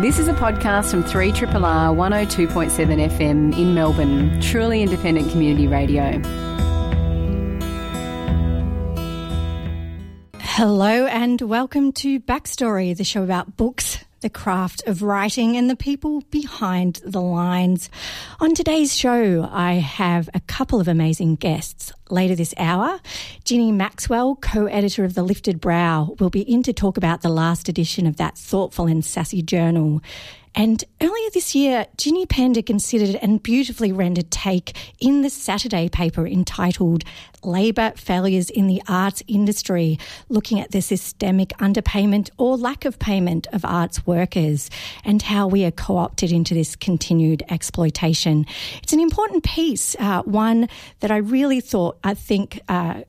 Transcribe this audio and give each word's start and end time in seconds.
This 0.00 0.20
is 0.20 0.28
a 0.28 0.32
podcast 0.32 0.92
from 0.92 1.02
3RRR 1.02 1.50
102.7 1.50 3.10
FM 3.10 3.58
in 3.58 3.74
Melbourne, 3.74 4.40
truly 4.40 4.80
independent 4.80 5.28
community 5.32 5.66
radio. 5.66 6.22
Hello 10.38 11.06
and 11.06 11.40
welcome 11.40 11.90
to 11.94 12.20
Backstory, 12.20 12.96
the 12.96 13.02
show 13.02 13.24
about 13.24 13.56
books, 13.56 14.04
the 14.20 14.30
craft 14.30 14.82
of 14.86 15.02
writing, 15.02 15.56
and 15.56 15.70
the 15.70 15.76
people 15.76 16.22
behind 16.30 17.00
the 17.04 17.20
lines. 17.20 17.88
On 18.40 18.54
today's 18.54 18.96
show, 18.96 19.48
I 19.50 19.74
have 19.74 20.28
a 20.34 20.40
couple 20.40 20.80
of 20.80 20.88
amazing 20.88 21.36
guests. 21.36 21.92
Later 22.10 22.34
this 22.34 22.54
hour, 22.56 23.00
Ginny 23.44 23.70
Maxwell, 23.70 24.36
co 24.36 24.66
editor 24.66 25.04
of 25.04 25.14
The 25.14 25.22
Lifted 25.22 25.60
Brow, 25.60 26.16
will 26.18 26.30
be 26.30 26.40
in 26.40 26.62
to 26.64 26.72
talk 26.72 26.96
about 26.96 27.22
the 27.22 27.28
last 27.28 27.68
edition 27.68 28.06
of 28.06 28.16
that 28.16 28.36
thoughtful 28.36 28.86
and 28.86 29.04
sassy 29.04 29.42
journal. 29.42 30.00
And 30.58 30.82
earlier 31.00 31.30
this 31.32 31.54
year, 31.54 31.86
Ginny 31.96 32.26
penned 32.26 32.56
a 32.56 32.64
considered 32.64 33.14
and 33.22 33.40
beautifully 33.40 33.92
rendered 33.92 34.32
take 34.32 34.76
in 34.98 35.22
the 35.22 35.30
Saturday 35.30 35.88
paper 35.88 36.26
entitled 36.26 37.04
Labour 37.44 37.92
Failures 37.94 38.50
in 38.50 38.66
the 38.66 38.82
Arts 38.88 39.22
Industry, 39.28 40.00
looking 40.28 40.58
at 40.58 40.72
the 40.72 40.82
systemic 40.82 41.50
underpayment 41.58 42.30
or 42.38 42.56
lack 42.56 42.84
of 42.84 42.98
payment 42.98 43.46
of 43.52 43.64
arts 43.64 44.04
workers 44.04 44.68
and 45.04 45.22
how 45.22 45.46
we 45.46 45.64
are 45.64 45.70
co 45.70 45.96
opted 45.96 46.32
into 46.32 46.54
this 46.54 46.74
continued 46.74 47.44
exploitation. 47.50 48.44
It's 48.82 48.92
an 48.92 48.98
important 48.98 49.44
piece, 49.44 49.94
uh, 50.00 50.22
one 50.24 50.68
that 50.98 51.12
I 51.12 51.18
really 51.18 51.60
thought, 51.60 51.98
I 52.02 52.14
think, 52.14 52.62
uh, 52.68 53.02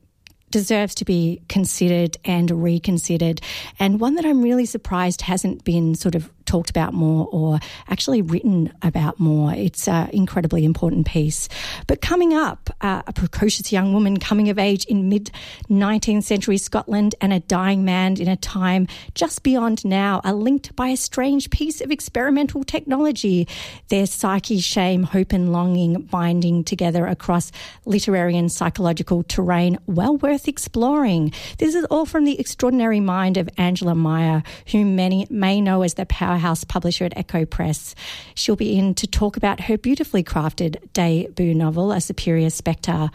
deserves 0.51 0.95
to 0.95 1.05
be 1.05 1.41
considered 1.47 2.17
and 2.25 2.63
reconsidered, 2.63 3.41
and 3.79 3.99
one 3.99 4.15
that 4.15 4.25
I'm 4.25 4.41
really 4.41 4.65
surprised 4.65 5.21
hasn't 5.21 5.63
been 5.63 5.95
sort 5.95 6.15
of 6.15 6.31
talked 6.49 6.71
about 6.71 6.93
more 6.93 7.29
or 7.31 7.59
actually 7.87 8.23
written 8.23 8.73
about 8.81 9.19
more. 9.19 9.53
It's 9.53 9.87
an 9.87 10.09
incredibly 10.09 10.65
important 10.65 11.05
piece. 11.05 11.47
But 11.85 12.01
coming 12.01 12.33
up, 12.33 12.71
uh, 12.81 13.03
a 13.05 13.13
precocious 13.13 13.71
young 13.71 13.93
woman 13.93 14.17
coming 14.17 14.49
of 14.49 14.57
age 14.57 14.83
in 14.85 15.09
mid 15.09 15.29
19th 15.69 16.23
century 16.23 16.57
Scotland 16.57 17.13
and 17.21 17.31
a 17.31 17.39
dying 17.39 17.85
man 17.85 18.19
in 18.19 18.27
a 18.27 18.35
time 18.35 18.87
just 19.13 19.43
beyond 19.43 19.85
now 19.85 20.21
are 20.23 20.33
linked 20.33 20.75
by 20.75 20.87
a 20.87 20.97
strange 20.97 21.51
piece 21.51 21.81
of 21.81 21.91
experimental 21.91 22.63
technology. 22.63 23.47
Their 23.89 24.07
psyche, 24.07 24.59
shame, 24.59 25.03
hope, 25.03 25.31
and 25.31 25.51
longing 25.51 26.01
binding 26.01 26.63
together 26.63 27.05
across 27.05 27.51
literary 27.85 28.35
and 28.35 28.51
psychological 28.51 29.21
terrain, 29.21 29.77
well 29.85 30.17
worth 30.17 30.47
exploring. 30.47 31.31
This 31.59 31.75
is 31.75 31.85
all 31.85 32.07
from 32.07 32.25
the 32.25 32.39
extraordinary 32.39 32.99
mind 32.99 33.37
of 33.37 33.49
Angela 33.57 33.93
Meyer, 33.93 34.41
whom 34.71 34.95
many 34.95 35.27
may 35.29 35.61
know 35.61 35.83
as 35.83 35.93
the 35.93 36.07
power 36.07 36.38
powerhouse 36.39 36.63
publisher 36.63 37.03
at 37.05 37.17
Echo 37.17 37.45
Press. 37.45 37.95
She'll 38.33 38.55
be 38.55 38.77
in 38.77 38.95
to 38.95 39.07
talk 39.07 39.35
about 39.35 39.61
her 39.61 39.77
beautifully 39.77 40.23
crafted 40.23 40.77
debut 40.93 41.53
novel, 41.53 41.91
A 41.91 41.99
Superior 41.99 42.49
Spectre. 42.49 43.09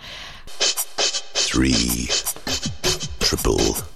Three. 0.46 2.08
Triple. 3.20 3.93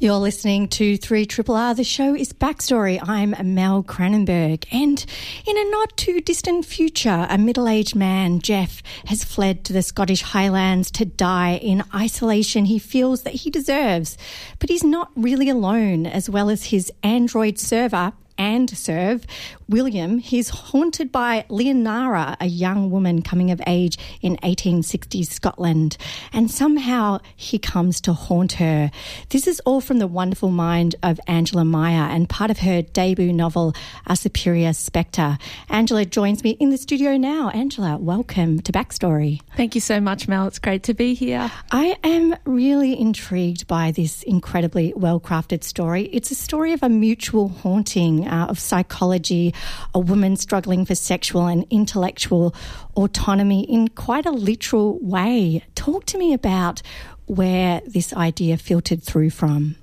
You're 0.00 0.18
listening 0.18 0.66
to 0.70 0.96
3 0.96 1.24
Triple 1.24 1.54
R. 1.54 1.72
The 1.72 1.84
show 1.84 2.16
is 2.16 2.32
Backstory. 2.32 2.98
I'm 3.00 3.32
Mel 3.54 3.84
Cranenburgh. 3.84 4.64
And 4.72 5.06
in 5.46 5.56
a 5.56 5.70
not 5.70 5.96
too 5.96 6.20
distant 6.20 6.66
future, 6.66 7.28
a 7.30 7.38
middle 7.38 7.68
aged 7.68 7.94
man, 7.94 8.40
Jeff, 8.40 8.82
has 9.06 9.22
fled 9.22 9.64
to 9.64 9.72
the 9.72 9.82
Scottish 9.82 10.22
Highlands 10.22 10.90
to 10.90 11.04
die 11.04 11.60
in 11.62 11.84
isolation 11.94 12.64
he 12.64 12.80
feels 12.80 13.22
that 13.22 13.34
he 13.34 13.50
deserves. 13.50 14.18
But 14.58 14.68
he's 14.68 14.82
not 14.82 15.12
really 15.14 15.48
alone, 15.48 16.06
as 16.06 16.28
well 16.28 16.50
as 16.50 16.64
his 16.64 16.90
android 17.04 17.60
server, 17.60 18.14
and 18.38 18.68
serve 18.70 19.26
William, 19.68 20.18
he's 20.18 20.50
haunted 20.50 21.10
by 21.10 21.44
Leonora, 21.48 22.36
a 22.40 22.46
young 22.46 22.90
woman 22.90 23.22
coming 23.22 23.50
of 23.50 23.60
age 23.66 23.98
in 24.20 24.36
1860s 24.38 25.26
Scotland, 25.26 25.96
and 26.32 26.50
somehow 26.50 27.18
he 27.36 27.58
comes 27.58 28.00
to 28.02 28.12
haunt 28.12 28.52
her. 28.54 28.90
This 29.30 29.46
is 29.46 29.60
all 29.60 29.80
from 29.80 29.98
the 29.98 30.06
wonderful 30.06 30.50
mind 30.50 30.96
of 31.02 31.18
Angela 31.26 31.64
Meyer 31.64 32.08
and 32.10 32.28
part 32.28 32.50
of 32.50 32.58
her 32.58 32.82
debut 32.82 33.32
novel, 33.32 33.74
A 34.06 34.16
Superior 34.16 34.72
Spectre. 34.72 35.38
Angela 35.68 36.04
joins 36.04 36.44
me 36.44 36.50
in 36.50 36.70
the 36.70 36.78
studio 36.78 37.16
now. 37.16 37.48
Angela, 37.50 37.96
welcome 37.96 38.60
to 38.60 38.72
Backstory. 38.72 39.40
Thank 39.56 39.74
you 39.74 39.80
so 39.80 40.00
much, 40.00 40.28
Mel. 40.28 40.46
It's 40.46 40.58
great 40.58 40.82
to 40.84 40.94
be 40.94 41.14
here. 41.14 41.50
I 41.70 41.96
am 42.04 42.36
really 42.44 42.98
intrigued 42.98 43.66
by 43.66 43.92
this 43.92 44.22
incredibly 44.24 44.92
well 44.94 45.20
crafted 45.20 45.64
story. 45.64 46.04
It's 46.12 46.30
a 46.30 46.34
story 46.34 46.72
of 46.72 46.82
a 46.82 46.88
mutual 46.88 47.48
haunting 47.48 48.23
uh, 48.26 48.46
of 48.46 48.58
psychology 48.58 49.54
a 49.94 49.98
woman 49.98 50.36
struggling 50.36 50.84
for 50.84 50.94
sexual 50.94 51.46
and 51.46 51.66
intellectual 51.70 52.54
autonomy 52.96 53.64
in 53.64 53.88
quite 53.88 54.26
a 54.26 54.30
literal 54.30 54.98
way. 55.00 55.62
Talk 55.74 56.06
to 56.06 56.18
me 56.18 56.32
about 56.32 56.82
where 57.26 57.80
this 57.86 58.12
idea 58.12 58.56
filtered 58.56 59.02
through 59.02 59.30
from. 59.30 59.76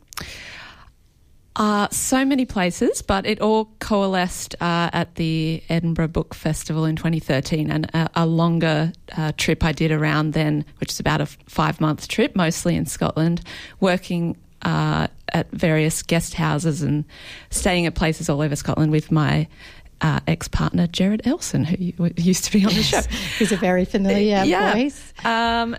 Uh, 1.58 1.88
so 1.90 2.24
many 2.24 2.46
places, 2.46 3.02
but 3.02 3.26
it 3.26 3.42
all 3.42 3.66
coalesced 3.80 4.56
uh, 4.62 4.90
at 4.94 5.16
the 5.16 5.62
Edinburgh 5.68 6.08
Book 6.08 6.34
Festival 6.34 6.86
in 6.86 6.96
2013 6.96 7.70
and 7.70 7.86
a, 7.94 8.10
a 8.16 8.26
longer 8.26 8.94
uh, 9.18 9.34
trip 9.38 9.64
I 9.64 9.74
did 9.74 9.92
around 9.92 10.32
then, 10.32 10.64
which 10.80 10.92
is 10.92 11.00
about 11.02 11.20
a 11.20 11.26
five 11.26 11.82
month 11.82 12.08
trip, 12.08 12.38
mostly 12.38 12.76
in 12.76 12.86
Scotland, 12.86 13.42
working 13.82 14.38
uh, 14.64 15.08
at 15.34 15.50
various 15.52 16.04
guest 16.04 16.34
houses 16.34 16.82
and 16.82 17.06
staying 17.50 17.86
at 17.86 17.96
places 17.96 18.30
all 18.30 18.42
over 18.42 18.56
Scotland 18.56 18.92
with 18.92 19.12
my 19.12 19.48
uh, 20.02 20.20
ex 20.28 20.48
partner 20.48 20.88
Jared 20.88 21.26
Elson, 21.26 21.64
who 21.64 21.94
used 22.18 22.46
to 22.46 22.52
be 22.52 22.66
on 22.66 22.74
the 22.74 22.84
show. 22.84 23.02
He's 23.40 23.52
a 23.52 23.58
very 23.58 23.86
familiar 23.86 24.44
yeah. 24.46 24.74
voice. 24.74 25.14
Um, 25.24 25.78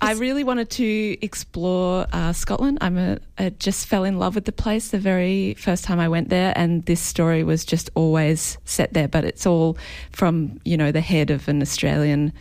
I 0.00 0.14
really 0.14 0.42
wanted 0.42 0.68
to 0.70 1.16
explore 1.24 2.06
uh, 2.12 2.32
Scotland. 2.32 2.78
I'm 2.80 2.98
a, 2.98 3.18
I 3.38 3.50
just 3.50 3.86
fell 3.86 4.02
in 4.02 4.18
love 4.18 4.34
with 4.34 4.46
the 4.46 4.52
place 4.52 4.88
the 4.88 4.98
very 4.98 5.54
first 5.54 5.84
time 5.84 6.00
I 6.00 6.08
went 6.08 6.28
there, 6.28 6.52
and 6.56 6.84
this 6.86 7.00
story 7.00 7.44
was 7.44 7.64
just 7.64 7.88
always 7.94 8.58
set 8.64 8.94
there. 8.94 9.06
But 9.06 9.24
it's 9.24 9.46
all 9.46 9.78
from 10.10 10.60
you 10.64 10.76
know 10.76 10.90
the 10.90 11.00
head 11.00 11.30
of 11.30 11.48
an 11.48 11.62
Australian 11.62 12.32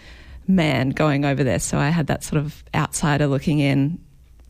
man 0.48 0.90
going 0.90 1.24
over 1.24 1.44
there. 1.44 1.59
So 1.59 1.78
I 1.78 1.90
had 1.90 2.08
that 2.08 2.24
sort 2.24 2.44
of 2.44 2.63
outsider 2.74 3.28
looking 3.28 3.59
in 3.59 4.00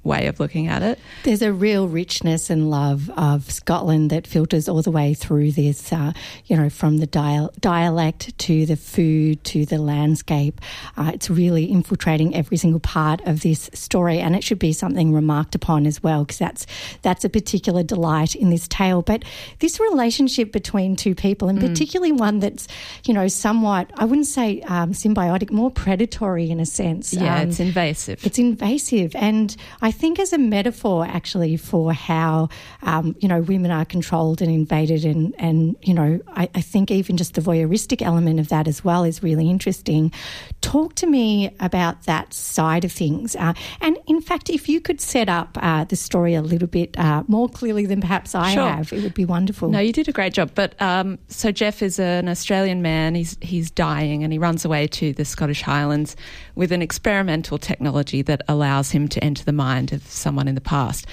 way 0.04 0.28
of 0.28 0.40
looking 0.40 0.68
at 0.68 0.82
it. 0.82 1.00
There's 1.24 1.42
a 1.42 1.54
real 1.54 1.88
richness 1.88 2.50
and 2.50 2.70
love 2.70 3.10
of 3.12 3.52
Scotland 3.52 4.10
that 4.10 4.26
filters 4.26 4.68
all 4.68 4.82
the 4.82 4.92
way 4.92 5.14
through 5.14 5.52
this, 5.52 5.94
uh, 5.94 6.14
you 6.46 6.58
know, 6.58 6.70
from 6.70 6.98
the 6.98 7.06
dial- 7.06 7.54
dialect 7.60 8.38
to 8.40 8.66
the 8.66 8.76
food 8.76 9.44
to 9.44 9.66
the 9.66 9.78
landscape. 9.78 10.60
Uh, 10.98 11.12
it's 11.14 11.30
really 11.30 11.70
infiltrating 11.70 12.36
every 12.36 12.58
single 12.58 12.80
part 12.80 13.22
of 13.28 13.42
this 13.42 13.70
story, 13.74 14.20
and 14.20 14.36
it 14.36 14.44
should 14.44 14.60
be 14.60 14.74
something 14.74 15.14
remarked 15.14 15.54
upon 15.54 15.86
as 15.86 16.02
well, 16.02 16.24
because 16.24 16.40
that's 16.40 16.66
that's 17.04 17.24
a 17.24 17.30
particular 17.30 17.84
delight 17.84 18.34
in 18.36 18.50
this 18.50 18.68
tale. 18.68 19.02
But 19.04 19.24
this 19.60 19.80
relationship 19.80 20.52
between 20.52 20.96
two 20.96 21.14
people, 21.14 21.48
and 21.48 21.60
mm. 21.60 21.68
particularly 21.68 22.12
one 22.12 22.40
that's, 22.40 22.68
you 23.06 23.14
know, 23.14 23.28
somewhat, 23.28 23.92
I 23.96 24.06
wouldn't 24.06 24.28
say 24.28 24.62
um, 24.62 24.94
symbiotic, 24.94 25.52
more 25.52 25.70
predatory 25.70 26.50
in 26.50 26.60
a 26.60 26.66
sense. 26.66 27.14
Yeah, 27.14 27.40
um, 27.40 27.50
it's 27.50 27.60
invasive. 27.60 28.26
It's 28.26 28.40
invasive, 28.40 29.16
and 29.16 29.56
I 29.82 29.91
I 29.92 29.94
think 29.94 30.20
as 30.20 30.32
a 30.32 30.38
metaphor 30.38 31.06
actually 31.06 31.58
for 31.58 31.92
how 31.92 32.48
um, 32.82 33.14
you 33.20 33.28
know 33.28 33.42
women 33.42 33.72
are 33.72 33.84
controlled 33.84 34.42
and 34.42 34.50
invaded, 34.50 35.04
and 35.04 35.36
and 35.38 35.76
you 35.82 35.94
know 35.94 36.22
I, 36.30 36.48
I, 36.56 36.62
think 36.62 36.90
even 36.92 37.18
just 37.18 37.34
the 37.34 37.42
voyeuristic 37.42 38.02
element 38.02 38.40
of 38.40 38.48
that 38.48 38.70
as 38.70 38.86
well 38.86 39.04
is 39.04 39.22
really 39.22 39.50
interesting. 39.50 40.14
Talk 40.62 40.96
to 40.96 41.08
me 41.08 41.54
about 41.60 42.04
that 42.04 42.34
side 42.34 42.86
of 42.86 42.92
things, 42.94 43.36
uh, 43.36 43.52
and 43.82 43.98
in 44.08 44.22
fact, 44.22 44.50
if 44.50 44.70
you 44.70 44.80
could 44.80 45.02
set 45.02 45.28
up 45.28 45.58
uh, 45.62 45.84
the 45.84 45.98
story 45.98 46.36
a 46.36 46.42
little 46.42 46.70
bit 46.70 46.98
uh, 46.98 47.26
more 47.28 47.50
clearly 47.50 47.86
than 47.86 48.00
perhaps 48.00 48.34
I 48.34 48.54
sure. 48.54 48.66
have, 48.66 48.94
it 48.94 49.04
would 49.04 49.14
be 49.14 49.26
wonderful. 49.26 49.68
No, 49.68 49.80
you 49.80 49.92
did 49.92 50.08
a 50.08 50.14
great 50.14 50.34
job. 50.34 50.52
But 50.56 50.82
um, 50.82 51.20
so 51.28 51.52
Jeff 51.52 51.82
is 51.82 52.00
an 52.00 52.30
Australian 52.30 52.82
man. 52.82 53.14
He's 53.14 53.36
he's 53.42 53.70
dying, 53.70 54.24
and 54.24 54.32
he 54.32 54.40
runs 54.40 54.64
away 54.64 54.88
to 54.88 55.12
the 55.12 55.26
Scottish 55.26 55.64
Highlands 55.64 56.16
with 56.56 56.72
an 56.72 56.82
experimental 56.82 57.58
technology 57.58 58.22
that 58.22 58.42
allows 58.48 58.92
him 58.92 59.10
to 59.10 59.22
enter 59.22 59.44
the 59.44 59.52
mind 59.82 59.94
of 59.94 60.06
someone 60.08 60.48
in 60.48 60.56
the 60.56 60.62
past. 60.62 61.08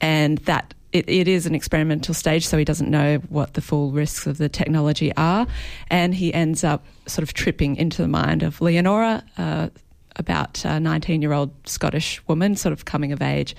And 0.00 0.38
that 0.38 0.74
it, 0.92 1.08
it 1.08 1.28
is 1.28 1.44
an 1.46 1.54
experimental 1.54 2.14
stage, 2.14 2.46
so 2.46 2.56
he 2.56 2.64
doesn't 2.64 2.90
know 2.90 3.18
what 3.28 3.54
the 3.54 3.60
full 3.60 3.90
risks 3.90 4.26
of 4.26 4.38
the 4.38 4.48
technology 4.48 5.14
are. 5.16 5.46
And 5.90 6.14
he 6.14 6.32
ends 6.32 6.64
up 6.64 6.84
sort 7.06 7.24
of 7.24 7.34
tripping 7.34 7.76
into 7.76 8.00
the 8.00 8.08
mind 8.08 8.42
of 8.42 8.60
Leonora, 8.60 9.22
uh, 9.36 9.68
about 10.16 10.64
a 10.64 10.80
19 10.80 11.22
year 11.22 11.32
old 11.32 11.50
Scottish 11.68 12.26
woman, 12.26 12.56
sort 12.56 12.72
of 12.72 12.84
coming 12.84 13.12
of 13.12 13.20
age. 13.20 13.54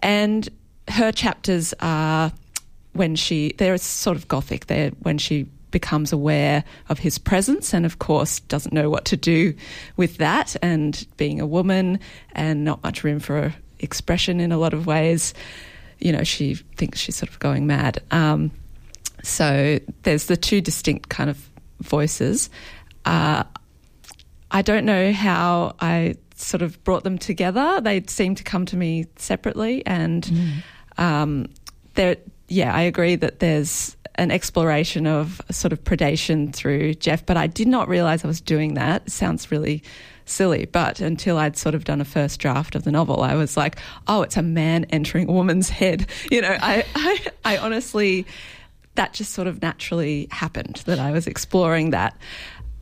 And 0.00 0.48
her 0.88 1.10
chapters 1.10 1.74
are 1.80 2.32
when 2.92 3.16
she, 3.16 3.54
they're 3.58 3.78
sort 3.78 4.16
of 4.16 4.28
gothic. 4.28 4.66
They're 4.66 4.90
when 5.02 5.18
she 5.18 5.46
becomes 5.70 6.12
aware 6.12 6.64
of 6.88 6.98
his 6.98 7.18
presence 7.18 7.74
and, 7.74 7.84
of 7.86 7.98
course, 7.98 8.40
doesn't 8.40 8.72
know 8.72 8.90
what 8.90 9.04
to 9.06 9.16
do 9.16 9.54
with 9.96 10.18
that. 10.18 10.56
And 10.62 11.06
being 11.16 11.40
a 11.40 11.46
woman 11.46 12.00
and 12.32 12.64
not 12.64 12.82
much 12.82 13.04
room 13.04 13.20
for 13.20 13.54
expression 13.80 14.40
in 14.40 14.52
a 14.52 14.58
lot 14.58 14.74
of 14.74 14.86
ways. 14.86 15.34
You 15.98 16.12
know, 16.12 16.24
she 16.24 16.54
thinks 16.54 16.98
she's 16.98 17.16
sort 17.16 17.30
of 17.30 17.38
going 17.38 17.66
mad. 17.66 18.02
Um, 18.10 18.50
so 19.22 19.78
there's 20.02 20.26
the 20.26 20.36
two 20.36 20.60
distinct 20.60 21.08
kind 21.08 21.28
of 21.28 21.48
voices. 21.80 22.50
Uh, 23.04 23.44
I 24.50 24.62
don't 24.62 24.84
know 24.84 25.12
how 25.12 25.74
I 25.80 26.16
sort 26.36 26.62
of 26.62 26.82
brought 26.84 27.04
them 27.04 27.18
together. 27.18 27.80
They 27.80 28.02
seem 28.06 28.34
to 28.36 28.44
come 28.44 28.64
to 28.66 28.76
me 28.76 29.06
separately, 29.16 29.84
and 29.86 30.24
mm. 30.24 31.02
um, 31.02 31.46
there, 31.94 32.16
yeah, 32.48 32.74
I 32.74 32.82
agree 32.82 33.16
that 33.16 33.40
there's 33.40 33.96
an 34.14 34.30
exploration 34.30 35.06
of 35.06 35.40
sort 35.50 35.72
of 35.72 35.82
predation 35.84 36.52
through 36.52 36.94
Jeff, 36.94 37.24
but 37.24 37.36
I 37.36 37.46
did 37.46 37.68
not 37.68 37.88
realize 37.88 38.24
I 38.24 38.28
was 38.28 38.40
doing 38.40 38.74
that. 38.74 39.02
It 39.06 39.12
sounds 39.12 39.50
really 39.50 39.82
silly, 40.28 40.66
but 40.66 41.00
until 41.00 41.38
I'd 41.38 41.56
sort 41.56 41.74
of 41.74 41.84
done 41.84 42.00
a 42.00 42.04
first 42.04 42.40
draft 42.40 42.74
of 42.74 42.84
the 42.84 42.92
novel, 42.92 43.22
I 43.22 43.34
was 43.34 43.56
like, 43.56 43.78
oh, 44.06 44.22
it's 44.22 44.36
a 44.36 44.42
man 44.42 44.84
entering 44.86 45.28
a 45.28 45.32
woman's 45.32 45.68
head. 45.68 46.06
You 46.30 46.42
know, 46.42 46.56
I, 46.60 46.84
I, 46.94 47.26
I 47.44 47.56
honestly, 47.58 48.26
that 48.96 49.14
just 49.14 49.32
sort 49.32 49.48
of 49.48 49.62
naturally 49.62 50.28
happened 50.30 50.82
that 50.84 50.98
I 50.98 51.10
was 51.10 51.26
exploring 51.26 51.90
that. 51.90 52.18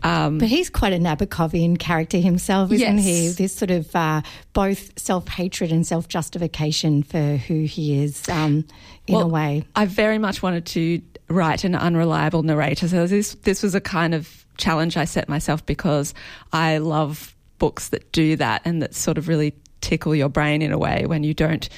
Um, 0.02 0.38
but 0.38 0.48
he's 0.48 0.68
quite 0.68 0.92
a 0.92 0.98
Nabokovian 0.98 1.78
character 1.78 2.18
himself, 2.18 2.72
isn't 2.72 2.98
yes. 2.98 3.04
he? 3.04 3.28
This 3.28 3.52
sort 3.54 3.70
of 3.70 3.94
uh, 3.94 4.22
both 4.52 4.98
self 4.98 5.28
hatred 5.28 5.70
and 5.70 5.86
self 5.86 6.08
justification 6.08 7.02
for 7.02 7.36
who 7.36 7.64
he 7.64 8.02
is, 8.02 8.28
um, 8.28 8.64
in 9.06 9.14
well, 9.14 9.24
a 9.24 9.28
way. 9.28 9.64
I 9.74 9.86
very 9.86 10.18
much 10.18 10.42
wanted 10.42 10.66
to 10.66 11.00
write 11.28 11.64
an 11.64 11.74
unreliable 11.74 12.42
narrator. 12.42 12.88
So 12.88 13.06
this 13.06 13.34
this 13.42 13.62
was 13.62 13.74
a 13.74 13.80
kind 13.80 14.14
of 14.14 14.44
challenge 14.56 14.96
I 14.96 15.04
set 15.04 15.28
myself 15.28 15.64
because 15.66 16.14
I 16.52 16.78
love 16.78 17.35
books 17.58 17.88
that 17.88 18.10
do 18.12 18.36
that 18.36 18.62
and 18.64 18.82
that 18.82 18.94
sort 18.94 19.18
of 19.18 19.28
really 19.28 19.54
tickle 19.80 20.14
your 20.14 20.28
brain 20.28 20.62
in 20.62 20.72
a 20.72 20.78
way 20.78 21.04
when 21.06 21.22
you 21.22 21.34
don't 21.34 21.68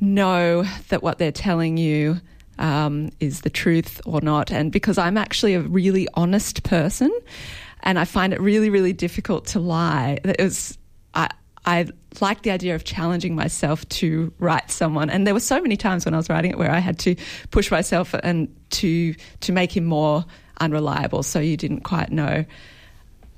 know 0.00 0.64
that 0.88 1.02
what 1.02 1.18
they're 1.18 1.32
telling 1.32 1.76
you 1.76 2.20
um, 2.58 3.10
is 3.20 3.42
the 3.42 3.50
truth 3.50 4.00
or 4.04 4.20
not. 4.20 4.50
And 4.50 4.70
because 4.72 4.98
I'm 4.98 5.16
actually 5.16 5.54
a 5.54 5.60
really 5.60 6.08
honest 6.14 6.62
person, 6.62 7.10
and 7.80 7.98
I 7.98 8.04
find 8.04 8.32
it 8.32 8.40
really, 8.40 8.70
really 8.70 8.92
difficult 8.92 9.46
to 9.48 9.60
lie. 9.60 10.18
It 10.24 10.40
was 10.40 10.78
I. 11.14 11.28
I 11.66 11.86
like 12.20 12.42
the 12.42 12.50
idea 12.50 12.74
of 12.74 12.84
challenging 12.84 13.34
myself 13.34 13.86
to 13.90 14.32
write 14.38 14.70
someone, 14.70 15.10
and 15.10 15.26
there 15.26 15.34
were 15.34 15.40
so 15.40 15.60
many 15.60 15.76
times 15.76 16.06
when 16.06 16.14
I 16.14 16.16
was 16.16 16.30
writing 16.30 16.50
it 16.50 16.56
where 16.56 16.70
I 16.70 16.78
had 16.78 16.98
to 17.00 17.14
push 17.50 17.70
myself 17.70 18.14
and 18.14 18.48
to 18.70 19.14
to 19.40 19.52
make 19.52 19.76
him 19.76 19.84
more 19.84 20.24
unreliable, 20.60 21.22
so 21.22 21.40
you 21.40 21.58
didn't 21.58 21.82
quite 21.82 22.10
know 22.10 22.46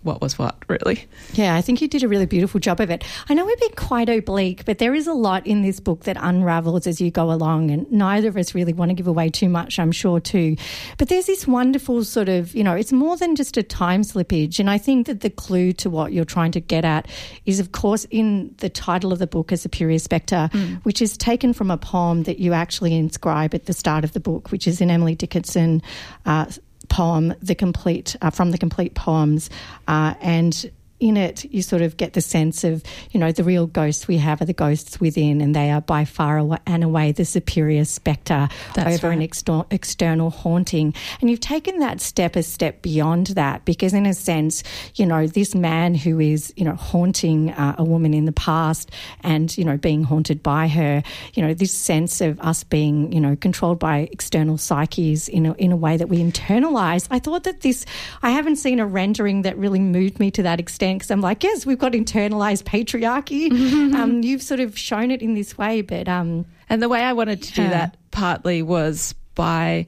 what 0.02 0.20
was 0.20 0.38
what, 0.38 0.56
really. 0.68 1.06
Yeah, 1.34 1.54
I 1.54 1.60
think 1.60 1.82
you 1.82 1.88
did 1.88 2.02
a 2.02 2.08
really 2.08 2.26
beautiful 2.26 2.58
job 2.58 2.80
of 2.80 2.90
it. 2.90 3.04
I 3.28 3.34
know 3.34 3.44
we've 3.44 3.60
been 3.60 3.72
quite 3.72 4.08
oblique, 4.08 4.64
but 4.64 4.78
there 4.78 4.94
is 4.94 5.06
a 5.06 5.12
lot 5.12 5.46
in 5.46 5.62
this 5.62 5.78
book 5.78 6.04
that 6.04 6.16
unravels 6.18 6.86
as 6.86 7.00
you 7.00 7.10
go 7.10 7.30
along, 7.30 7.70
and 7.70 7.90
neither 7.92 8.28
of 8.28 8.36
us 8.36 8.54
really 8.54 8.72
want 8.72 8.90
to 8.90 8.94
give 8.94 9.06
away 9.06 9.28
too 9.28 9.48
much, 9.48 9.78
I'm 9.78 9.92
sure, 9.92 10.18
too. 10.18 10.56
But 10.96 11.08
there's 11.08 11.26
this 11.26 11.46
wonderful 11.46 12.04
sort 12.04 12.28
of, 12.28 12.54
you 12.54 12.64
know, 12.64 12.74
it's 12.74 12.92
more 12.92 13.16
than 13.16 13.36
just 13.36 13.56
a 13.56 13.62
time 13.62 14.02
slippage. 14.02 14.58
And 14.58 14.70
I 14.70 14.78
think 14.78 15.06
that 15.06 15.20
the 15.20 15.30
clue 15.30 15.72
to 15.74 15.90
what 15.90 16.12
you're 16.12 16.24
trying 16.24 16.52
to 16.52 16.60
get 16.60 16.84
at 16.84 17.06
is, 17.44 17.60
of 17.60 17.72
course, 17.72 18.06
in 18.10 18.54
the 18.58 18.70
title 18.70 19.12
of 19.12 19.18
the 19.18 19.26
book, 19.26 19.52
A 19.52 19.56
Superior 19.56 19.98
Spectre, 19.98 20.48
mm. 20.52 20.82
which 20.84 21.02
is 21.02 21.16
taken 21.16 21.52
from 21.52 21.70
a 21.70 21.76
poem 21.76 22.22
that 22.22 22.38
you 22.38 22.52
actually 22.52 22.94
inscribe 22.94 23.54
at 23.54 23.66
the 23.66 23.72
start 23.72 24.04
of 24.04 24.12
the 24.12 24.20
book, 24.20 24.50
which 24.50 24.66
is 24.66 24.80
in 24.80 24.90
Emily 24.90 25.14
Dickinson. 25.14 25.82
Uh, 26.24 26.46
poem, 26.90 27.34
the 27.40 27.54
complete 27.54 28.16
uh, 28.20 28.28
from 28.28 28.50
the 28.50 28.58
complete 28.58 28.94
poems, 28.94 29.48
uh, 29.88 30.14
and 30.20 30.70
in 31.00 31.16
it, 31.16 31.44
you 31.46 31.62
sort 31.62 31.82
of 31.82 31.96
get 31.96 32.12
the 32.12 32.20
sense 32.20 32.62
of, 32.62 32.82
you 33.10 33.18
know, 33.18 33.32
the 33.32 33.42
real 33.42 33.66
ghosts 33.66 34.06
we 34.06 34.18
have 34.18 34.40
are 34.40 34.44
the 34.44 34.52
ghosts 34.52 35.00
within, 35.00 35.40
and 35.40 35.56
they 35.56 35.70
are 35.70 35.80
by 35.80 36.04
far 36.04 36.58
and 36.66 36.84
away 36.84 37.10
the 37.12 37.24
superior 37.24 37.86
spectre 37.86 38.48
That's 38.74 38.96
over 38.96 39.08
right. 39.08 39.16
an 39.16 39.22
exter- 39.22 39.64
external 39.70 40.28
haunting. 40.28 40.94
And 41.20 41.30
you've 41.30 41.40
taken 41.40 41.78
that 41.78 42.00
step 42.00 42.36
a 42.36 42.42
step 42.42 42.82
beyond 42.82 43.28
that 43.28 43.64
because, 43.64 43.94
in 43.94 44.04
a 44.04 44.12
sense, 44.12 44.62
you 44.94 45.06
know, 45.06 45.26
this 45.26 45.54
man 45.54 45.94
who 45.94 46.20
is, 46.20 46.52
you 46.56 46.64
know, 46.64 46.74
haunting 46.74 47.50
uh, 47.50 47.76
a 47.78 47.84
woman 47.84 48.12
in 48.12 48.26
the 48.26 48.32
past 48.32 48.90
and, 49.22 49.56
you 49.56 49.64
know, 49.64 49.78
being 49.78 50.04
haunted 50.04 50.42
by 50.42 50.68
her, 50.68 51.02
you 51.32 51.42
know, 51.42 51.54
this 51.54 51.72
sense 51.72 52.20
of 52.20 52.38
us 52.40 52.62
being, 52.62 53.10
you 53.10 53.20
know, 53.20 53.36
controlled 53.36 53.78
by 53.78 54.08
external 54.12 54.58
psyches 54.58 55.28
in 55.28 55.46
a, 55.46 55.54
in 55.54 55.72
a 55.72 55.76
way 55.76 55.96
that 55.96 56.10
we 56.10 56.18
internalize. 56.18 57.08
I 57.10 57.20
thought 57.20 57.44
that 57.44 57.62
this, 57.62 57.86
I 58.22 58.30
haven't 58.30 58.56
seen 58.56 58.80
a 58.80 58.86
rendering 58.86 59.42
that 59.42 59.56
really 59.56 59.80
moved 59.80 60.20
me 60.20 60.30
to 60.32 60.42
that 60.42 60.60
extent 60.60 60.89
because 60.98 61.10
I'm 61.10 61.20
like, 61.20 61.42
yes, 61.42 61.66
we've 61.66 61.78
got 61.78 61.92
internalized 61.92 62.64
patriarchy. 62.64 63.50
Mm-hmm. 63.50 63.94
Um, 63.94 64.22
you've 64.22 64.42
sort 64.42 64.60
of 64.60 64.78
shown 64.78 65.10
it 65.10 65.22
in 65.22 65.34
this 65.34 65.58
way, 65.58 65.82
but 65.82 66.08
um, 66.08 66.46
and 66.68 66.82
the 66.82 66.88
way 66.88 67.02
I 67.02 67.12
wanted 67.12 67.42
to 67.42 67.62
yeah. 67.62 67.66
do 67.66 67.70
that 67.70 67.96
partly 68.10 68.62
was 68.62 69.14
by 69.34 69.86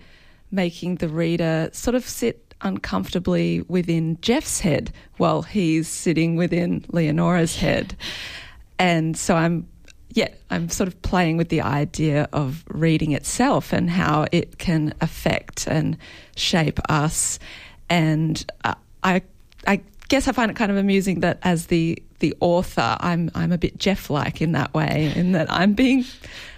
making 0.50 0.96
the 0.96 1.08
reader 1.08 1.70
sort 1.72 1.94
of 1.94 2.04
sit 2.04 2.54
uncomfortably 2.60 3.62
within 3.62 4.18
Jeff's 4.20 4.60
head 4.60 4.92
while 5.16 5.42
he's 5.42 5.88
sitting 5.88 6.36
within 6.36 6.80
Leonora's 6.92 7.56
head, 7.56 7.96
and 8.78 9.16
so 9.16 9.34
I'm 9.34 9.66
yeah, 10.14 10.28
I'm 10.50 10.68
sort 10.68 10.88
of 10.88 11.00
playing 11.02 11.38
with 11.38 11.48
the 11.48 11.62
idea 11.62 12.28
of 12.32 12.64
reading 12.68 13.12
itself 13.12 13.72
and 13.72 13.88
how 13.88 14.26
it 14.30 14.58
can 14.58 14.94
affect 15.00 15.66
and 15.66 15.96
shape 16.36 16.78
us. 16.88 17.38
And 17.88 18.44
uh, 18.64 18.74
I, 19.02 19.22
I 19.66 19.80
guess 20.12 20.28
I 20.28 20.32
find 20.32 20.50
it 20.50 20.56
kind 20.58 20.70
of 20.70 20.76
amusing 20.76 21.20
that 21.20 21.38
as 21.42 21.68
the 21.68 21.98
the 22.18 22.36
author, 22.40 22.98
I'm 23.00 23.30
I'm 23.34 23.50
a 23.50 23.56
bit 23.56 23.78
Jeff 23.78 24.10
like 24.10 24.42
in 24.42 24.52
that 24.52 24.74
way, 24.74 25.10
in 25.16 25.32
that 25.32 25.50
I'm 25.50 25.72
being, 25.72 26.04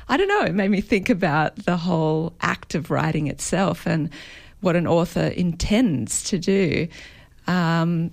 I 0.08 0.16
don't 0.16 0.26
know, 0.26 0.40
it 0.40 0.54
made 0.54 0.72
me 0.72 0.80
think 0.80 1.08
about 1.08 1.54
the 1.54 1.76
whole 1.76 2.32
act 2.40 2.74
of 2.74 2.90
writing 2.90 3.28
itself 3.28 3.86
and 3.86 4.10
what 4.60 4.74
an 4.74 4.88
author 4.88 5.26
intends 5.26 6.24
to 6.24 6.38
do. 6.38 6.88
Um, 7.46 8.10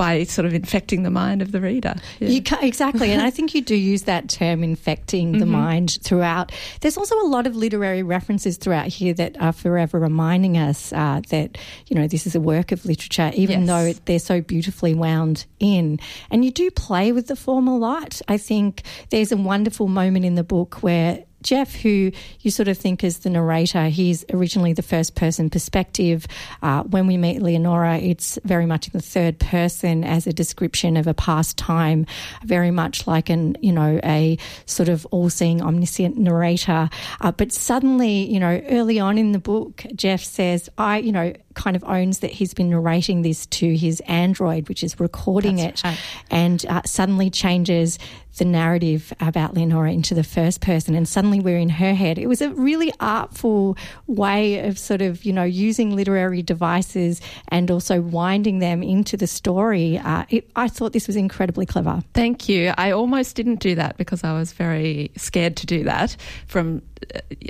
by 0.00 0.24
sort 0.24 0.46
of 0.46 0.54
infecting 0.54 1.02
the 1.02 1.10
mind 1.10 1.42
of 1.42 1.52
the 1.52 1.60
reader. 1.60 1.94
Yeah. 2.20 2.56
exactly. 2.62 3.12
and 3.12 3.20
I 3.20 3.28
think 3.28 3.54
you 3.54 3.60
do 3.60 3.76
use 3.76 4.04
that 4.04 4.30
term, 4.30 4.64
infecting 4.64 5.32
the 5.32 5.40
mm-hmm. 5.40 5.52
mind, 5.52 5.98
throughout. 6.02 6.52
There's 6.80 6.96
also 6.96 7.20
a 7.20 7.28
lot 7.28 7.46
of 7.46 7.54
literary 7.54 8.02
references 8.02 8.56
throughout 8.56 8.86
here 8.86 9.12
that 9.12 9.38
are 9.42 9.52
forever 9.52 9.98
reminding 9.98 10.56
us 10.56 10.90
uh, 10.94 11.20
that, 11.28 11.58
you 11.88 11.96
know, 11.96 12.08
this 12.08 12.26
is 12.26 12.34
a 12.34 12.40
work 12.40 12.72
of 12.72 12.86
literature, 12.86 13.30
even 13.34 13.66
yes. 13.66 13.68
though 13.68 14.00
they're 14.06 14.18
so 14.18 14.40
beautifully 14.40 14.94
wound 14.94 15.44
in. 15.58 16.00
And 16.30 16.46
you 16.46 16.50
do 16.50 16.70
play 16.70 17.12
with 17.12 17.26
the 17.26 17.36
form 17.36 17.68
a 17.68 17.76
lot. 17.76 18.22
I 18.26 18.38
think 18.38 18.84
there's 19.10 19.32
a 19.32 19.36
wonderful 19.36 19.86
moment 19.86 20.24
in 20.24 20.34
the 20.34 20.44
book 20.44 20.82
where 20.82 21.24
Jeff, 21.42 21.74
who 21.74 22.12
you 22.40 22.50
sort 22.50 22.68
of 22.68 22.76
think 22.76 23.02
is 23.04 23.20
the 23.20 23.30
narrator, 23.30 23.88
he's 23.88 24.24
originally 24.32 24.72
the 24.72 24.82
first 24.82 25.14
person 25.14 25.50
perspective. 25.50 26.26
Uh, 26.62 26.82
when 26.84 27.06
we 27.06 27.16
meet 27.16 27.42
Leonora, 27.42 27.98
it's 27.98 28.38
very 28.44 28.66
much 28.66 28.86
in 28.88 28.92
the 28.92 29.02
third 29.02 29.38
person 29.38 30.04
as 30.04 30.26
a 30.26 30.32
description 30.32 30.96
of 30.96 31.06
a 31.06 31.14
past 31.14 31.56
time, 31.56 32.06
very 32.44 32.70
much 32.70 33.06
like 33.06 33.30
an, 33.30 33.56
you 33.60 33.72
know, 33.72 34.00
a 34.04 34.36
sort 34.66 34.88
of 34.88 35.06
all 35.10 35.30
seeing, 35.30 35.62
omniscient 35.62 36.16
narrator. 36.16 36.88
Uh, 37.20 37.32
but 37.32 37.52
suddenly, 37.52 38.30
you 38.30 38.40
know, 38.40 38.60
early 38.68 39.00
on 39.00 39.18
in 39.18 39.32
the 39.32 39.38
book, 39.38 39.84
Jeff 39.94 40.22
says, 40.22 40.68
I, 40.78 40.98
you 40.98 41.12
know, 41.12 41.32
kind 41.54 41.76
of 41.76 41.84
owns 41.84 42.20
that 42.20 42.30
he's 42.30 42.54
been 42.54 42.70
narrating 42.70 43.22
this 43.22 43.46
to 43.46 43.76
his 43.76 44.00
Android, 44.06 44.68
which 44.68 44.82
is 44.82 44.98
recording 45.00 45.56
That's 45.56 45.80
it, 45.80 45.84
right. 45.84 45.98
and 46.30 46.64
uh, 46.66 46.82
suddenly 46.84 47.30
changes 47.30 47.98
the 48.38 48.44
narrative 48.44 49.12
about 49.20 49.54
Leonora 49.54 49.92
into 49.92 50.14
the 50.14 50.22
first 50.22 50.60
person, 50.60 50.94
and 50.94 51.08
suddenly 51.08 51.40
we're 51.40 51.58
in 51.58 51.68
her 51.68 51.94
head. 51.94 52.18
It 52.18 52.28
was 52.28 52.40
a 52.40 52.50
really 52.50 52.92
artful 53.00 53.76
way 54.06 54.66
of 54.66 54.78
sort 54.78 55.02
of, 55.02 55.24
you 55.24 55.32
know, 55.32 55.42
using 55.42 55.96
literary 55.96 56.40
devices 56.40 57.20
and 57.48 57.70
also 57.70 58.00
winding 58.00 58.60
them 58.60 58.82
into 58.82 59.16
the 59.16 59.26
story. 59.26 59.98
Uh, 59.98 60.24
it, 60.30 60.48
I 60.54 60.68
thought 60.68 60.92
this 60.92 61.08
was 61.08 61.16
incredibly 61.16 61.66
clever. 61.66 62.02
Thank 62.14 62.48
you. 62.48 62.72
I 62.78 62.92
almost 62.92 63.34
didn't 63.34 63.58
do 63.60 63.74
that 63.74 63.96
because 63.96 64.22
I 64.22 64.32
was 64.32 64.52
very 64.52 65.10
scared 65.16 65.56
to 65.56 65.66
do 65.66 65.84
that. 65.84 66.16
From, 66.46 66.82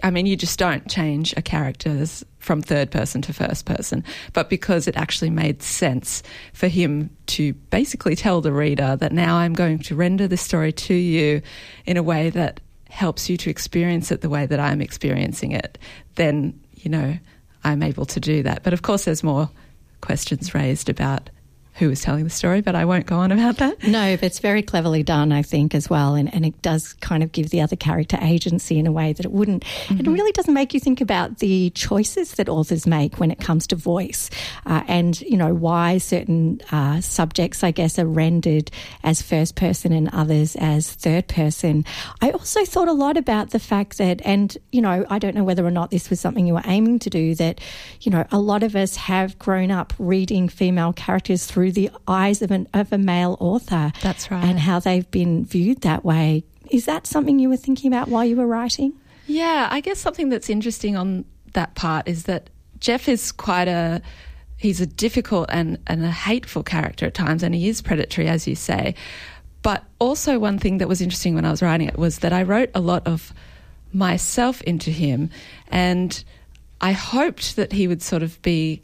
I 0.02 0.10
mean, 0.10 0.26
you 0.26 0.36
just 0.36 0.58
don't 0.58 0.88
change 0.88 1.34
a 1.36 1.42
character's 1.42 2.24
from 2.38 2.62
third 2.62 2.90
person 2.90 3.20
to 3.22 3.32
first 3.32 3.66
person, 3.66 4.04
but 4.32 4.48
because 4.48 4.88
it 4.88 4.96
actually 4.96 5.30
made 5.30 5.62
sense 5.62 6.22
for 6.52 6.68
him 6.68 7.10
to 7.26 7.52
basically 7.52 8.16
tell 8.16 8.40
the 8.40 8.52
reader 8.52 8.96
that 8.96 9.12
now 9.12 9.36
I'm 9.36 9.52
going 9.52 9.78
to 9.80 9.94
render 9.94 10.26
this 10.26 10.40
story 10.40 10.72
to 10.72 10.94
you 10.94 11.42
in 11.84 11.96
a 11.96 12.02
way 12.02 12.30
that 12.30 12.60
helps 12.88 13.28
you 13.28 13.36
to 13.36 13.50
experience 13.50 14.10
it 14.10 14.20
the 14.20 14.28
way 14.28 14.46
that 14.46 14.60
I'm 14.60 14.80
experiencing 14.80 15.52
it, 15.52 15.78
then, 16.14 16.58
you 16.74 16.90
know, 16.90 17.16
I'm 17.62 17.82
able 17.82 18.06
to 18.06 18.20
do 18.20 18.42
that. 18.42 18.62
But 18.62 18.72
of 18.72 18.82
course, 18.82 19.04
there's 19.04 19.22
more 19.22 19.50
questions 20.00 20.54
raised 20.54 20.88
about 20.88 21.30
who 21.80 21.88
was 21.88 22.02
telling 22.02 22.24
the 22.24 22.30
story, 22.30 22.60
but 22.60 22.74
I 22.74 22.84
won't 22.84 23.06
go 23.06 23.16
on 23.16 23.32
about 23.32 23.56
that. 23.56 23.82
No, 23.82 24.14
but 24.16 24.24
it's 24.24 24.38
very 24.38 24.62
cleverly 24.62 25.02
done, 25.02 25.32
I 25.32 25.40
think, 25.40 25.74
as 25.74 25.88
well. 25.88 26.14
And, 26.14 26.32
and 26.32 26.44
it 26.44 26.60
does 26.60 26.92
kind 27.00 27.22
of 27.22 27.32
give 27.32 27.48
the 27.48 27.62
other 27.62 27.74
character 27.74 28.18
agency 28.20 28.78
in 28.78 28.86
a 28.86 28.92
way 28.92 29.14
that 29.14 29.24
it 29.24 29.32
wouldn't. 29.32 29.64
Mm-hmm. 29.64 30.00
It 30.00 30.06
really 30.06 30.32
doesn't 30.32 30.52
make 30.52 30.74
you 30.74 30.78
think 30.78 31.00
about 31.00 31.38
the 31.38 31.70
choices 31.70 32.34
that 32.34 32.50
authors 32.50 32.86
make 32.86 33.18
when 33.18 33.30
it 33.30 33.40
comes 33.40 33.66
to 33.68 33.76
voice 33.76 34.28
uh, 34.66 34.84
and, 34.88 35.18
you 35.22 35.38
know, 35.38 35.54
why 35.54 35.96
certain 35.96 36.60
uh, 36.70 37.00
subjects, 37.00 37.64
I 37.64 37.70
guess, 37.70 37.98
are 37.98 38.06
rendered 38.06 38.70
as 39.02 39.22
first 39.22 39.56
person 39.56 39.92
and 39.92 40.10
others 40.12 40.56
as 40.56 40.92
third 40.92 41.28
person. 41.28 41.86
I 42.20 42.30
also 42.30 42.66
thought 42.66 42.88
a 42.88 42.92
lot 42.92 43.16
about 43.16 43.50
the 43.50 43.58
fact 43.58 43.96
that, 43.96 44.20
and, 44.22 44.54
you 44.70 44.82
know, 44.82 45.06
I 45.08 45.18
don't 45.18 45.34
know 45.34 45.44
whether 45.44 45.64
or 45.64 45.70
not 45.70 45.90
this 45.90 46.10
was 46.10 46.20
something 46.20 46.46
you 46.46 46.54
were 46.54 46.62
aiming 46.66 46.98
to 46.98 47.10
do, 47.10 47.34
that, 47.36 47.58
you 48.02 48.12
know, 48.12 48.26
a 48.30 48.38
lot 48.38 48.62
of 48.62 48.76
us 48.76 48.96
have 48.96 49.38
grown 49.38 49.70
up 49.70 49.94
reading 49.98 50.46
female 50.46 50.92
characters 50.92 51.46
through 51.46 51.69
the 51.70 51.90
eyes 52.06 52.42
of, 52.42 52.50
an, 52.50 52.68
of 52.74 52.92
a 52.92 52.98
male 52.98 53.36
author. 53.40 53.92
That's 54.02 54.30
right. 54.30 54.44
And 54.44 54.58
how 54.58 54.80
they've 54.80 55.10
been 55.10 55.44
viewed 55.44 55.82
that 55.82 56.04
way. 56.04 56.44
Is 56.70 56.86
that 56.86 57.06
something 57.06 57.38
you 57.38 57.48
were 57.48 57.56
thinking 57.56 57.92
about 57.92 58.08
while 58.08 58.24
you 58.24 58.36
were 58.36 58.46
writing? 58.46 58.92
Yeah, 59.26 59.68
I 59.70 59.80
guess 59.80 59.98
something 59.98 60.28
that's 60.28 60.50
interesting 60.50 60.96
on 60.96 61.24
that 61.52 61.74
part 61.74 62.08
is 62.08 62.24
that 62.24 62.50
Jeff 62.78 63.08
is 63.08 63.32
quite 63.32 63.68
a 63.68 64.02
he's 64.56 64.80
a 64.80 64.86
difficult 64.86 65.48
and, 65.50 65.78
and 65.86 66.04
a 66.04 66.10
hateful 66.10 66.62
character 66.62 67.06
at 67.06 67.14
times, 67.14 67.42
and 67.42 67.54
he 67.54 67.68
is 67.68 67.80
predatory, 67.80 68.28
as 68.28 68.46
you 68.46 68.54
say. 68.54 68.94
But 69.62 69.84
also, 69.98 70.38
one 70.38 70.58
thing 70.58 70.78
that 70.78 70.88
was 70.88 71.00
interesting 71.00 71.34
when 71.34 71.44
I 71.44 71.50
was 71.50 71.62
writing 71.62 71.88
it 71.88 71.98
was 71.98 72.20
that 72.20 72.32
I 72.32 72.42
wrote 72.42 72.70
a 72.74 72.80
lot 72.80 73.06
of 73.06 73.32
myself 73.92 74.62
into 74.62 74.90
him, 74.90 75.30
and 75.68 76.22
I 76.80 76.92
hoped 76.92 77.56
that 77.56 77.72
he 77.72 77.88
would 77.88 78.02
sort 78.02 78.22
of 78.22 78.40
be 78.42 78.82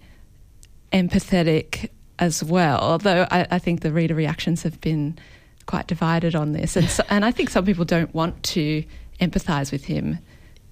empathetic 0.92 1.90
as 2.18 2.42
well. 2.42 2.78
Although 2.78 3.26
I, 3.30 3.46
I 3.50 3.58
think 3.58 3.80
the 3.80 3.92
reader 3.92 4.14
reactions 4.14 4.62
have 4.62 4.80
been 4.80 5.18
quite 5.66 5.86
divided 5.86 6.34
on 6.34 6.52
this, 6.52 6.76
and 6.76 6.88
so, 6.88 7.02
and 7.10 7.24
I 7.24 7.30
think 7.30 7.50
some 7.50 7.64
people 7.64 7.84
don't 7.84 8.14
want 8.14 8.42
to 8.44 8.84
empathise 9.20 9.72
with 9.72 9.84
him 9.84 10.18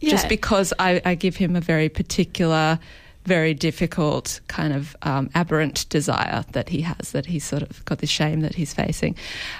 yeah. 0.00 0.10
just 0.10 0.28
because 0.28 0.72
I, 0.78 1.00
I, 1.04 1.14
give 1.14 1.36
him 1.36 1.56
a 1.56 1.60
very 1.60 1.88
particular, 1.88 2.78
very 3.24 3.54
difficult 3.54 4.40
kind 4.48 4.72
of 4.72 4.94
um, 5.02 5.30
aberrant 5.34 5.88
desire 5.88 6.44
that 6.52 6.68
he 6.68 6.82
has, 6.82 7.12
that 7.12 7.26
he's 7.26 7.44
sort 7.44 7.62
of 7.62 7.84
got 7.84 7.98
this 7.98 8.10
shame 8.10 8.40
that 8.40 8.54
he's 8.54 8.74
facing. 8.74 9.16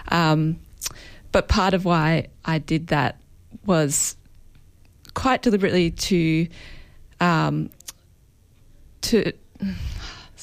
Um, 0.08 0.58
but 1.32 1.48
part 1.48 1.74
of 1.74 1.84
why 1.84 2.28
I 2.44 2.58
did 2.58 2.88
that 2.88 3.18
was 3.66 4.16
quite 5.14 5.42
deliberately 5.42 5.90
to 5.90 6.46
um, 7.20 7.70
to 9.00 9.32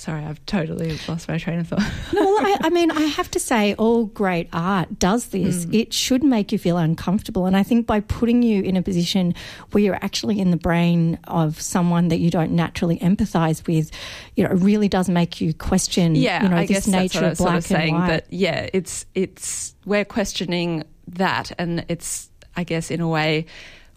Sorry, 0.02 0.26
I've 0.26 0.44
totally 0.48 0.98
lost 1.08 1.28
my 1.28 1.38
train 1.38 1.60
of 1.60 1.68
thought. 1.68 1.84
no, 2.12 2.26
well, 2.26 2.44
I, 2.44 2.58
I, 2.62 2.70
mean, 2.72 2.90
I 2.90 3.02
have 3.02 3.30
to 3.30 3.40
say, 3.40 3.76
all 3.76 4.06
great 4.06 4.50
art 4.52 4.98
does 4.98 5.28
this. 5.28 5.68
Mm. 5.68 5.76
It 5.76 5.94
should 5.94 6.24
make 6.24 6.52
you 6.52 6.58
feel 6.58 6.78
uncomfortable. 6.78 7.46
And 7.46 7.56
I 7.56 7.62
think 7.62 7.86
by 7.86 8.00
putting 8.00 8.42
you 8.42 8.64
in 8.64 8.76
a 8.76 8.82
position 8.82 9.36
where 9.70 9.84
you're 9.84 10.04
actually 10.04 10.40
in 10.40 10.50
the 10.50 10.58
brain 10.58 11.20
of 11.26 11.62
someone 11.62 12.08
that 12.08 12.18
you 12.18 12.32
don't 12.32 12.54
naturally 12.54 12.98
empathise 12.98 13.68
with, 13.68 13.92
you 14.36 14.44
know, 14.44 14.50
it 14.50 14.56
really 14.56 14.90
does 14.90 15.08
make 15.08 15.40
you 15.40 15.54
question, 15.54 16.16
yeah, 16.16 16.42
you 16.42 16.50
know, 16.50 16.58
I 16.58 16.66
this 16.66 16.78
guess 16.78 16.88
nature 16.88 17.20
that's 17.20 17.40
what 17.40 17.50
of 17.50 17.52
black 17.52 17.56
and 17.58 17.64
saying 17.66 17.94
white. 17.94 18.08
That, 18.08 18.26
yeah, 18.32 18.70
it's, 18.74 19.06
it's, 19.14 19.76
we're 19.86 20.04
questioning 20.04 20.84
that. 21.10 21.52
And 21.60 21.86
it's, 21.90 22.32
I 22.56 22.64
guess, 22.64 22.90
in 22.90 23.02
a 23.02 23.08
way, 23.08 23.46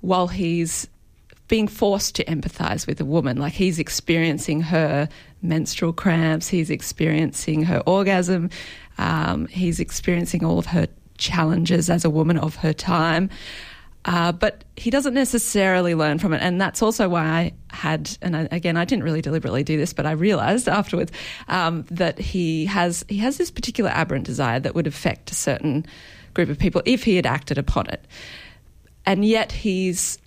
while 0.02 0.28
he's 0.28 0.86
being 1.48 1.68
forced 1.68 2.14
to 2.16 2.24
empathize 2.24 2.86
with 2.86 3.00
a 3.00 3.04
woman. 3.04 3.36
Like 3.36 3.52
he's 3.52 3.78
experiencing 3.78 4.62
her 4.62 5.08
menstrual 5.44 5.92
cramps, 5.92 6.48
he's 6.48 6.70
experiencing 6.70 7.62
her 7.64 7.82
orgasm, 7.86 8.50
um, 8.98 9.46
he's 9.46 9.80
experiencing 9.80 10.44
all 10.44 10.58
of 10.58 10.66
her 10.66 10.88
challenges 11.18 11.90
as 11.90 12.04
a 12.04 12.10
woman 12.10 12.38
of 12.38 12.56
her 12.56 12.72
time. 12.72 13.30
Uh, 14.06 14.32
but 14.32 14.64
he 14.76 14.90
doesn't 14.90 15.14
necessarily 15.14 15.94
learn 15.94 16.18
from 16.18 16.34
it. 16.34 16.42
And 16.42 16.60
that's 16.60 16.82
also 16.82 17.08
why 17.08 17.24
I 17.24 17.52
had, 17.74 18.16
and 18.20 18.36
I, 18.36 18.48
again, 18.50 18.76
I 18.76 18.84
didn't 18.84 19.04
really 19.04 19.22
deliberately 19.22 19.64
do 19.64 19.78
this, 19.78 19.94
but 19.94 20.04
I 20.04 20.12
realized 20.12 20.68
afterwards 20.80 21.10
um, 21.48 21.86
that 21.90 22.18
he 22.18 22.66
has, 22.66 23.04
he 23.08 23.18
has 23.18 23.38
this 23.38 23.50
particular 23.50 23.90
aberrant 23.90 24.26
desire 24.26 24.60
that 24.60 24.74
would 24.74 24.86
affect 24.86 25.30
a 25.30 25.34
certain 25.34 25.86
group 26.34 26.50
of 26.50 26.58
people 26.58 26.82
if 26.84 27.04
he 27.04 27.16
had 27.16 27.24
acted 27.24 27.56
upon 27.56 27.86
it. 27.86 28.04
And 29.06 29.24
yet 29.24 29.52
he's 29.52 30.18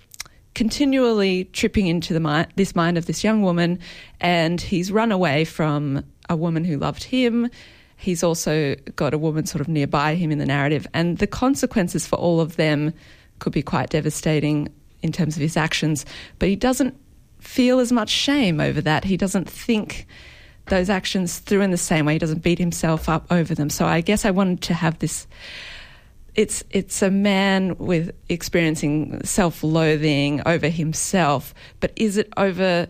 continually 0.58 1.44
tripping 1.54 1.86
into 1.86 2.16
the 2.16 2.20
mind, 2.20 2.48
this 2.56 2.76
mind 2.76 2.98
of 2.98 3.06
this 3.06 3.24
young 3.24 3.44
woman, 3.44 3.78
and 4.20 4.60
he's 4.60 4.92
run 4.92 5.12
away 5.12 5.46
from 5.46 6.04
a 6.30 6.36
woman 6.36 6.66
who 6.66 6.78
loved 6.80 7.04
him. 7.04 7.48
He's 7.96 8.24
also 8.24 8.74
got 8.96 9.14
a 9.14 9.20
woman 9.20 9.46
sort 9.46 9.62
of 9.62 9.68
nearby 9.68 10.16
him 10.16 10.32
in 10.32 10.40
the 10.40 10.48
narrative, 10.48 10.88
and 10.96 11.20
the 11.20 11.28
consequences 11.28 12.08
for 12.08 12.16
all 12.16 12.42
of 12.42 12.56
them 12.56 12.92
could 13.38 13.54
be 13.54 13.62
quite 13.62 13.92
devastating 13.92 14.68
in 15.04 15.12
terms 15.12 15.36
of 15.36 15.44
his 15.44 15.56
actions. 15.56 16.08
But 16.40 16.50
he 16.50 16.56
doesn't 16.56 17.00
feel 17.40 17.78
as 17.80 17.92
much 17.92 18.10
shame 18.10 18.60
over 18.60 18.82
that. 18.82 19.04
He 19.04 19.16
doesn't 19.16 19.48
think 19.48 20.08
those 20.70 20.90
actions 20.90 21.38
through 21.38 21.62
in 21.62 21.70
the 21.70 21.78
same 21.78 22.08
way. 22.08 22.14
He 22.14 22.20
doesn't 22.20 22.42
beat 22.42 22.58
himself 22.58 23.08
up 23.08 23.28
over 23.30 23.54
them. 23.54 23.70
So 23.70 23.86
I 23.86 24.02
guess 24.02 24.26
I 24.26 24.32
wanted 24.32 24.62
to 24.64 24.74
have 24.74 24.98
this 24.98 25.28
it's 26.38 26.64
it's 26.70 27.02
a 27.02 27.12
man 27.12 27.76
with 27.78 28.12
experiencing 28.30 29.22
self-loathing 29.26 30.44
over 30.46 30.70
himself, 30.70 31.54
but 31.80 31.92
is 31.96 32.16
it 32.16 32.32
over 32.38 32.88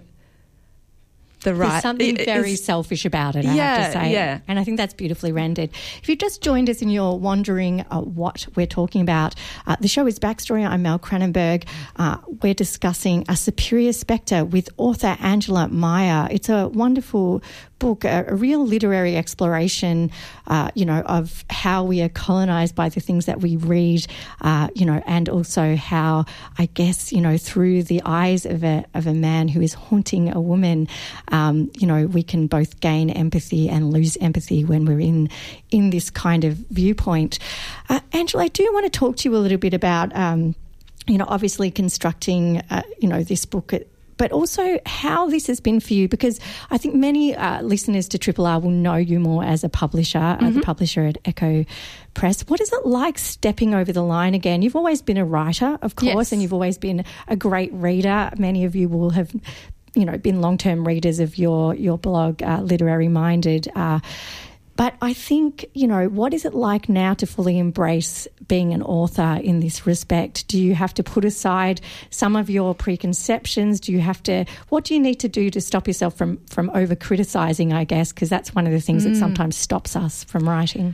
the 1.41 1.55
right. 1.55 1.69
There's 1.69 1.81
something 1.81 2.17
very 2.17 2.55
selfish 2.55 3.05
about 3.05 3.35
it, 3.35 3.45
I 3.45 3.53
yeah, 3.53 3.75
have 3.77 3.93
to 3.93 3.99
say. 3.99 4.11
Yeah. 4.11 4.39
And 4.47 4.59
I 4.59 4.63
think 4.63 4.77
that's 4.77 4.93
beautifully 4.93 5.31
rendered. 5.31 5.69
If 6.01 6.09
you've 6.09 6.19
just 6.19 6.41
joined 6.41 6.69
us 6.69 6.81
and 6.81 6.91
you're 6.91 7.15
wondering 7.15 7.85
uh, 7.89 8.01
what 8.01 8.47
we're 8.55 8.67
talking 8.67 9.01
about, 9.01 9.35
uh, 9.65 9.75
the 9.79 9.87
show 9.87 10.07
is 10.07 10.19
Backstory. 10.19 10.67
I'm 10.67 10.81
Mel 10.81 10.99
Cranenburgh. 10.99 11.65
Uh, 11.95 12.17
we're 12.41 12.53
discussing 12.53 13.23
A 13.29 13.35
Superior 13.35 13.93
Spectre 13.93 14.43
with 14.43 14.69
author 14.77 15.15
Angela 15.21 15.67
Meyer. 15.67 16.27
It's 16.31 16.49
a 16.49 16.69
wonderful 16.69 17.41
book, 17.79 18.03
a, 18.03 18.25
a 18.27 18.35
real 18.35 18.65
literary 18.65 19.15
exploration, 19.15 20.11
uh, 20.47 20.71
you 20.75 20.85
know, 20.85 21.01
of 21.01 21.45
how 21.49 21.83
we 21.83 22.01
are 22.01 22.09
colonized 22.09 22.75
by 22.75 22.89
the 22.89 22.99
things 22.99 23.25
that 23.25 23.41
we 23.41 23.57
read, 23.57 24.05
uh, 24.41 24.67
you 24.73 24.85
know, 24.85 25.01
and 25.05 25.29
also 25.29 25.75
how, 25.75 26.25
I 26.57 26.67
guess, 26.67 27.11
you 27.11 27.21
know, 27.21 27.37
through 27.37 27.83
the 27.83 28.01
eyes 28.05 28.45
of 28.45 28.63
a, 28.63 28.85
of 28.93 29.07
a 29.07 29.13
man 29.13 29.47
who 29.47 29.61
is 29.61 29.73
haunting 29.73 30.33
a 30.33 30.41
woman, 30.41 30.87
um, 31.29 31.71
you 31.77 31.87
know, 31.87 32.05
we 32.05 32.23
can 32.23 32.47
both 32.47 32.79
gain 32.79 33.09
empathy 33.09 33.69
and 33.69 33.91
lose 33.91 34.17
empathy 34.17 34.63
when 34.63 34.85
we're 34.85 34.99
in, 34.99 35.29
in 35.71 35.89
this 35.89 36.09
kind 36.09 36.43
of 36.43 36.53
viewpoint. 36.69 37.39
Uh, 37.89 37.99
Angela, 38.13 38.43
I 38.43 38.47
do 38.47 38.67
want 38.73 38.91
to 38.91 38.99
talk 38.99 39.17
to 39.17 39.29
you 39.29 39.35
a 39.35 39.39
little 39.39 39.57
bit 39.57 39.73
about, 39.73 40.15
um, 40.15 40.55
you 41.07 41.17
know, 41.17 41.25
obviously 41.27 41.71
constructing, 41.71 42.61
uh, 42.69 42.81
you 42.99 43.07
know, 43.07 43.23
this 43.23 43.45
book 43.45 43.73
but 44.17 44.31
also 44.31 44.79
how 44.85 45.29
this 45.29 45.47
has 45.47 45.59
been 45.59 45.79
for 45.79 45.93
you, 45.93 46.07
because 46.07 46.39
I 46.69 46.77
think 46.77 46.95
many 46.95 47.35
uh, 47.35 47.61
listeners 47.61 48.07
to 48.09 48.17
Triple 48.17 48.45
R 48.45 48.59
will 48.59 48.71
know 48.71 48.95
you 48.95 49.19
more 49.19 49.43
as 49.43 49.63
a 49.63 49.69
publisher, 49.69 50.19
mm-hmm. 50.19 50.45
as 50.45 50.57
a 50.57 50.61
publisher 50.61 51.05
at 51.05 51.17
Echo 51.25 51.65
Press. 52.13 52.41
What 52.47 52.59
is 52.59 52.71
it 52.73 52.85
like 52.85 53.17
stepping 53.17 53.73
over 53.73 53.91
the 53.91 54.03
line 54.03 54.33
again? 54.33 54.61
You've 54.61 54.75
always 54.75 55.01
been 55.01 55.17
a 55.17 55.25
writer, 55.25 55.77
of 55.81 55.95
course, 55.95 56.13
yes. 56.13 56.31
and 56.31 56.41
you've 56.41 56.53
always 56.53 56.77
been 56.77 57.05
a 57.27 57.35
great 57.35 57.71
reader. 57.73 58.31
Many 58.37 58.65
of 58.65 58.75
you 58.75 58.89
will 58.89 59.11
have 59.11 59.31
you 59.93 60.05
know 60.05 60.17
been 60.17 60.41
long 60.41 60.57
term 60.57 60.87
readers 60.87 61.19
of 61.19 61.37
your 61.37 61.73
your 61.75 61.97
blog, 61.97 62.43
uh, 62.43 62.61
Literary 62.61 63.07
Minded. 63.07 63.67
Uh, 63.75 63.99
but 64.77 64.93
I 65.01 65.13
think, 65.13 65.65
you 65.73 65.87
know, 65.87 66.07
what 66.07 66.35
is 66.35 66.45
it 66.45 66.53
like 66.53 66.87
now 66.87 67.15
to 67.15 67.25
fully 67.25 67.57
embrace 67.57 68.27
being 68.47 68.73
an 68.73 68.83
author 68.83 69.39
in 69.43 69.59
this 69.59 69.87
respect? 69.87 70.47
Do 70.47 70.61
you 70.61 70.75
have 70.75 70.93
to 70.93 71.03
put 71.03 71.25
aside 71.25 71.81
some 72.11 72.35
of 72.35 72.47
your 72.47 72.75
preconceptions? 72.75 73.79
Do 73.79 73.91
you 73.91 73.99
have 74.01 74.21
to, 74.23 74.45
what 74.69 74.83
do 74.83 74.93
you 74.93 74.99
need 74.99 75.19
to 75.21 75.27
do 75.27 75.49
to 75.49 75.59
stop 75.59 75.87
yourself 75.87 76.15
from, 76.15 76.37
from 76.45 76.69
over 76.75 76.95
criticizing, 76.95 77.73
I 77.73 77.85
guess? 77.85 78.13
Because 78.13 78.29
that's 78.29 78.53
one 78.53 78.67
of 78.67 78.71
the 78.71 78.79
things 78.79 79.03
mm. 79.03 79.09
that 79.09 79.15
sometimes 79.15 79.57
stops 79.57 79.95
us 79.95 80.23
from 80.23 80.47
writing. 80.47 80.93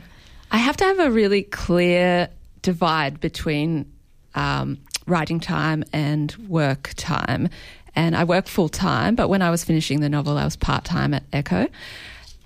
I 0.50 0.56
have 0.56 0.78
to 0.78 0.84
have 0.84 1.00
a 1.00 1.10
really 1.10 1.42
clear 1.42 2.30
divide 2.62 3.20
between 3.20 3.92
um, 4.34 4.78
writing 5.06 5.40
time 5.40 5.84
and 5.92 6.34
work 6.48 6.92
time. 6.96 7.50
And 7.94 8.16
I 8.16 8.24
work 8.24 8.46
full 8.46 8.70
time, 8.70 9.14
but 9.14 9.28
when 9.28 9.42
I 9.42 9.50
was 9.50 9.62
finishing 9.62 10.00
the 10.00 10.08
novel, 10.08 10.38
I 10.38 10.44
was 10.44 10.56
part 10.56 10.86
time 10.86 11.12
at 11.12 11.22
Echo. 11.34 11.68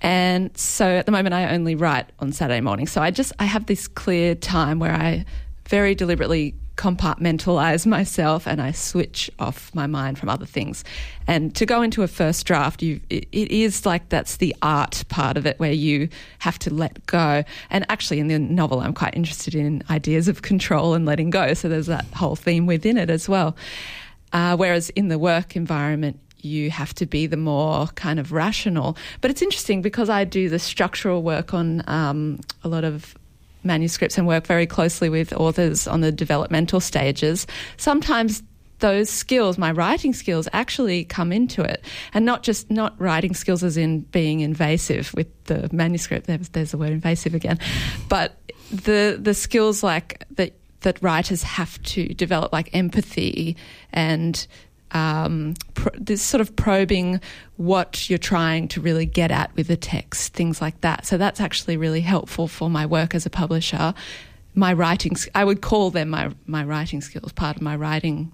And 0.01 0.55
so 0.57 0.85
at 0.85 1.05
the 1.05 1.11
moment, 1.11 1.33
I 1.33 1.53
only 1.53 1.75
write 1.75 2.09
on 2.19 2.31
Saturday 2.31 2.61
morning. 2.61 2.87
So 2.87 3.01
I 3.01 3.11
just 3.11 3.33
I 3.39 3.45
have 3.45 3.65
this 3.65 3.87
clear 3.87 4.35
time 4.35 4.79
where 4.79 4.93
I 4.93 5.25
very 5.67 5.93
deliberately 5.93 6.55
compartmentalize 6.79 7.85
myself 7.97 8.47
and 8.47 8.61
I 8.61 8.71
switch 8.71 9.29
off 9.37 9.75
my 9.75 9.85
mind 9.85 10.17
from 10.17 10.29
other 10.29 10.45
things. 10.45 10.85
And 11.27 11.53
to 11.55 11.65
go 11.65 11.81
into 11.81 12.01
a 12.03 12.07
first 12.07 12.45
draft, 12.45 12.81
you 12.81 13.01
it, 13.09 13.27
it 13.31 13.51
is 13.51 13.85
like 13.85 14.07
that's 14.09 14.37
the 14.37 14.55
art 14.61 15.03
part 15.09 15.35
of 15.35 15.45
it 15.45 15.59
where 15.59 15.73
you 15.73 16.07
have 16.39 16.57
to 16.59 16.73
let 16.73 17.05
go. 17.05 17.43
And 17.69 17.85
actually, 17.89 18.19
in 18.19 18.27
the 18.27 18.39
novel, 18.39 18.79
I'm 18.79 18.93
quite 18.93 19.15
interested 19.15 19.53
in 19.53 19.83
ideas 19.89 20.27
of 20.29 20.41
control 20.41 20.93
and 20.93 21.05
letting 21.05 21.29
go. 21.29 21.53
So 21.53 21.67
there's 21.67 21.87
that 21.87 22.05
whole 22.15 22.37
theme 22.37 22.65
within 22.65 22.97
it 22.97 23.09
as 23.09 23.27
well. 23.27 23.57
Uh, 24.31 24.55
whereas 24.55 24.89
in 24.91 25.09
the 25.09 25.19
work 25.19 25.55
environment, 25.55 26.19
you 26.43 26.71
have 26.71 26.93
to 26.95 27.05
be 27.05 27.27
the 27.27 27.37
more 27.37 27.87
kind 27.95 28.19
of 28.19 28.31
rational. 28.31 28.97
But 29.21 29.31
it's 29.31 29.41
interesting 29.41 29.81
because 29.81 30.09
I 30.09 30.23
do 30.23 30.49
the 30.49 30.59
structural 30.59 31.23
work 31.23 31.53
on 31.53 31.83
um, 31.87 32.39
a 32.63 32.67
lot 32.67 32.83
of 32.83 33.15
manuscripts 33.63 34.17
and 34.17 34.25
work 34.27 34.47
very 34.47 34.65
closely 34.65 35.09
with 35.09 35.33
authors 35.33 35.87
on 35.87 36.01
the 36.01 36.11
developmental 36.11 36.79
stages. 36.79 37.45
Sometimes 37.77 38.41
those 38.79 39.09
skills, 39.09 39.57
my 39.57 39.71
writing 39.71 40.13
skills, 40.13 40.47
actually 40.53 41.03
come 41.03 41.31
into 41.33 41.61
it, 41.61 41.83
and 42.13 42.25
not 42.25 42.43
just 42.43 42.71
not 42.71 42.99
writing 42.99 43.33
skills 43.33 43.63
as 43.63 43.75
in 43.75 44.01
being 44.01 44.39
invasive 44.39 45.13
with 45.13 45.27
the 45.45 45.69
manuscript. 45.73 46.27
There's, 46.27 46.49
there's 46.49 46.71
the 46.71 46.77
word 46.77 46.91
invasive 46.91 47.33
again, 47.33 47.59
but 48.07 48.37
the 48.71 49.17
the 49.21 49.33
skills 49.33 49.83
like 49.83 50.23
that 50.31 50.53
that 50.81 51.01
writers 51.03 51.43
have 51.43 51.81
to 51.83 52.13
develop, 52.13 52.53
like 52.53 52.69
empathy 52.73 53.57
and 53.91 54.47
um, 54.91 55.55
pr- 55.73 55.89
this 55.97 56.21
sort 56.21 56.41
of 56.41 56.55
probing 56.55 57.21
what 57.57 58.09
you're 58.09 58.17
trying 58.19 58.67
to 58.69 58.81
really 58.81 59.05
get 59.05 59.31
at 59.31 59.55
with 59.55 59.67
the 59.67 59.77
text, 59.77 60.33
things 60.33 60.61
like 60.61 60.79
that. 60.81 61.05
So 61.05 61.17
that's 61.17 61.39
actually 61.39 61.77
really 61.77 62.01
helpful 62.01 62.47
for 62.47 62.69
my 62.69 62.85
work 62.85 63.13
as 63.15 63.25
a 63.25 63.29
publisher. 63.29 63.93
My 64.55 64.73
writing, 64.73 65.15
I 65.35 65.43
would 65.43 65.61
call 65.61 65.91
them 65.91 66.09
my 66.09 66.31
my 66.47 66.63
writing 66.63 67.01
skills, 67.01 67.31
part 67.31 67.55
of 67.55 67.61
my 67.61 67.75
writing 67.75 68.31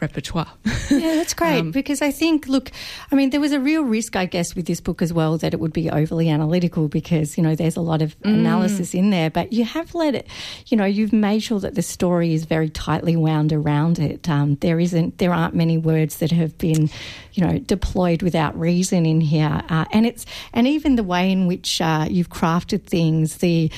repertoire. 0.00 0.48
yeah, 0.90 1.16
that's 1.16 1.34
great 1.34 1.58
um, 1.60 1.70
because 1.70 2.02
I 2.02 2.10
think, 2.10 2.46
look, 2.48 2.70
I 3.10 3.14
mean, 3.14 3.30
there 3.30 3.40
was 3.40 3.52
a 3.52 3.60
real 3.60 3.82
risk, 3.82 4.16
I 4.16 4.26
guess, 4.26 4.54
with 4.54 4.66
this 4.66 4.80
book 4.80 5.02
as 5.02 5.12
well 5.12 5.38
that 5.38 5.54
it 5.54 5.60
would 5.60 5.72
be 5.72 5.90
overly 5.90 6.28
analytical 6.28 6.88
because, 6.88 7.36
you 7.36 7.42
know, 7.42 7.54
there's 7.54 7.76
a 7.76 7.80
lot 7.80 8.02
of 8.02 8.18
mm. 8.20 8.34
analysis 8.34 8.94
in 8.94 9.10
there, 9.10 9.30
but 9.30 9.52
you 9.52 9.64
have 9.64 9.94
let 9.94 10.14
it, 10.14 10.26
you 10.66 10.76
know, 10.76 10.84
you've 10.84 11.12
made 11.12 11.40
sure 11.40 11.60
that 11.60 11.74
the 11.74 11.82
story 11.82 12.34
is 12.34 12.44
very 12.44 12.68
tightly 12.68 13.16
wound 13.16 13.52
around 13.52 13.98
it. 13.98 14.28
Um, 14.28 14.56
there 14.56 14.80
isn't, 14.80 15.18
there 15.18 15.32
aren't 15.32 15.54
many 15.54 15.78
words 15.78 16.18
that 16.18 16.32
have 16.32 16.56
been, 16.58 16.90
you 17.32 17.46
know, 17.46 17.58
deployed 17.58 18.22
without 18.22 18.58
reason 18.58 19.06
in 19.06 19.20
here. 19.20 19.62
Uh, 19.68 19.84
and 19.92 20.06
it's, 20.06 20.26
and 20.52 20.66
even 20.66 20.96
the 20.96 21.04
way 21.04 21.30
in 21.30 21.46
which 21.46 21.80
uh, 21.80 22.06
you've 22.08 22.30
crafted 22.30 22.84
things, 22.84 23.38
the, 23.38 23.70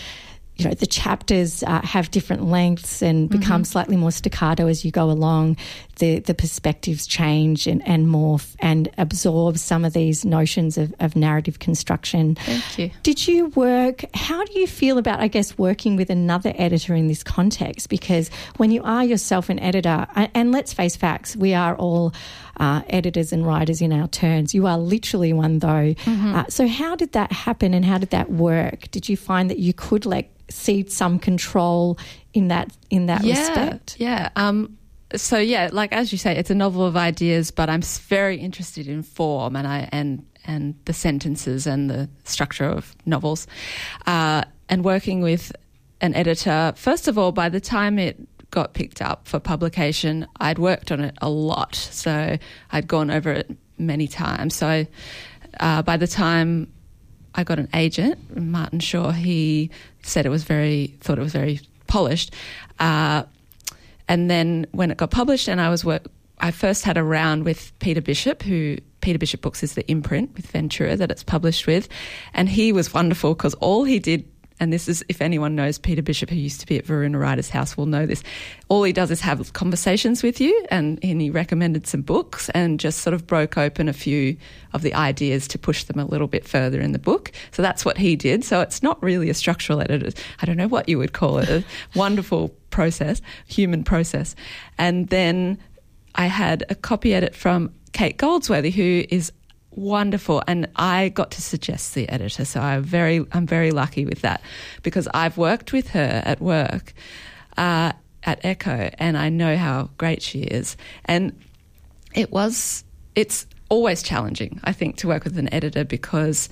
you 0.58 0.64
know, 0.64 0.74
the 0.74 0.86
chapters 0.86 1.62
uh, 1.62 1.80
have 1.82 2.10
different 2.10 2.44
lengths 2.44 3.00
and 3.00 3.30
become 3.30 3.62
mm-hmm. 3.62 3.70
slightly 3.70 3.96
more 3.96 4.10
staccato 4.10 4.66
as 4.66 4.84
you 4.84 4.90
go 4.90 5.08
along. 5.08 5.56
The 5.96 6.18
the 6.18 6.34
perspectives 6.34 7.06
change 7.06 7.68
and, 7.68 7.86
and 7.86 8.08
morph 8.08 8.54
and 8.58 8.88
absorb 8.98 9.58
some 9.58 9.84
of 9.84 9.92
these 9.92 10.24
notions 10.24 10.76
of, 10.76 10.92
of 10.98 11.14
narrative 11.14 11.60
construction. 11.60 12.34
Thank 12.34 12.78
you. 12.78 12.90
Did 13.04 13.28
you 13.28 13.46
work? 13.50 14.04
How 14.14 14.44
do 14.44 14.58
you 14.58 14.66
feel 14.66 14.98
about, 14.98 15.20
I 15.20 15.28
guess, 15.28 15.56
working 15.56 15.96
with 15.96 16.10
another 16.10 16.52
editor 16.56 16.94
in 16.94 17.06
this 17.06 17.22
context? 17.22 17.88
Because 17.88 18.28
when 18.56 18.72
you 18.72 18.82
are 18.82 19.04
yourself 19.04 19.48
an 19.50 19.60
editor, 19.60 20.06
and 20.34 20.50
let's 20.50 20.72
face 20.72 20.96
facts, 20.96 21.36
we 21.36 21.54
are 21.54 21.76
all. 21.76 22.12
Uh, 22.58 22.82
editors 22.88 23.32
and 23.32 23.46
writers 23.46 23.80
in 23.80 23.92
our 23.92 24.08
turns. 24.08 24.52
You 24.54 24.66
are 24.66 24.78
literally 24.78 25.32
one, 25.32 25.60
though. 25.60 25.94
Mm-hmm. 25.94 26.34
Uh, 26.34 26.44
so, 26.48 26.66
how 26.66 26.96
did 26.96 27.12
that 27.12 27.30
happen 27.30 27.72
and 27.72 27.84
how 27.84 27.98
did 27.98 28.10
that 28.10 28.30
work? 28.30 28.90
Did 28.90 29.08
you 29.08 29.16
find 29.16 29.48
that 29.50 29.58
you 29.58 29.72
could 29.72 30.04
like 30.04 30.32
cede 30.50 30.90
some 30.90 31.18
control 31.18 31.98
in 32.34 32.48
that 32.48 32.76
in 32.90 33.06
that 33.06 33.24
yeah, 33.24 33.38
respect. 33.38 33.96
Yeah. 33.98 34.30
Um, 34.36 34.78
so 35.14 35.38
yeah, 35.38 35.70
like 35.72 35.92
as 35.92 36.12
you 36.12 36.18
say, 36.18 36.36
it's 36.36 36.50
a 36.50 36.54
novel 36.54 36.84
of 36.84 36.96
ideas, 36.96 37.50
but 37.50 37.70
I'm 37.70 37.82
very 37.82 38.38
interested 38.38 38.88
in 38.88 39.02
form 39.02 39.56
and 39.56 39.66
I 39.66 39.88
and 39.92 40.24
and 40.44 40.74
the 40.86 40.92
sentences 40.92 41.66
and 41.66 41.90
the 41.90 42.08
structure 42.24 42.64
of 42.64 42.94
novels, 43.04 43.46
uh, 44.06 44.44
and 44.68 44.84
working 44.84 45.20
with 45.20 45.52
an 46.00 46.14
editor. 46.14 46.72
First 46.76 47.08
of 47.08 47.18
all, 47.18 47.32
by 47.32 47.48
the 47.48 47.60
time 47.60 47.98
it 47.98 48.16
got 48.50 48.74
picked 48.74 49.02
up 49.02 49.28
for 49.28 49.38
publication, 49.38 50.26
I'd 50.40 50.58
worked 50.58 50.90
on 50.90 51.00
it 51.00 51.14
a 51.20 51.28
lot, 51.28 51.74
so 51.74 52.38
I'd 52.72 52.88
gone 52.88 53.10
over 53.10 53.30
it 53.30 53.50
many 53.78 54.08
times. 54.08 54.54
So 54.54 54.86
uh, 55.60 55.82
by 55.82 55.96
the 55.96 56.06
time 56.06 56.72
I 57.34 57.44
got 57.44 57.58
an 57.58 57.68
agent, 57.72 58.36
Martin 58.36 58.80
Shaw. 58.80 59.12
He 59.12 59.70
said 60.02 60.26
it 60.26 60.30
was 60.30 60.44
very, 60.44 60.94
thought 61.00 61.18
it 61.18 61.22
was 61.22 61.32
very 61.32 61.60
polished. 61.86 62.34
Uh, 62.80 63.22
and 64.08 64.30
then 64.30 64.66
when 64.72 64.90
it 64.90 64.96
got 64.96 65.10
published, 65.10 65.48
and 65.48 65.60
I 65.60 65.68
was 65.68 65.84
work, 65.84 66.06
I 66.40 66.50
first 66.50 66.84
had 66.84 66.96
a 66.96 67.04
round 67.04 67.44
with 67.44 67.72
Peter 67.78 68.00
Bishop, 68.00 68.42
who 68.42 68.78
Peter 69.00 69.18
Bishop 69.18 69.40
Books 69.40 69.62
is 69.62 69.74
the 69.74 69.88
imprint 69.90 70.34
with 70.34 70.46
Ventura 70.46 70.96
that 70.96 71.10
it's 71.10 71.22
published 71.22 71.66
with, 71.66 71.88
and 72.34 72.48
he 72.48 72.72
was 72.72 72.92
wonderful 72.92 73.34
because 73.34 73.54
all 73.54 73.84
he 73.84 73.98
did 73.98 74.24
and 74.60 74.72
this 74.72 74.88
is 74.88 75.04
if 75.08 75.20
anyone 75.20 75.54
knows 75.54 75.78
Peter 75.78 76.02
Bishop, 76.02 76.30
who 76.30 76.36
used 76.36 76.60
to 76.60 76.66
be 76.66 76.78
at 76.78 76.86
Varuna 76.86 77.18
Writers 77.18 77.50
House, 77.50 77.76
will 77.76 77.86
know 77.86 78.06
this. 78.06 78.22
All 78.68 78.82
he 78.82 78.92
does 78.92 79.10
is 79.10 79.20
have 79.20 79.52
conversations 79.52 80.22
with 80.22 80.40
you, 80.40 80.66
and, 80.70 80.98
and 81.02 81.20
he 81.20 81.30
recommended 81.30 81.86
some 81.86 82.02
books 82.02 82.48
and 82.50 82.80
just 82.80 83.00
sort 83.00 83.14
of 83.14 83.26
broke 83.26 83.56
open 83.56 83.88
a 83.88 83.92
few 83.92 84.36
of 84.72 84.82
the 84.82 84.94
ideas 84.94 85.48
to 85.48 85.58
push 85.58 85.84
them 85.84 85.98
a 85.98 86.04
little 86.04 86.26
bit 86.26 86.46
further 86.46 86.80
in 86.80 86.92
the 86.92 86.98
book. 86.98 87.32
So 87.52 87.62
that's 87.62 87.84
what 87.84 87.98
he 87.98 88.16
did. 88.16 88.44
So 88.44 88.60
it's 88.60 88.82
not 88.82 89.02
really 89.02 89.30
a 89.30 89.34
structural 89.34 89.80
edit. 89.80 90.22
I 90.40 90.46
don't 90.46 90.56
know 90.56 90.68
what 90.68 90.88
you 90.88 90.98
would 90.98 91.12
call 91.12 91.38
it. 91.38 91.48
A 91.48 91.64
wonderful 91.94 92.50
process, 92.70 93.22
human 93.46 93.84
process. 93.84 94.34
And 94.76 95.08
then 95.08 95.58
I 96.14 96.26
had 96.26 96.64
a 96.68 96.74
copy 96.74 97.14
edit 97.14 97.34
from 97.34 97.72
Kate 97.92 98.16
Goldsworthy, 98.16 98.70
who 98.70 99.04
is 99.08 99.32
wonderful. 99.70 100.42
And 100.46 100.68
I 100.76 101.10
got 101.10 101.30
to 101.32 101.42
suggest 101.42 101.94
the 101.94 102.08
editor 102.08 102.44
so 102.44 102.60
I'm 102.60 102.82
very 102.82 103.24
I'm 103.32 103.46
very 103.46 103.70
lucky 103.70 104.04
with 104.04 104.22
that 104.22 104.42
because 104.82 105.08
I've 105.14 105.36
worked 105.36 105.72
with 105.72 105.88
her 105.90 106.22
at 106.24 106.40
work 106.40 106.94
uh, 107.56 107.92
at 108.24 108.44
Echo 108.44 108.90
and 108.98 109.16
I 109.16 109.28
know 109.28 109.56
how 109.56 109.90
great 109.98 110.22
she 110.22 110.40
is. 110.40 110.76
And 111.04 111.38
it 112.14 112.32
was 112.32 112.84
it's 113.14 113.46
always 113.68 114.02
challenging 114.02 114.60
I 114.64 114.72
think 114.72 114.96
to 114.98 115.08
work 115.08 115.24
with 115.24 115.38
an 115.38 115.52
editor 115.52 115.84
because 115.84 116.48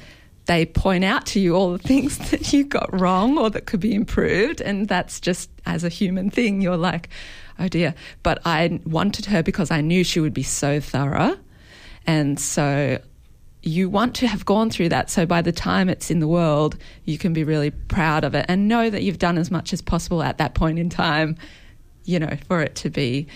they 0.46 0.64
point 0.64 1.02
out 1.02 1.26
to 1.26 1.40
you 1.40 1.56
all 1.56 1.72
the 1.72 1.78
things 1.78 2.18
that 2.30 2.52
you 2.52 2.64
got 2.64 2.98
wrong 2.98 3.38
or 3.38 3.50
that 3.50 3.66
could 3.66 3.80
be 3.80 3.94
improved 3.94 4.60
and 4.60 4.86
that's 4.86 5.18
just 5.18 5.50
as 5.64 5.82
a 5.82 5.88
human 5.88 6.30
thing 6.30 6.60
you're 6.60 6.76
like 6.76 7.08
oh 7.58 7.68
dear. 7.68 7.94
But 8.22 8.40
I 8.44 8.80
wanted 8.84 9.26
her 9.26 9.42
because 9.42 9.70
I 9.70 9.80
knew 9.80 10.04
she 10.04 10.20
would 10.20 10.34
be 10.34 10.42
so 10.42 10.80
thorough 10.80 11.38
and 12.06 12.38
so 12.38 12.98
you 13.62 13.90
want 13.90 14.14
to 14.14 14.28
have 14.28 14.44
gone 14.44 14.70
through 14.70 14.88
that 14.90 15.10
so 15.10 15.26
by 15.26 15.42
the 15.42 15.52
time 15.52 15.88
it's 15.88 16.10
in 16.10 16.20
the 16.20 16.28
world, 16.28 16.76
you 17.04 17.18
can 17.18 17.32
be 17.32 17.42
really 17.42 17.70
proud 17.70 18.22
of 18.22 18.34
it 18.34 18.46
and 18.48 18.68
know 18.68 18.88
that 18.88 19.02
you've 19.02 19.18
done 19.18 19.38
as 19.38 19.50
much 19.50 19.72
as 19.72 19.82
possible 19.82 20.22
at 20.22 20.38
that 20.38 20.54
point 20.54 20.78
in 20.78 20.88
time, 20.88 21.36
you 22.04 22.18
know, 22.20 22.36
for 22.46 22.62
it 22.62 22.76
to 22.76 22.90
be 22.90 23.26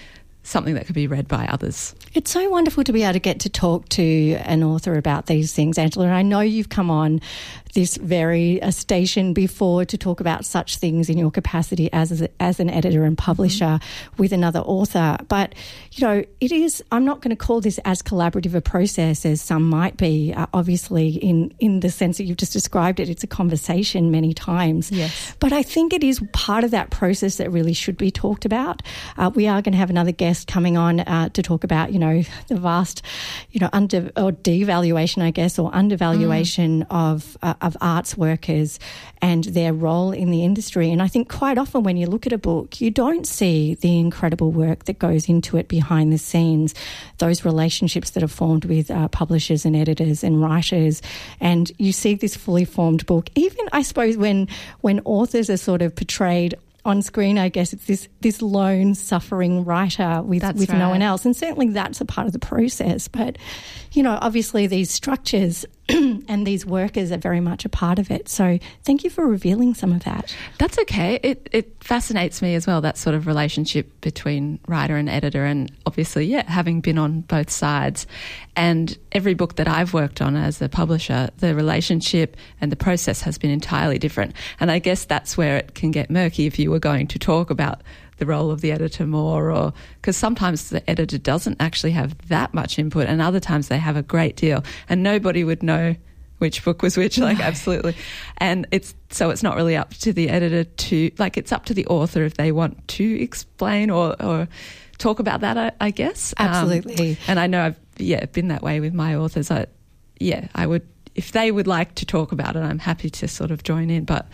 something 0.43 0.75
that 0.75 0.87
could 0.87 0.95
be 0.95 1.07
read 1.07 1.29
by 1.29 1.47
others. 1.47 1.95
It's 2.15 2.31
so 2.31 2.49
wonderful 2.49 2.85
to 2.85 2.93
be 2.93 3.03
able 3.03 3.15
to 3.15 3.19
get 3.19 3.41
to 3.41 3.51
talk 3.51 3.89
to 3.91 4.35
an 4.45 4.63
author 4.63 4.97
about 4.97 5.27
these 5.27 5.53
things, 5.53 5.79
Angela. 5.79 6.07
And 6.07 6.15
I 6.15 6.23
know 6.23 6.41
you've 6.41 6.71
come 6.71 6.91
on 6.91 7.21
this 7.75 7.97
very 7.97 8.61
uh, 8.63 8.71
station 8.71 9.33
before 9.33 9.85
to 9.85 9.97
talk 9.97 10.21
about 10.21 10.45
such 10.45 10.77
things 10.77 11.09
in 11.09 11.19
your 11.19 11.31
capacity 11.31 11.93
as 11.93 12.27
as 12.39 12.61
an 12.61 12.71
editor 12.71 13.05
and 13.05 13.17
publisher 13.17 13.65
mm-hmm. 13.65 14.23
with 14.23 14.33
another 14.33 14.61
author. 14.61 15.17
But 15.29 15.55
you 15.93 16.07
know, 16.07 16.25
it 16.41 16.53
is. 16.53 16.83
I'm 16.93 17.05
not 17.05 17.21
going 17.21 17.31
to 17.31 17.37
call 17.37 17.61
this 17.61 17.79
as 17.85 18.03
collaborative 18.03 18.55
a 18.55 18.61
process 18.61 19.25
as 19.25 19.41
some 19.41 19.69
might 19.69 19.97
be. 19.97 20.33
Uh, 20.35 20.47
obviously, 20.53 21.09
in 21.11 21.53
in 21.59 21.81
the 21.81 21.91
sense 21.91 22.19
that 22.19 22.25
you've 22.25 22.37
just 22.37 22.53
described 22.53 23.01
it, 23.01 23.09
it's 23.09 23.25
a 23.25 23.29
conversation 23.29 24.11
many 24.11 24.33
times. 24.35 24.91
Yes. 24.91 25.35
But 25.39 25.53
I 25.53 25.63
think 25.63 25.93
it 25.93 26.05
is 26.05 26.21
part 26.33 26.65
of 26.65 26.71
that 26.71 26.91
process 26.91 27.37
that 27.37 27.51
really 27.51 27.73
should 27.73 27.97
be 27.97 28.11
talked 28.11 28.45
about. 28.45 28.83
Uh, 29.17 29.31
we 29.35 29.47
are 29.47 29.63
going 29.63 29.73
to 29.73 29.79
have 29.79 29.91
another 29.91 30.13
guest 30.13 30.47
coming 30.47 30.77
on 30.77 31.01
uh, 31.01 31.29
to 31.31 31.43
talk 31.43 31.65
about, 31.65 31.93
you 31.93 31.99
know, 31.99 32.23
the 32.49 32.57
vast, 32.57 33.03
you 33.51 33.61
know, 33.61 33.69
under 33.73 34.11
or 34.17 34.33
devaluation, 34.33 35.23
I 35.23 35.31
guess, 35.31 35.59
or 35.59 35.75
undervaluation 35.75 36.85
mm. 36.85 36.87
of 36.91 37.37
uh, 37.43 37.55
of 37.61 37.77
arts 37.81 38.17
workers 38.17 38.79
and 39.23 39.45
their 39.45 39.73
role 39.73 40.13
in 40.13 40.31
the 40.31 40.45
industry. 40.45 40.91
And 40.91 41.03
I 41.03 41.09
think 41.09 41.29
quite 41.29 41.59
often 41.59 41.83
when 41.83 41.97
you 41.97 42.07
look 42.07 42.27
at 42.27 42.33
a 42.33 42.39
book, 42.39 42.81
you 42.81 42.91
don't 42.91 43.27
see 43.27 43.75
the 43.75 43.99
incredible 43.99 44.51
work 44.51 44.85
that 44.85 44.99
goes 44.99 45.29
into 45.29 45.57
it 45.57 45.69
behind 45.69 46.13
the 46.13 46.19
scenes, 46.19 46.75
those 47.19 47.45
relationships 47.45 48.11
that 48.11 48.23
are 48.23 48.29
formed 48.29 48.65
with 48.65 48.91
uh, 48.91 49.09
publishers 49.09 49.65
and 49.65 49.77
editors 49.77 50.25
and 50.25 50.41
writers, 50.41 51.03
and 51.41 51.73
you 51.79 51.93
see 51.93 52.15
this 52.15 52.37
fully 52.37 52.65
formed 52.65 53.07
book. 53.07 53.31
Even 53.35 53.69
I 53.73 53.83
suppose 53.83 54.17
when 54.17 54.49
when 54.81 55.01
authors 55.05 55.51
are 55.51 55.57
sort 55.57 55.83
of 55.83 55.95
portrayed 55.95 56.55
on 56.85 57.03
screen, 57.03 57.39
I 57.39 57.49
guess 57.49 57.73
it's 57.73 57.85
this 57.87 58.09
this 58.21 58.41
lone 58.41 58.95
suffering 58.95 59.65
writer 59.65 60.23
with 60.23 60.43
that's 60.43 60.59
with 60.59 60.71
right. 60.71 60.79
no 60.79 60.89
one 60.89 61.03
else, 61.03 61.25
and 61.25 61.37
certainly 61.37 61.69
that's 61.69 62.01
a 62.01 62.05
part 62.05 62.27
of 62.27 62.33
the 62.33 62.39
process. 62.39 63.09
But 63.09 63.37
you 63.93 64.03
know, 64.03 64.19
obviously 64.21 64.67
these 64.67 64.91
structures 64.91 65.67
and 66.29 66.47
these 66.47 66.65
workers 66.65 67.11
are 67.11 67.19
very 67.19 67.41
much 67.41 67.65
a 67.65 67.69
part 67.69 67.99
of 67.99 68.11
it. 68.11 68.29
So 68.29 68.59
thank 68.83 69.05
you 69.05 69.11
for 69.11 69.27
revealing 69.27 69.75
some 69.75 69.93
of 69.93 70.05
that. 70.05 70.35
That's 70.59 70.79
okay. 70.81 71.19
It 71.23 71.49
it 71.53 71.83
fascinates 71.83 72.41
me 72.43 72.55
as 72.55 72.67
well 72.67 72.81
that 72.81 72.97
sort 72.97 73.15
of 73.15 73.27
relationship 73.27 74.01
between 74.01 74.59
writer 74.69 74.97
and 74.97 75.09
editor, 75.09 75.45
and 75.45 75.71
obviously, 75.87 76.27
yeah, 76.27 76.51
having 76.51 76.81
been 76.81 76.99
on 76.99 77.23
both 77.23 77.51
sides, 77.51 78.07
and 78.57 78.97
every 79.13 79.35
book 79.35 79.57
that 79.57 79.69
I've 79.69 79.93
worked 79.93 80.21
on 80.21 80.37
as 80.37 80.61
a 80.63 80.69
publisher, 80.69 81.31
the 81.39 81.55
relationship 81.55 82.37
and 82.61 82.71
the 82.71 82.77
process 82.77 83.23
has 83.23 83.39
been 83.39 83.51
entirely 83.51 83.99
different. 83.99 84.35
And 84.61 84.71
I 84.71 84.79
guess 84.79 85.05
that's 85.05 85.37
where 85.37 85.57
it 85.57 85.75
can 85.75 85.91
get 85.91 86.11
murky 86.11 86.47
if 86.47 86.59
you 86.59 86.71
were 86.71 86.79
going 86.79 87.07
to 87.09 87.19
talk 87.19 87.51
about 87.51 87.83
the 88.21 88.27
role 88.27 88.53
of 88.53 88.61
the 88.61 88.71
editor 88.71 89.07
more, 89.07 89.51
or 89.51 89.73
because 89.97 90.17
sometimes 90.17 90.71
the 90.71 90.89
editor 90.89 91.19
doesn't 91.19 91.57
actually 91.59 91.91
have 91.93 92.17
that 92.29 92.55
much 92.55 92.79
input, 92.79 93.09
and 93.09 93.21
other 93.21 93.41
times 93.41 93.67
they 93.67 93.79
have 93.79 93.97
a 93.97 94.03
great 94.03 94.37
deal, 94.37 94.63
and 94.89 95.03
nobody 95.03 95.43
would 95.43 95.65
know 95.65 95.97
which 96.39 96.65
book 96.65 96.83
was 96.83 96.97
which 96.97 97.19
like 97.19 97.41
absolutely. 97.45 97.95
And 98.39 98.67
it's 98.71 98.95
so 99.11 99.31
it's 99.31 99.43
not 99.43 99.57
really 99.57 99.77
up 99.77 99.93
to 99.95 100.13
the 100.13 100.29
editor 100.29 100.65
to 100.65 101.11
like 101.19 101.37
it's 101.37 101.53
up 101.53 101.67
to 101.67 101.75
the 101.75 101.87
author 101.87 102.23
if 102.23 102.35
they 102.35 102.53
want 102.53 102.87
to 102.89 103.23
explain 103.23 103.91
or 103.91 104.21
or 104.23 104.49
talk 104.99 105.19
about 105.19 105.41
that 105.41 105.57
i, 105.57 105.73
I 105.81 105.91
guess. 105.91 106.35
Um, 106.37 106.47
absolutely. 106.49 107.13
um, 107.13 107.17
and 107.29 107.41
i 107.41 107.47
know 107.47 107.65
i've 107.65 107.81
yeah 107.97 108.25
been 108.27 108.49
that 108.49 108.63
way 108.63 108.81
with 108.81 108.93
my 108.93 109.15
authors. 109.15 109.51
I 109.51 109.67
yeah 110.19 110.49
i 110.55 110.67
would 110.67 110.87
if 111.15 111.33
they 111.33 111.51
would 111.51 111.67
like 111.67 111.95
to 111.95 112.07
talk 112.07 112.33
about 112.33 112.57
it 112.57 112.61
i'm 112.61 112.79
happy 112.79 113.11
to 113.11 113.27
sort 113.27 113.51
of 113.51 113.63
join 113.63 113.91
in 113.91 114.05
but 114.05 114.27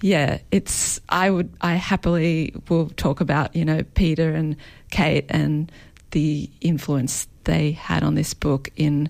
yeah 0.00 0.38
it's 0.50 1.00
i 1.08 1.30
would 1.30 1.52
i 1.60 1.74
happily 1.74 2.54
will 2.68 2.88
talk 2.90 3.20
about 3.20 3.54
you 3.54 3.64
know 3.64 3.82
peter 3.94 4.30
and 4.30 4.56
kate 4.90 5.26
and 5.28 5.70
the 6.10 6.48
influence 6.60 7.26
they 7.44 7.72
had 7.72 8.02
on 8.02 8.14
this 8.14 8.34
book 8.34 8.70
in 8.76 9.08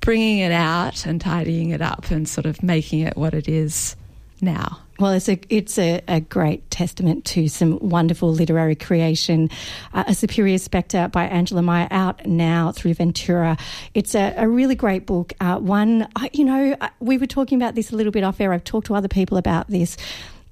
bringing 0.00 0.38
it 0.38 0.52
out 0.52 1.06
and 1.06 1.20
tidying 1.20 1.70
it 1.70 1.82
up 1.82 2.10
and 2.10 2.28
sort 2.28 2.46
of 2.46 2.62
making 2.62 3.00
it 3.00 3.16
what 3.16 3.34
it 3.34 3.48
is 3.48 3.96
now. 4.40 4.80
Well, 5.00 5.12
it's 5.12 5.30
a 5.30 5.40
it's 5.48 5.78
a, 5.78 6.02
a, 6.08 6.20
great 6.20 6.70
testament 6.70 7.24
to 7.26 7.48
some 7.48 7.78
wonderful 7.78 8.30
literary 8.30 8.74
creation. 8.76 9.48
Uh, 9.94 10.04
a 10.08 10.14
Superior 10.14 10.58
Spectre 10.58 11.08
by 11.08 11.24
Angela 11.24 11.62
Meyer 11.62 11.88
out 11.90 12.26
now 12.26 12.70
through 12.70 12.92
Ventura. 12.92 13.56
It's 13.94 14.14
a, 14.14 14.34
a 14.36 14.46
really 14.46 14.74
great 14.74 15.06
book. 15.06 15.32
Uh, 15.40 15.56
one, 15.58 16.06
you 16.34 16.44
know, 16.44 16.76
we 16.98 17.16
were 17.16 17.26
talking 17.26 17.56
about 17.56 17.76
this 17.76 17.90
a 17.92 17.96
little 17.96 18.12
bit 18.12 18.24
off 18.24 18.42
air. 18.42 18.52
I've 18.52 18.62
talked 18.62 18.88
to 18.88 18.94
other 18.94 19.08
people 19.08 19.38
about 19.38 19.68
this 19.68 19.96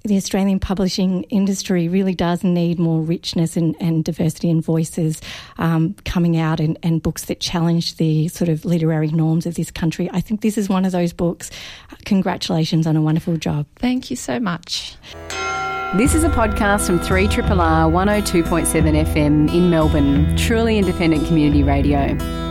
the 0.09 0.17
Australian 0.17 0.59
publishing 0.59 1.23
industry 1.25 1.89
really 1.89 2.15
does 2.15 2.43
need 2.43 2.79
more 2.79 3.01
richness 3.01 3.57
and, 3.57 3.77
and 3.81 4.05
diversity 4.05 4.51
in 4.51 4.61
voices 4.61 5.21
um, 5.59 5.95
coming 6.05 6.37
out 6.37 6.61
and, 6.61 6.79
and, 6.83 7.03
books 7.03 7.27
that 7.27 7.39
challenge 7.39 7.97
the 7.97 8.27
sort 8.29 8.49
of 8.49 8.65
literary 8.65 9.09
norms 9.09 9.47
of 9.47 9.55
this 9.55 9.71
country. 9.71 10.11
I 10.13 10.21
think 10.21 10.41
this 10.41 10.59
is 10.59 10.69
one 10.69 10.85
of 10.85 10.91
those 10.91 11.13
books. 11.13 11.51
Congratulations 12.05 12.87
on 12.87 12.97
a 12.97 13.03
wonderful 13.03 13.37
job. 13.37 13.67
Thank 13.77 14.11
you 14.11 14.17
so 14.17 14.41
much. 14.41 14.97
This 15.97 16.15
is 16.15 16.25
a 16.25 16.29
podcast 16.29 16.87
from 16.87 16.99
3RRR 16.99 17.47
102.7 17.47 19.07
FM 19.07 19.55
in 19.55 19.71
Melbourne, 19.71 20.37
truly 20.37 20.77
independent 20.79 21.27
community 21.27 21.63
radio. 21.63 22.48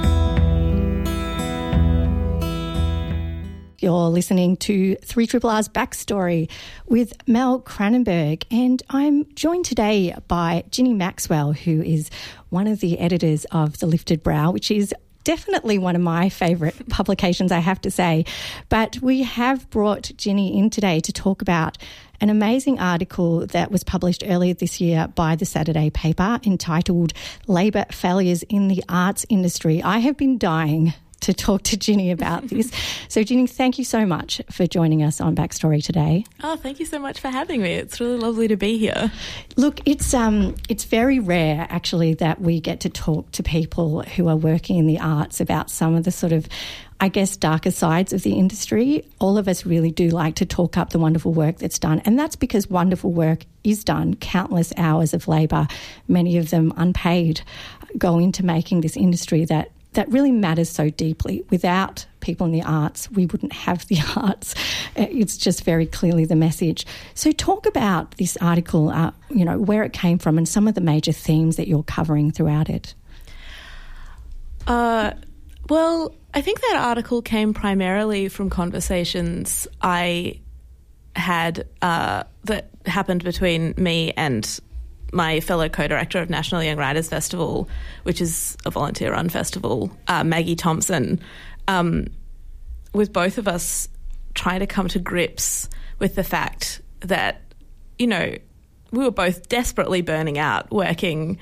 You're 3.88 4.10
listening 4.10 4.58
to 4.58 4.98
3RRR's 4.98 5.70
Backstory 5.70 6.50
with 6.88 7.14
Mel 7.26 7.62
Cranenburgh, 7.62 8.44
and 8.52 8.84
I'm 8.90 9.34
joined 9.34 9.64
today 9.64 10.14
by 10.28 10.66
Ginny 10.72 10.94
Maxwell, 10.94 11.54
who 11.54 11.82
is 11.82 12.10
one 12.50 12.68
of 12.68 12.82
the 12.82 13.00
editors 13.00 13.46
of 13.46 13.78
The 13.78 13.86
Lifted 13.86 14.24
Brow, 14.24 14.52
which 14.52 14.72
is 14.72 14.94
definitely 15.24 15.78
one 15.78 15.96
of 15.96 16.02
my 16.02 16.28
favourite 16.28 16.90
publications, 16.90 17.50
I 17.54 17.60
have 17.60 17.80
to 17.80 17.90
say. 17.90 18.26
But 18.68 18.98
we 19.02 19.24
have 19.24 19.70
brought 19.70 20.12
Ginny 20.18 20.60
in 20.60 20.70
today 20.70 21.00
to 21.00 21.14
talk 21.14 21.42
about 21.42 21.78
an 22.20 22.30
amazing 22.30 22.80
article 22.80 23.48
that 23.48 23.72
was 23.72 23.86
published 23.86 24.22
earlier 24.28 24.54
this 24.54 24.82
year 24.82 25.08
by 25.16 25.38
the 25.38 25.46
Saturday 25.46 25.92
paper 25.92 26.42
entitled 26.46 27.14
Labour 27.48 27.86
Failures 27.90 28.44
in 28.50 28.68
the 28.68 28.84
Arts 28.90 29.26
Industry. 29.30 29.82
I 29.82 30.00
have 30.00 30.18
been 30.18 30.38
dying 30.38 30.94
to 31.22 31.34
talk 31.34 31.64
to 31.64 31.78
Ginny 31.78 32.12
about 32.12 32.48
this. 32.48 32.72
So, 33.08 33.24
Ginny, 33.24 33.48
thank 33.48 33.78
you 33.78 33.84
so 33.84 34.06
much 34.06 34.42
for 34.52 34.68
joining 34.68 35.04
us 35.04 35.20
on 35.22 35.36
Backstory 35.36 35.84
today. 35.84 36.26
Oh, 36.44 36.56
thank 36.56 36.80
you 36.80 36.86
so 36.86 37.00
much 37.00 37.20
for 37.20 37.30
having 37.30 37.62
me. 37.62 37.74
It's 37.74 38.00
really 38.00 38.18
lovely 38.18 38.48
to 38.48 38.58
be 38.58 38.78
here. 38.78 39.12
Look, 39.56 39.80
it's 39.86 40.14
um, 40.14 40.56
it's 40.70 40.84
very 40.84 41.20
rare 41.20 41.68
actually 41.70 42.14
that 42.16 42.42
we 42.42 42.60
get 42.60 42.82
to 42.82 42.90
talk 42.90 43.32
to 43.34 43.44
people 43.44 44.02
who 44.02 44.28
are 44.28 44.36
working 44.36 44.78
in 44.78 44.88
the 44.88 45.00
arts 45.00 45.40
about 45.40 45.70
some 45.70 45.96
of 45.96 46.04
the 46.04 46.12
sort 46.12 46.34
of 46.34 46.48
I 47.00 47.10
guess, 47.10 47.38
darker 47.38 47.70
sides 47.70 48.12
of 48.12 48.24
the 48.24 48.34
industry. 48.34 49.08
All 49.20 49.38
of 49.38 49.48
us 49.48 49.66
really 49.66 49.92
do 49.92 50.10
like 50.10 50.36
to 50.36 50.46
talk 50.46 50.78
up 50.78 50.90
the 50.90 51.00
wonderful 51.00 51.32
work 51.32 51.58
that's 51.58 51.78
done. 51.78 52.02
And 52.06 52.18
that's 52.18 52.36
because 52.36 52.70
wonderful 52.70 53.12
work 53.12 53.46
is 53.64 53.84
done. 53.84 54.16
Countless 54.16 54.74
hours 54.78 55.14
of 55.14 55.28
labour, 55.28 55.68
many 56.08 56.38
of 56.38 56.50
them 56.50 56.74
unpaid, 56.76 57.42
go 58.00 58.18
into 58.18 58.44
making 58.44 58.82
this 58.82 58.98
industry 58.98 59.46
that 59.46 59.72
that 59.98 60.08
really 60.12 60.32
matters 60.32 60.70
so 60.70 60.92
deeply. 60.92 61.44
Without 61.50 62.06
people 62.20 62.46
in 62.46 62.52
the 62.52 62.62
arts, 62.62 63.10
we 63.10 63.26
wouldn't 63.26 63.52
have 63.52 63.88
the 63.88 63.98
arts. 64.16 64.54
It's 64.96 65.38
just 65.38 65.64
very 65.64 65.88
clearly 65.88 66.24
the 66.26 66.36
message. 66.36 66.86
So, 67.16 67.32
talk 67.32 67.66
about 67.66 68.16
this 68.18 68.38
article, 68.38 68.90
uh, 68.90 69.12
you 69.32 69.44
know, 69.44 69.58
where 69.58 69.82
it 69.82 69.94
came 69.94 70.20
from 70.20 70.38
and 70.38 70.48
some 70.48 70.68
of 70.68 70.76
the 70.76 70.82
major 70.82 71.12
themes 71.12 71.56
that 71.56 71.68
you're 71.68 71.82
covering 71.82 72.30
throughout 72.32 72.70
it. 72.70 72.94
Uh, 74.68 75.14
well, 75.68 76.14
I 76.32 76.42
think 76.42 76.62
that 76.62 76.76
article 76.78 77.24
came 77.24 77.56
primarily 77.56 78.30
from 78.30 78.52
conversations 78.52 79.68
I 79.82 80.42
had 81.16 81.68
uh, 81.82 82.26
that 82.44 82.70
happened 82.86 83.24
between 83.24 83.74
me 83.78 84.14
and 84.16 84.60
my 85.12 85.40
fellow 85.40 85.70
co-director 85.70 86.20
of 86.20 86.30
National 86.30 86.64
Young 86.64 86.78
Writers 86.78 87.10
Festival, 87.10 87.70
which 88.04 88.22
is 88.22 88.58
a 88.66 88.72
volunteer-run 88.72 89.30
festival, 89.30 89.92
uh, 90.08 90.24
Maggie 90.24 90.56
Thompson, 90.56 91.20
um, 91.68 92.08
with 92.94 93.14
both 93.14 93.38
of 93.38 93.48
us 93.48 93.88
trying 94.34 94.60
to 94.60 94.68
come 94.68 94.88
to 94.90 95.00
grips 95.00 95.70
with 96.00 96.16
the 96.16 96.24
fact 96.24 96.82
that, 97.02 97.42
you 97.98 98.08
know, 98.08 98.36
we 98.92 99.04
were 99.04 99.12
both 99.12 99.50
desperately 99.50 100.02
burning 100.02 100.38
out 100.38 100.72
working. 100.72 101.38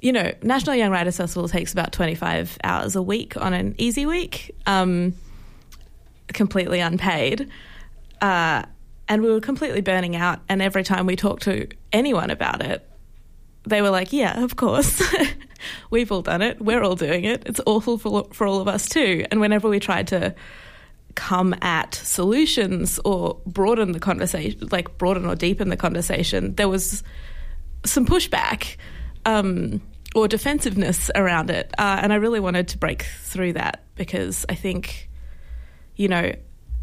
You 0.00 0.12
know, 0.12 0.32
National 0.42 0.74
Young 0.74 0.90
Writers 0.90 1.16
Festival 1.16 1.48
takes 1.48 1.72
about 1.72 1.92
25 1.92 2.58
hours 2.64 2.96
a 2.96 3.02
week 3.02 3.36
on 3.36 3.52
an 3.52 3.74
easy 3.78 4.06
week, 4.06 4.54
um, 4.66 5.14
completely 6.28 6.80
unpaid. 6.80 7.48
Uh, 8.20 8.64
and 9.08 9.22
we 9.22 9.30
were 9.30 9.40
completely 9.40 9.80
burning 9.80 10.16
out. 10.16 10.40
And 10.48 10.62
every 10.62 10.84
time 10.84 11.06
we 11.06 11.16
talked 11.16 11.42
to 11.42 11.68
anyone 11.92 12.30
about 12.30 12.62
it, 12.62 12.88
they 13.64 13.82
were 13.82 13.90
like, 13.90 14.12
yeah, 14.12 14.42
of 14.42 14.56
course. 14.56 15.02
We've 15.90 16.10
all 16.10 16.22
done 16.22 16.42
it. 16.42 16.60
We're 16.60 16.82
all 16.82 16.96
doing 16.96 17.24
it. 17.24 17.42
It's 17.46 17.60
awful 17.66 17.98
for, 17.98 18.26
for 18.32 18.46
all 18.46 18.60
of 18.60 18.68
us 18.68 18.88
too. 18.88 19.26
And 19.30 19.40
whenever 19.40 19.68
we 19.68 19.78
tried 19.78 20.08
to 20.08 20.34
come 21.14 21.54
at 21.60 21.94
solutions 21.94 22.98
or 23.04 23.38
broaden 23.46 23.92
the 23.92 24.00
conversation, 24.00 24.68
like 24.70 24.96
broaden 24.96 25.26
or 25.26 25.34
deepen 25.34 25.68
the 25.68 25.76
conversation, 25.76 26.54
there 26.54 26.68
was 26.68 27.02
some 27.84 28.06
pushback 28.06 28.76
um, 29.26 29.82
or 30.14 30.28
defensiveness 30.28 31.10
around 31.14 31.50
it. 31.50 31.72
Uh, 31.78 31.98
and 32.02 32.12
I 32.12 32.16
really 32.16 32.40
wanted 32.40 32.68
to 32.68 32.78
break 32.78 33.02
through 33.22 33.54
that 33.54 33.84
because 33.96 34.46
I 34.48 34.54
think, 34.54 35.10
you 35.96 36.08
know, 36.08 36.32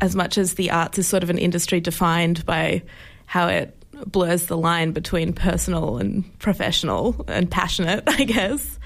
as 0.02 0.16
much 0.16 0.38
as 0.38 0.54
the 0.54 0.72
arts 0.72 1.00
is 1.00 1.08
sort 1.08 1.24
of 1.24 1.30
an 1.30 1.38
industry 1.38 1.80
defined 1.80 2.46
by 2.46 2.84
how 3.26 3.48
it 3.48 3.77
blurs 4.06 4.46
the 4.48 4.58
line 4.58 4.92
between 4.92 5.34
personal 5.34 5.98
and 5.98 6.38
professional 6.40 7.26
and 7.28 7.50
passionate, 7.50 8.04
I 8.08 8.24
guess. 8.24 8.80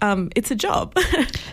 Um, 0.00 0.30
it's 0.36 0.50
a 0.50 0.54
job. 0.54 0.96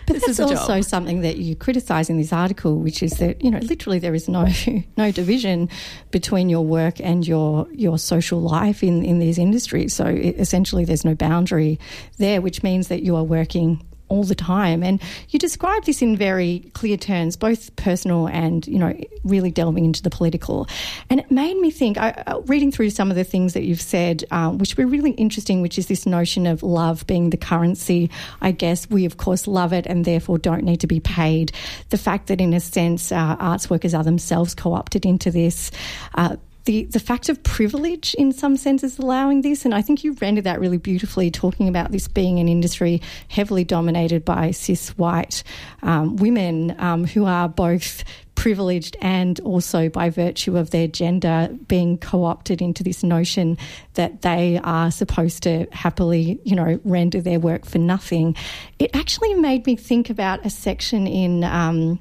But 0.08 0.14
this 0.14 0.38
that's 0.38 0.40
also 0.40 0.76
job. 0.76 0.84
something 0.84 1.22
that 1.22 1.38
you 1.38 1.56
criticise 1.56 2.12
in 2.12 2.18
this 2.18 2.32
article, 2.32 2.78
which 2.78 3.02
is 3.02 3.14
that 3.14 3.44
you 3.44 3.50
know 3.50 3.58
literally 3.58 3.98
there 3.98 4.14
is 4.14 4.30
no 4.30 4.48
no 4.98 5.12
division 5.12 5.68
between 6.12 6.48
your 6.48 6.64
work 6.64 7.02
and 7.02 7.26
your 7.26 7.68
your 7.72 7.98
social 7.98 8.40
life 8.40 8.84
in 8.84 9.04
in 9.04 9.18
these 9.18 9.40
industries. 9.40 9.96
So 9.96 10.06
it, 10.06 10.36
essentially, 10.38 10.86
there's 10.86 11.04
no 11.04 11.16
boundary 11.16 11.80
there, 12.20 12.40
which 12.40 12.62
means 12.62 12.90
that 12.90 13.02
you 13.02 13.16
are 13.16 13.24
working 13.24 13.82
all 14.08 14.24
the 14.24 14.36
time. 14.36 14.84
And 14.84 15.02
you 15.30 15.40
describe 15.40 15.86
this 15.86 16.02
in 16.02 16.16
very 16.16 16.72
clear 16.74 16.98
terms, 16.98 17.36
both 17.36 17.76
personal 17.76 18.28
and, 18.28 18.66
you 18.68 18.80
know, 18.80 18.96
really 19.24 19.52
delving 19.52 19.86
into 19.86 20.04
the 20.04 20.10
political. 20.10 20.68
And 21.10 21.20
it 21.20 21.32
made 21.32 21.58
me 21.58 21.72
think, 21.72 21.98
I, 21.98 22.12
uh, 22.28 22.42
reading 22.46 22.72
through 22.72 22.92
some 22.92 23.10
of 23.10 23.18
the 23.18 23.24
things 23.24 23.54
that 23.54 23.64
you've 23.64 23.82
said, 23.82 24.24
um, 24.32 24.58
which 24.58 24.78
were 24.78 24.86
really 24.86 25.12
interesting, 25.12 25.62
which 25.62 25.78
is 25.78 25.88
this 25.88 26.06
notion 26.06 26.46
of 26.46 26.64
love 26.64 27.06
being 27.08 27.30
the 27.30 27.38
currency. 27.38 28.10
I 28.42 28.52
guess 28.52 28.90
we, 28.90 29.06
of 29.06 29.18
course, 29.18 29.48
love 29.48 29.74
it 29.74 29.86
and 29.88 30.06
therefore 30.06 30.38
don't 30.38 30.64
need 30.64 30.82
to 30.82 30.88
be 30.88 31.00
paid. 31.00 31.52
The 31.90 31.98
fact 31.98 32.28
that, 32.28 32.42
in 32.42 32.54
a 32.54 32.60
sense, 32.60 33.12
uh, 33.12 33.36
arts 33.40 33.70
workers 33.70 33.94
are 33.94 34.04
themselves 34.04 34.54
co 34.54 34.74
opted 34.74 35.06
into 35.06 35.32
this. 35.32 35.72
Uh, 36.14 36.38
the, 36.66 36.86
the 36.86 37.00
fact 37.00 37.30
of 37.30 37.42
privilege 37.44 38.14
in 38.16 38.32
some 38.32 38.58
senses 38.58 39.00
allowing 39.00 39.42
this. 39.42 39.66
And 39.66 39.74
I 39.74 39.82
think 39.82 40.04
you 40.04 40.14
rendered 40.14 40.44
that 40.44 40.60
really 40.60 40.78
beautifully, 40.78 41.32
talking 41.32 41.68
about 41.68 41.92
this 41.92 42.08
being 42.08 42.40
an 42.40 42.48
industry 42.48 43.02
heavily 43.30 43.64
dominated 43.64 44.26
by 44.26 44.52
cis 44.52 44.90
white 44.98 45.44
um, 45.84 46.18
women 46.18 46.76
um, 46.80 47.06
who 47.06 47.26
are 47.26 47.48
both 47.48 48.04
privileged 48.36 48.98
and 49.02 49.40
also 49.42 49.88
by 49.88 50.10
virtue 50.10 50.58
of 50.58 50.72
their 50.72 50.88
gender 50.88 51.50
being 51.68 51.98
co-opted 51.98 52.62
into 52.62 52.84
this 52.84 53.02
notion 53.02 53.58
that 53.94 54.24
they 54.24 54.60
are 54.64 54.92
supposed 54.92 55.42
to 55.44 55.66
happily 55.72 56.38
you 56.44 56.54
know 56.54 56.78
render 56.84 57.22
their 57.22 57.40
work 57.40 57.66
for 57.66 57.78
nothing 57.78 58.36
it 58.78 58.94
actually 58.94 59.34
made 59.36 59.66
me 59.66 59.78
think 59.78 60.10
about 60.10 60.46
a 60.46 60.50
section 60.50 61.08
in 61.08 61.46
um, 61.46 61.98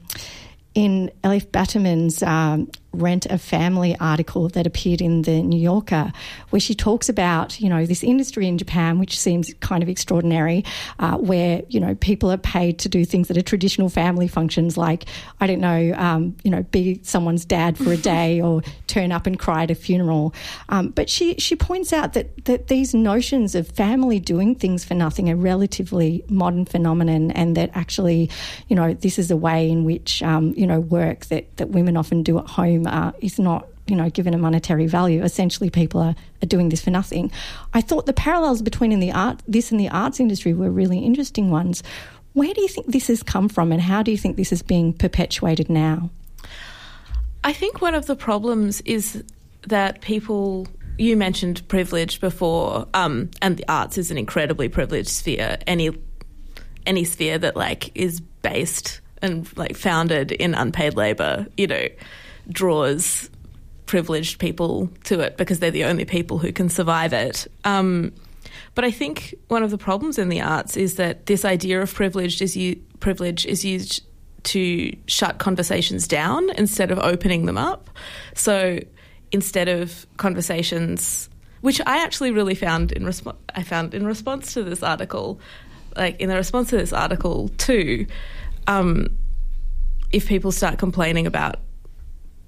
in 0.74 1.10
Elif 1.22 1.46
Batuman's 1.46 2.22
um, 2.22 2.68
Rent 2.94 3.26
a 3.26 3.38
Family 3.38 3.96
article 4.00 4.48
that 4.50 4.66
appeared 4.66 5.00
in 5.00 5.22
the 5.22 5.42
New 5.42 5.60
Yorker, 5.60 6.12
where 6.50 6.60
she 6.60 6.74
talks 6.74 7.08
about, 7.08 7.60
you 7.60 7.68
know, 7.68 7.86
this 7.86 8.02
industry 8.02 8.46
in 8.46 8.58
Japan, 8.58 8.98
which 8.98 9.18
seems 9.18 9.52
kind 9.60 9.82
of 9.82 9.88
extraordinary, 9.88 10.64
uh, 10.98 11.16
where, 11.16 11.62
you 11.68 11.80
know, 11.80 11.94
people 11.96 12.30
are 12.30 12.38
paid 12.38 12.78
to 12.80 12.88
do 12.88 13.04
things 13.04 13.28
that 13.28 13.36
are 13.36 13.42
traditional 13.42 13.88
family 13.88 14.28
functions 14.28 14.76
like, 14.76 15.04
I 15.40 15.46
don't 15.46 15.60
know, 15.60 15.92
um, 15.96 16.36
you 16.42 16.50
know, 16.50 16.62
be 16.62 17.00
someone's 17.02 17.44
dad 17.44 17.76
for 17.76 17.92
a 17.92 17.96
day 18.14 18.40
or 18.40 18.62
turn 18.86 19.12
up 19.12 19.26
and 19.26 19.38
cry 19.38 19.64
at 19.64 19.70
a 19.70 19.74
funeral. 19.74 20.34
Um, 20.68 20.88
but 20.88 21.10
she, 21.10 21.34
she 21.36 21.56
points 21.56 21.92
out 21.92 22.12
that, 22.14 22.44
that 22.44 22.68
these 22.68 22.94
notions 22.94 23.54
of 23.54 23.68
family 23.68 24.20
doing 24.20 24.54
things 24.54 24.84
for 24.84 24.94
nothing 24.94 25.28
are 25.30 25.36
relatively 25.36 26.24
modern 26.28 26.64
phenomenon 26.64 27.30
and 27.32 27.56
that 27.56 27.70
actually, 27.74 28.30
you 28.68 28.76
know, 28.76 28.94
this 28.94 29.18
is 29.18 29.30
a 29.30 29.36
way 29.36 29.70
in 29.70 29.84
which, 29.84 30.22
um, 30.22 30.54
you 30.56 30.66
know, 30.66 30.80
work 30.80 31.26
that, 31.26 31.56
that 31.56 31.70
women 31.70 31.96
often 31.96 32.22
do 32.22 32.38
at 32.38 32.46
home 32.46 32.83
uh, 32.86 33.12
is 33.20 33.38
not 33.38 33.68
you 33.86 33.96
know, 33.96 34.08
given 34.08 34.34
a 34.34 34.38
monetary 34.38 34.86
value, 34.86 35.22
essentially 35.22 35.70
people 35.70 36.00
are, 36.00 36.14
are 36.42 36.46
doing 36.46 36.70
this 36.70 36.80
for 36.80 36.90
nothing. 36.90 37.30
I 37.74 37.80
thought 37.80 38.06
the 38.06 38.12
parallels 38.12 38.62
between 38.62 38.92
in 38.92 39.00
the 39.00 39.12
art, 39.12 39.42
this 39.46 39.70
and 39.70 39.78
the 39.78 39.88
arts 39.88 40.20
industry 40.20 40.54
were 40.54 40.70
really 40.70 40.98
interesting 40.98 41.50
ones. 41.50 41.82
Where 42.32 42.52
do 42.52 42.62
you 42.62 42.68
think 42.68 42.86
this 42.86 43.08
has 43.08 43.22
come 43.22 43.48
from, 43.48 43.72
and 43.72 43.80
how 43.80 44.02
do 44.02 44.10
you 44.10 44.18
think 44.18 44.36
this 44.36 44.52
is 44.52 44.62
being 44.62 44.92
perpetuated 44.92 45.68
now? 45.68 46.10
I 47.44 47.52
think 47.52 47.80
one 47.80 47.94
of 47.94 48.06
the 48.06 48.16
problems 48.16 48.80
is 48.82 49.22
that 49.62 50.00
people. 50.00 50.66
You 50.96 51.16
mentioned 51.16 51.66
privilege 51.66 52.20
before, 52.20 52.86
um, 52.94 53.28
and 53.42 53.56
the 53.56 53.64
arts 53.68 53.98
is 53.98 54.12
an 54.12 54.18
incredibly 54.18 54.68
privileged 54.68 55.08
sphere. 55.08 55.58
Any 55.66 55.90
any 56.86 57.04
sphere 57.04 57.36
that 57.38 57.56
like 57.56 57.90
is 57.96 58.20
based 58.20 59.00
and 59.20 59.48
like 59.56 59.76
founded 59.76 60.30
in 60.30 60.54
unpaid 60.54 60.94
labor, 60.94 61.46
you 61.56 61.66
know, 61.66 61.86
draws 62.48 63.30
privileged 63.86 64.38
people 64.38 64.90
to 65.04 65.20
it 65.20 65.36
because 65.36 65.58
they're 65.58 65.70
the 65.70 65.84
only 65.84 66.04
people 66.04 66.38
who 66.38 66.52
can 66.52 66.68
survive 66.68 67.12
it. 67.12 67.46
Um, 67.64 68.12
but 68.74 68.84
I 68.84 68.90
think 68.90 69.34
one 69.48 69.62
of 69.62 69.70
the 69.70 69.78
problems 69.78 70.18
in 70.18 70.28
the 70.28 70.40
arts 70.40 70.76
is 70.76 70.96
that 70.96 71.26
this 71.26 71.44
idea 71.44 71.80
of 71.80 71.92
privilege 71.92 72.40
is 72.42 72.56
u- 72.56 72.80
privilege 73.00 73.46
is 73.46 73.64
used 73.64 74.02
to 74.44 74.94
shut 75.06 75.38
conversations 75.38 76.06
down 76.06 76.50
instead 76.50 76.90
of 76.90 76.98
opening 76.98 77.46
them 77.46 77.56
up. 77.56 77.90
So 78.34 78.78
instead 79.32 79.68
of 79.68 80.06
conversations, 80.16 81.28
which 81.60 81.80
I 81.86 82.02
actually 82.04 82.30
really 82.30 82.54
found 82.54 82.92
in 82.92 83.04
response, 83.04 83.38
I 83.54 83.62
found 83.62 83.94
in 83.94 84.06
response 84.06 84.54
to 84.54 84.62
this 84.62 84.82
article, 84.82 85.40
like 85.96 86.20
in 86.20 86.28
the 86.28 86.36
response 86.36 86.70
to 86.70 86.76
this 86.76 86.92
article 86.92 87.48
too, 87.58 88.06
um, 88.66 89.16
if 90.12 90.28
people 90.28 90.52
start 90.52 90.78
complaining 90.78 91.26
about 91.26 91.56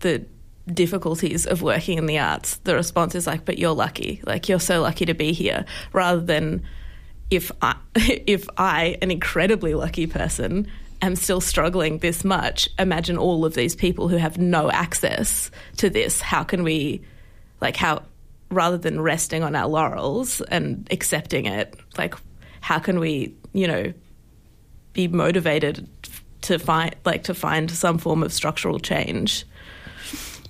the 0.00 0.24
difficulties 0.72 1.46
of 1.46 1.62
working 1.62 1.98
in 1.98 2.06
the 2.06 2.18
arts, 2.18 2.56
the 2.64 2.74
response 2.74 3.14
is 3.14 3.26
like, 3.26 3.44
"But 3.44 3.59
you're 3.59 3.74
lucky. 3.74 4.20
Like 4.24 4.48
you're 4.48 4.61
so 4.61 4.82
lucky 4.82 5.06
to 5.06 5.14
be 5.14 5.32
here," 5.32 5.64
rather 5.92 6.20
than 6.20 6.62
if 7.30 7.50
I, 7.62 7.76
if 7.94 8.48
I, 8.56 8.98
an 9.02 9.11
incredibly 9.11 9.74
lucky 9.74 10.06
person, 10.06 10.66
am 11.02 11.16
still 11.16 11.40
struggling 11.40 11.98
this 11.98 12.24
much. 12.24 12.68
Imagine 12.78 13.16
all 13.18 13.44
of 13.44 13.54
these 13.54 13.74
people 13.74 14.09
who 14.09 14.16
have 14.16 14.38
no 14.38 14.70
access 14.70 15.50
to 15.78 15.90
this. 15.90 16.20
How 16.20 16.42
can 16.42 16.62
we, 16.62 17.02
like, 17.61 17.76
how 17.76 18.02
rather 18.50 18.78
than 18.78 19.00
resting 19.00 19.42
on 19.42 19.56
our 19.56 19.68
laurels 19.68 20.40
and 20.40 20.87
accepting 20.90 21.46
it, 21.46 21.78
like, 21.98 22.14
how 22.61 22.78
can 22.78 23.00
we, 23.00 23.35
you 23.52 23.66
know, 23.66 23.92
be 24.92 25.09
motivated 25.09 25.88
to 26.42 26.59
find 26.59 26.94
like 27.04 27.24
to 27.24 27.35
find 27.35 27.70
some 27.70 27.98
form 27.98 28.22
of 28.22 28.32
structural 28.32 28.78
change? 28.78 29.44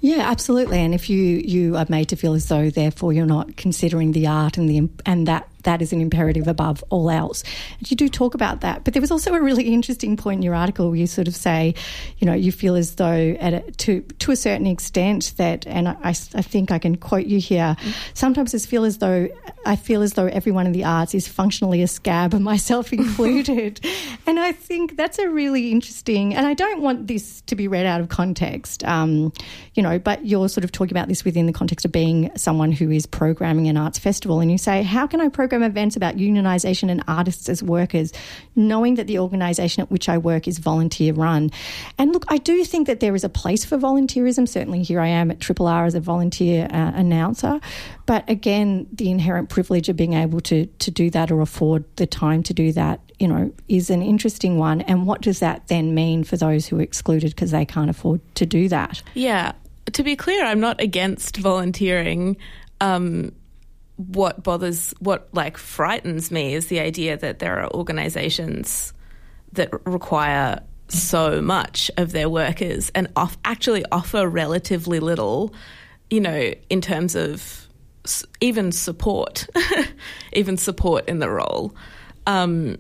Yeah, 0.01 0.31
absolutely. 0.31 0.79
And 0.79 0.95
if 0.95 1.09
you 1.09 1.19
you 1.45 1.77
are 1.77 1.87
made 1.89 2.09
to 2.11 2.17
feel 2.17 2.35
as 2.35 2.49
though, 2.49 2.71
therefore, 2.71 3.13
you're 3.13 3.27
not 3.27 3.57
considering 3.57 4.13
the 4.13 4.27
art 4.27 4.57
and 4.59 4.69
the 4.69 4.89
and 5.05 5.27
that 5.27 5.49
that 5.67 5.83
is 5.83 5.93
an 5.93 6.01
imperative 6.01 6.49
above 6.49 6.83
all 6.89 7.11
else. 7.11 7.45
And 7.79 7.91
you 7.91 7.97
do 7.97 8.09
talk 8.09 8.35
about 8.35 8.63
that. 8.63 8.85
But 8.85 8.95
there 8.95 9.01
was 9.01 9.11
also 9.11 9.35
a 9.35 9.41
really 9.41 9.65
interesting 9.65 10.17
point 10.17 10.39
in 10.39 10.43
your 10.43 10.55
article 10.55 10.89
where 10.89 10.99
you 10.99 11.07
sort 11.07 11.29
of 11.29 11.37
say, 11.37 11.75
you 12.19 12.27
know, 12.27 12.33
you 12.33 12.51
feel 12.51 12.75
as 12.75 12.95
though 12.95 13.37
at 13.39 13.53
a, 13.53 13.61
to 13.73 14.01
to 14.01 14.33
a 14.33 14.37
certain 14.37 14.67
extent 14.67 15.35
that, 15.37 15.67
and 15.67 15.89
I, 15.89 15.99
I 16.05 16.13
think 16.13 16.71
I 16.71 16.79
can 16.79 16.97
quote 16.97 17.27
you 17.27 17.39
here. 17.39 17.77
Sometimes 18.15 18.55
I 18.55 18.59
feel 18.59 18.85
as 18.85 18.99
though 18.99 19.29
I 19.67 19.77
feel 19.77 20.03
as 20.03 20.15
though 20.15 20.27
everyone 20.27 20.67
in 20.67 20.73
the 20.73 20.85
arts 20.85 21.15
is 21.15 21.29
functionally 21.29 21.83
a 21.83 21.89
scab, 21.89 22.33
myself 22.41 22.93
included. 22.93 23.85
and 24.27 24.39
I 24.39 24.53
think 24.53 24.97
that's 24.97 25.19
a 25.19 25.29
really 25.29 25.73
interesting. 25.73 26.35
And 26.35 26.47
I 26.47 26.55
don't 26.55 26.81
want 26.81 27.09
this 27.09 27.43
to 27.43 27.57
be 27.57 27.69
read 27.69 27.87
out 27.87 28.01
of 28.01 28.09
context, 28.09 28.85
um, 28.85 29.33
you 29.75 29.83
know. 29.83 29.99
But 29.99 30.25
you're 30.25 30.49
sort 30.49 30.65
of 30.65 30.71
talking 30.71 30.97
about 30.97 31.09
this 31.09 31.25
within 31.25 31.47
the 31.47 31.53
context 31.53 31.85
of 31.85 31.93
being 31.93 32.31
someone 32.37 32.71
who 32.71 32.91
is 32.91 33.05
programming 33.05 33.69
an 33.69 33.77
arts 33.77 33.99
festival, 33.99 34.41
and 34.41 34.51
you 34.51 34.59
say, 34.59 34.83
how 34.83 35.07
can 35.07 35.21
I 35.21 35.29
program 35.29 35.56
program 35.57 35.71
events 35.71 35.97
about 35.97 36.17
unionisation 36.17 36.91
and 36.91 37.03
artists 37.09 37.49
as 37.49 37.63
workers, 37.63 38.13
knowing 38.55 38.97
that 38.97 39.07
the 39.07 39.19
organisation 39.19 39.83
at 39.83 39.91
which 39.91 40.09
I 40.09 40.19
work 40.19 40.47
is 40.47 40.59
volunteer 40.59 41.15
run. 41.15 41.51
And 41.99 42.13
look, 42.13 42.25
I 42.29 42.37
do 42.37 42.63
think 42.65 42.87
that 42.89 43.01
there 43.01 43.15
is 43.15 43.25
a 43.25 43.29
place 43.29 43.65
for 43.65 43.79
volunteerism. 43.79 44.47
Certainly, 44.47 44.83
here 44.83 45.01
I 45.01 45.09
am 45.09 45.31
at 45.31 45.41
Triple 45.41 45.67
R 45.67 45.87
as 45.87 45.95
a 45.95 46.01
volunteer 46.01 46.69
uh, 46.71 46.93
announcer. 46.95 47.59
But 48.05 48.29
again, 48.29 48.87
the 48.93 49.11
inherent 49.11 49.49
privilege 49.49 49.89
of 49.89 49.97
being 49.97 50.13
able 50.13 50.41
to, 50.43 50.67
to 50.67 50.91
do 50.91 51.09
that 51.11 51.31
or 51.31 51.41
afford 51.41 51.85
the 51.97 52.07
time 52.07 52.43
to 52.45 52.55
do 52.55 52.73
that 52.73 53.01
you 53.19 53.27
know, 53.27 53.51
is 53.67 53.89
an 53.89 54.03
interesting 54.03 54.59
one. 54.59 54.83
And 54.83 55.07
what 55.07 55.23
does 55.23 55.39
that 55.39 55.69
then 55.69 55.95
mean 55.95 56.23
for 56.23 56.37
those 56.37 56.67
who 56.67 56.79
are 56.79 56.83
excluded 56.83 57.31
because 57.31 57.51
they 57.51 57.65
can't 57.65 57.89
afford 57.89 58.21
to 58.35 58.45
do 58.45 58.69
that? 58.69 59.03
Yeah. 59.15 59.53
To 59.95 60.03
be 60.03 60.17
clear, 60.17 60.45
I'm 60.45 60.61
not 60.61 60.83
against 60.83 61.39
volunteering. 61.39 62.37
Um, 62.83 63.33
what 63.97 64.43
bothers, 64.43 64.95
what 64.99 65.29
like 65.33 65.57
frightens 65.57 66.31
me 66.31 66.55
is 66.55 66.67
the 66.67 66.81
idea 66.81 67.17
that 67.17 67.39
there 67.39 67.59
are 67.59 67.71
organizations 67.73 68.93
that 69.53 69.71
require 69.87 70.61
so 70.89 71.41
much 71.41 71.91
of 71.97 72.13
their 72.13 72.29
workers 72.29 72.91
and 72.95 73.09
off, 73.17 73.37
actually 73.45 73.85
offer 73.91 74.29
relatively 74.29 75.01
little, 75.01 75.55
you 76.11 76.21
know, 76.21 76.53
in 76.71 76.81
terms 76.81 77.15
of 77.15 77.67
even 78.41 78.71
support, 78.71 79.49
even 80.33 80.57
support 80.57 81.09
in 81.09 81.19
the 81.19 81.31
role. 81.31 81.75
Um, 82.27 82.77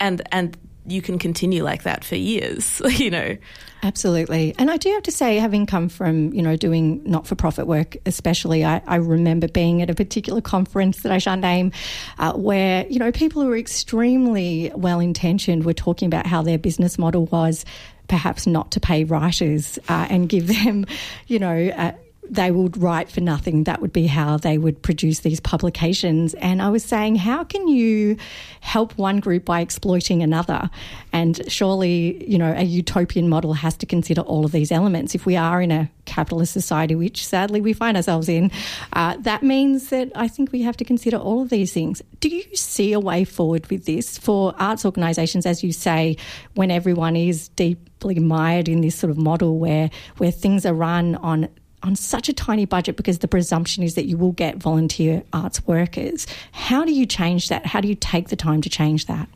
and 0.00 0.22
and 0.32 0.56
you 0.86 1.02
can 1.02 1.18
continue 1.18 1.62
like 1.62 1.82
that 1.84 2.04
for 2.04 2.16
years, 2.16 2.80
you 2.98 3.10
know. 3.10 3.36
Absolutely. 3.82 4.54
And 4.58 4.70
I 4.70 4.78
do 4.78 4.90
have 4.92 5.02
to 5.04 5.12
say, 5.12 5.36
having 5.36 5.66
come 5.66 5.88
from, 5.88 6.32
you 6.32 6.42
know, 6.42 6.56
doing 6.56 7.02
not 7.04 7.26
for 7.26 7.34
profit 7.34 7.66
work, 7.66 7.96
especially, 8.06 8.64
I, 8.64 8.82
I, 8.86 8.96
remember 8.96 9.48
being 9.48 9.82
at 9.82 9.90
a 9.90 9.94
particular 9.94 10.40
conference 10.40 11.02
that 11.02 11.12
I 11.12 11.18
shan't 11.18 11.42
name, 11.42 11.72
uh, 12.18 12.32
where, 12.32 12.86
you 12.88 12.98
know, 12.98 13.12
people 13.12 13.42
who 13.42 13.48
were 13.48 13.56
extremely 13.56 14.72
well 14.74 14.98
intentioned 14.98 15.64
were 15.64 15.74
talking 15.74 16.06
about 16.06 16.26
how 16.26 16.42
their 16.42 16.58
business 16.58 16.98
model 16.98 17.26
was 17.26 17.64
perhaps 18.08 18.46
not 18.46 18.70
to 18.72 18.80
pay 18.80 19.04
writers 19.04 19.78
uh, 19.88 20.06
and 20.08 20.28
give 20.28 20.46
them, 20.46 20.86
you 21.26 21.38
know, 21.38 21.68
uh, 21.76 21.92
they 22.30 22.50
would 22.50 22.76
write 22.76 23.10
for 23.10 23.20
nothing. 23.20 23.64
That 23.64 23.80
would 23.80 23.92
be 23.92 24.06
how 24.06 24.36
they 24.36 24.58
would 24.58 24.82
produce 24.82 25.20
these 25.20 25.40
publications. 25.40 26.34
And 26.34 26.60
I 26.60 26.68
was 26.68 26.84
saying, 26.84 27.16
how 27.16 27.44
can 27.44 27.68
you 27.68 28.16
help 28.60 28.96
one 28.98 29.20
group 29.20 29.44
by 29.44 29.60
exploiting 29.60 30.22
another? 30.22 30.70
And 31.12 31.40
surely, 31.50 32.24
you 32.28 32.38
know, 32.38 32.52
a 32.56 32.64
utopian 32.64 33.28
model 33.28 33.54
has 33.54 33.76
to 33.78 33.86
consider 33.86 34.20
all 34.22 34.44
of 34.44 34.52
these 34.52 34.72
elements. 34.72 35.14
If 35.14 35.26
we 35.26 35.36
are 35.36 35.62
in 35.62 35.70
a 35.70 35.90
capitalist 36.04 36.52
society, 36.52 36.94
which 36.94 37.26
sadly 37.26 37.60
we 37.60 37.72
find 37.72 37.96
ourselves 37.96 38.28
in, 38.28 38.50
uh, 38.92 39.16
that 39.20 39.42
means 39.42 39.90
that 39.90 40.10
I 40.14 40.28
think 40.28 40.52
we 40.52 40.62
have 40.62 40.76
to 40.78 40.84
consider 40.84 41.16
all 41.16 41.42
of 41.42 41.50
these 41.50 41.72
things. 41.72 42.02
Do 42.20 42.28
you 42.28 42.44
see 42.54 42.92
a 42.92 43.00
way 43.00 43.24
forward 43.24 43.68
with 43.70 43.84
this 43.84 44.18
for 44.18 44.54
arts 44.58 44.84
organisations, 44.84 45.46
as 45.46 45.62
you 45.62 45.72
say, 45.72 46.16
when 46.54 46.70
everyone 46.70 47.16
is 47.16 47.48
deeply 47.48 48.18
mired 48.18 48.68
in 48.68 48.80
this 48.80 48.94
sort 48.94 49.10
of 49.10 49.18
model 49.18 49.58
where 49.58 49.90
where 50.18 50.30
things 50.30 50.66
are 50.66 50.74
run 50.74 51.14
on 51.16 51.48
on 51.82 51.96
such 51.96 52.28
a 52.28 52.32
tiny 52.32 52.64
budget 52.64 52.96
because 52.96 53.18
the 53.18 53.28
presumption 53.28 53.82
is 53.82 53.94
that 53.94 54.06
you 54.06 54.16
will 54.16 54.32
get 54.32 54.56
volunteer 54.56 55.22
arts 55.32 55.64
workers. 55.66 56.26
How 56.52 56.84
do 56.84 56.92
you 56.92 57.06
change 57.06 57.48
that? 57.48 57.66
How 57.66 57.80
do 57.80 57.88
you 57.88 57.94
take 57.94 58.28
the 58.28 58.36
time 58.36 58.60
to 58.62 58.68
change 58.68 59.06
that? 59.06 59.28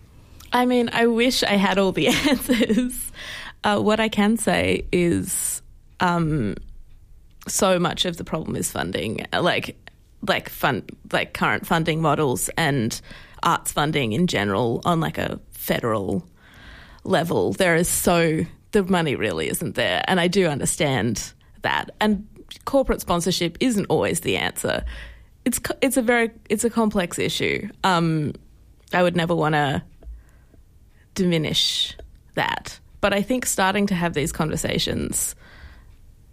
I 0.52 0.66
mean, 0.66 0.90
I 0.92 1.06
wish 1.06 1.42
I 1.42 1.56
had 1.56 1.78
all 1.78 1.92
the 1.92 2.08
answers. 2.28 3.12
Uh, 3.62 3.78
what 3.78 4.00
I 4.00 4.08
can 4.08 4.36
say 4.36 4.86
is 4.90 5.62
um, 6.00 6.56
so 7.46 7.78
much 7.78 8.04
of 8.04 8.16
the 8.16 8.24
problem 8.24 8.56
is 8.56 8.70
funding, 8.70 9.26
like 9.32 9.76
like 10.26 10.48
fund 10.48 10.90
like 11.12 11.32
current 11.32 11.66
funding 11.66 12.02
models 12.02 12.50
and 12.56 13.00
arts 13.42 13.72
funding 13.72 14.12
in 14.12 14.26
general 14.26 14.82
on 14.84 15.00
like 15.00 15.16
a 15.16 15.40
federal 15.52 16.26
level. 17.04 17.52
There 17.52 17.76
is 17.76 17.88
so 17.88 18.44
the 18.72 18.82
money 18.84 19.16
really 19.16 19.48
isn't 19.48 19.74
there, 19.74 20.02
and 20.06 20.20
I 20.20 20.28
do 20.28 20.46
understand 20.46 21.32
that. 21.62 21.90
And 22.00 22.26
corporate 22.64 23.00
sponsorship 23.00 23.56
isn't 23.60 23.86
always 23.86 24.20
the 24.20 24.36
answer. 24.36 24.84
It's 25.44 25.60
it's 25.80 25.96
a 25.96 26.02
very 26.02 26.30
it's 26.48 26.64
a 26.64 26.70
complex 26.70 27.18
issue. 27.18 27.68
Um, 27.84 28.34
I 28.92 29.02
would 29.02 29.16
never 29.16 29.34
want 29.34 29.54
to 29.54 29.82
diminish 31.14 31.96
that, 32.34 32.78
but 33.00 33.12
I 33.12 33.22
think 33.22 33.46
starting 33.46 33.86
to 33.86 33.94
have 33.94 34.14
these 34.14 34.32
conversations 34.32 35.34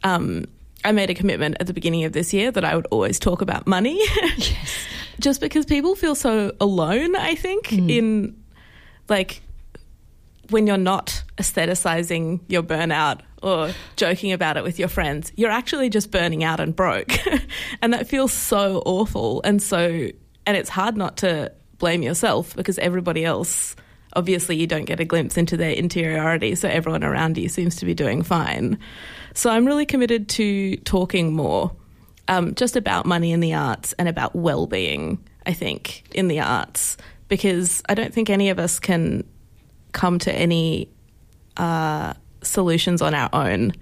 um, 0.04 0.46
I 0.84 0.92
made 0.92 1.10
a 1.10 1.14
commitment 1.14 1.58
at 1.60 1.68
the 1.68 1.74
beginning 1.74 2.06
of 2.06 2.14
this 2.14 2.34
year 2.34 2.52
that 2.52 2.64
I 2.64 2.76
would 2.76 2.88
always 2.92 3.20
talk 3.20 3.42
about 3.42 3.68
money. 3.68 4.02
Yes. 4.38 4.86
Just 5.20 5.42
because 5.42 5.66
people 5.66 5.96
feel 5.96 6.14
so 6.14 6.56
alone, 6.62 7.16
I 7.16 7.34
think, 7.34 7.74
in 7.74 8.40
like 9.10 9.42
when 10.50 10.68
you're 10.68 10.78
not 10.78 11.24
aestheticizing 11.38 12.42
your 12.48 12.64
burnout 12.64 13.22
or 13.42 13.72
joking 13.96 14.32
about 14.32 14.58
it 14.58 14.64
with 14.64 14.80
your 14.80 14.88
friends, 14.88 15.32
you're 15.36 15.52
actually 15.52 15.90
just 15.90 16.12
burning 16.12 16.44
out 16.44 16.60
and 16.60 16.76
broke. 16.76 17.12
and 17.82 17.94
that 17.94 18.08
feels 18.08 18.34
so 18.34 18.82
awful. 18.86 19.42
And 19.44 19.62
so, 19.62 20.10
and 20.46 20.58
it's 20.58 20.70
hard 20.70 20.98
not 20.98 21.18
to 21.18 21.52
blame 21.78 22.02
yourself 22.02 22.56
because 22.56 22.80
everybody 22.80 23.24
else, 23.26 23.76
obviously, 24.14 24.56
you 24.56 24.68
don't 24.68 24.86
get 24.86 25.00
a 25.00 25.06
glimpse 25.06 25.38
into 25.38 25.58
their 25.58 25.72
interiority. 25.72 26.56
So 26.56 26.68
everyone 26.68 27.04
around 27.04 27.38
you 27.38 27.50
seems 27.50 27.76
to 27.78 27.86
be 27.86 27.94
doing 27.94 28.24
fine. 28.24 28.80
So 29.34 29.50
I'm 29.50 29.66
really 29.66 29.86
committed 29.86 30.30
to 30.30 30.78
talking 30.78 31.34
more 31.34 31.72
um, 32.28 32.56
just 32.56 32.76
about 32.76 33.06
money 33.06 33.32
in 33.32 33.40
the 33.40 33.54
arts 33.54 33.94
and 33.94 34.10
about 34.10 34.36
well 34.36 34.68
being, 34.68 35.24
I 35.46 35.54
think, 35.54 36.04
in 36.14 36.28
the 36.28 36.40
arts, 36.40 36.98
because 37.28 37.82
I 37.88 37.94
don't 37.94 38.14
think 38.14 38.30
any 38.30 38.50
of 38.50 38.60
us 38.60 38.80
can 38.80 39.24
come 39.92 40.20
to 40.20 40.34
any 40.34 40.90
uh, 41.58 42.14
solutions 42.42 43.02
on 43.02 43.14
our 43.14 43.30
own. 43.34 43.74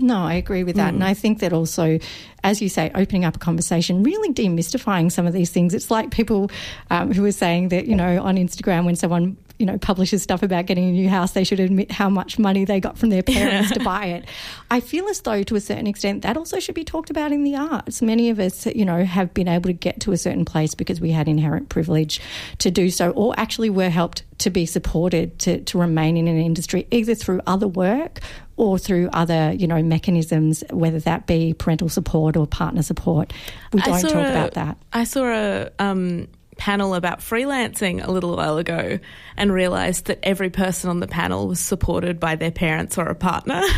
No, 0.00 0.16
I 0.16 0.34
agree 0.34 0.64
with 0.64 0.76
that. 0.76 0.94
And 0.94 1.04
I 1.04 1.12
think 1.12 1.40
that 1.40 1.52
also, 1.52 1.98
as 2.42 2.62
you 2.62 2.68
say, 2.68 2.90
opening 2.94 3.26
up 3.26 3.36
a 3.36 3.38
conversation, 3.38 4.02
really 4.02 4.32
demystifying 4.32 5.12
some 5.12 5.26
of 5.26 5.34
these 5.34 5.50
things. 5.50 5.74
It's 5.74 5.90
like 5.90 6.10
people 6.10 6.50
um, 6.90 7.12
who 7.12 7.24
are 7.26 7.32
saying 7.32 7.68
that, 7.68 7.86
you 7.86 7.94
know, 7.94 8.22
on 8.22 8.36
Instagram, 8.36 8.86
when 8.86 8.96
someone, 8.96 9.36
you 9.60 9.66
know, 9.66 9.76
publishes 9.76 10.22
stuff 10.22 10.42
about 10.42 10.64
getting 10.64 10.88
a 10.88 10.92
new 10.92 11.08
house, 11.08 11.32
they 11.32 11.44
should 11.44 11.60
admit 11.60 11.92
how 11.92 12.08
much 12.08 12.38
money 12.38 12.64
they 12.64 12.80
got 12.80 12.96
from 12.96 13.10
their 13.10 13.22
parents 13.36 13.70
to 13.72 13.80
buy 13.80 14.06
it. 14.06 14.24
I 14.70 14.80
feel 14.80 15.06
as 15.08 15.20
though, 15.20 15.42
to 15.42 15.54
a 15.54 15.60
certain 15.60 15.86
extent, 15.86 16.22
that 16.22 16.38
also 16.38 16.58
should 16.58 16.74
be 16.74 16.82
talked 16.82 17.10
about 17.10 17.30
in 17.30 17.44
the 17.44 17.56
arts. 17.56 18.00
Many 18.00 18.30
of 18.30 18.40
us, 18.40 18.64
you 18.66 18.86
know, 18.86 19.04
have 19.04 19.34
been 19.34 19.48
able 19.48 19.68
to 19.68 19.74
get 19.74 20.00
to 20.00 20.12
a 20.12 20.16
certain 20.16 20.46
place 20.46 20.74
because 20.74 20.98
we 20.98 21.10
had 21.10 21.28
inherent 21.28 21.68
privilege 21.68 22.22
to 22.58 22.70
do 22.70 22.90
so, 22.90 23.10
or 23.10 23.34
actually 23.38 23.68
were 23.68 23.90
helped 23.90 24.24
to 24.38 24.48
be 24.48 24.64
supported 24.64 25.38
to, 25.40 25.60
to 25.64 25.78
remain 25.78 26.16
in 26.16 26.26
an 26.26 26.38
industry, 26.38 26.86
either 26.90 27.14
through 27.14 27.42
other 27.46 27.68
work 27.68 28.20
or 28.56 28.78
through 28.78 29.10
other, 29.12 29.52
you 29.52 29.66
know, 29.66 29.82
mechanisms, 29.82 30.64
whether 30.70 31.00
that 31.00 31.26
be 31.26 31.52
parental 31.52 31.90
support 31.90 32.36
or 32.36 32.46
partner 32.46 32.82
support. 32.82 33.32
We 33.74 33.82
don't 33.82 34.00
talk 34.00 34.14
a- 34.14 34.30
about 34.30 34.54
that. 34.54 34.78
I 34.92 35.04
saw 35.04 35.24
a 35.24 35.70
um, 35.78 36.28
panel 36.60 36.94
about 36.94 37.20
freelancing 37.20 38.06
a 38.06 38.10
little 38.10 38.36
while 38.36 38.58
ago 38.58 38.98
and 39.36 39.52
realised 39.52 40.04
that 40.04 40.18
every 40.22 40.50
person 40.50 40.90
on 40.90 41.00
the 41.00 41.08
panel 41.08 41.48
was 41.48 41.58
supported 41.58 42.20
by 42.20 42.36
their 42.36 42.50
parents 42.50 42.98
or 42.98 43.06
a 43.06 43.14
partner. 43.14 43.62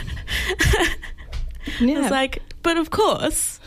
Yeah. 1.80 2.02
It's 2.02 2.10
like, 2.10 2.42
but 2.62 2.76
of 2.76 2.90
course, 2.90 3.60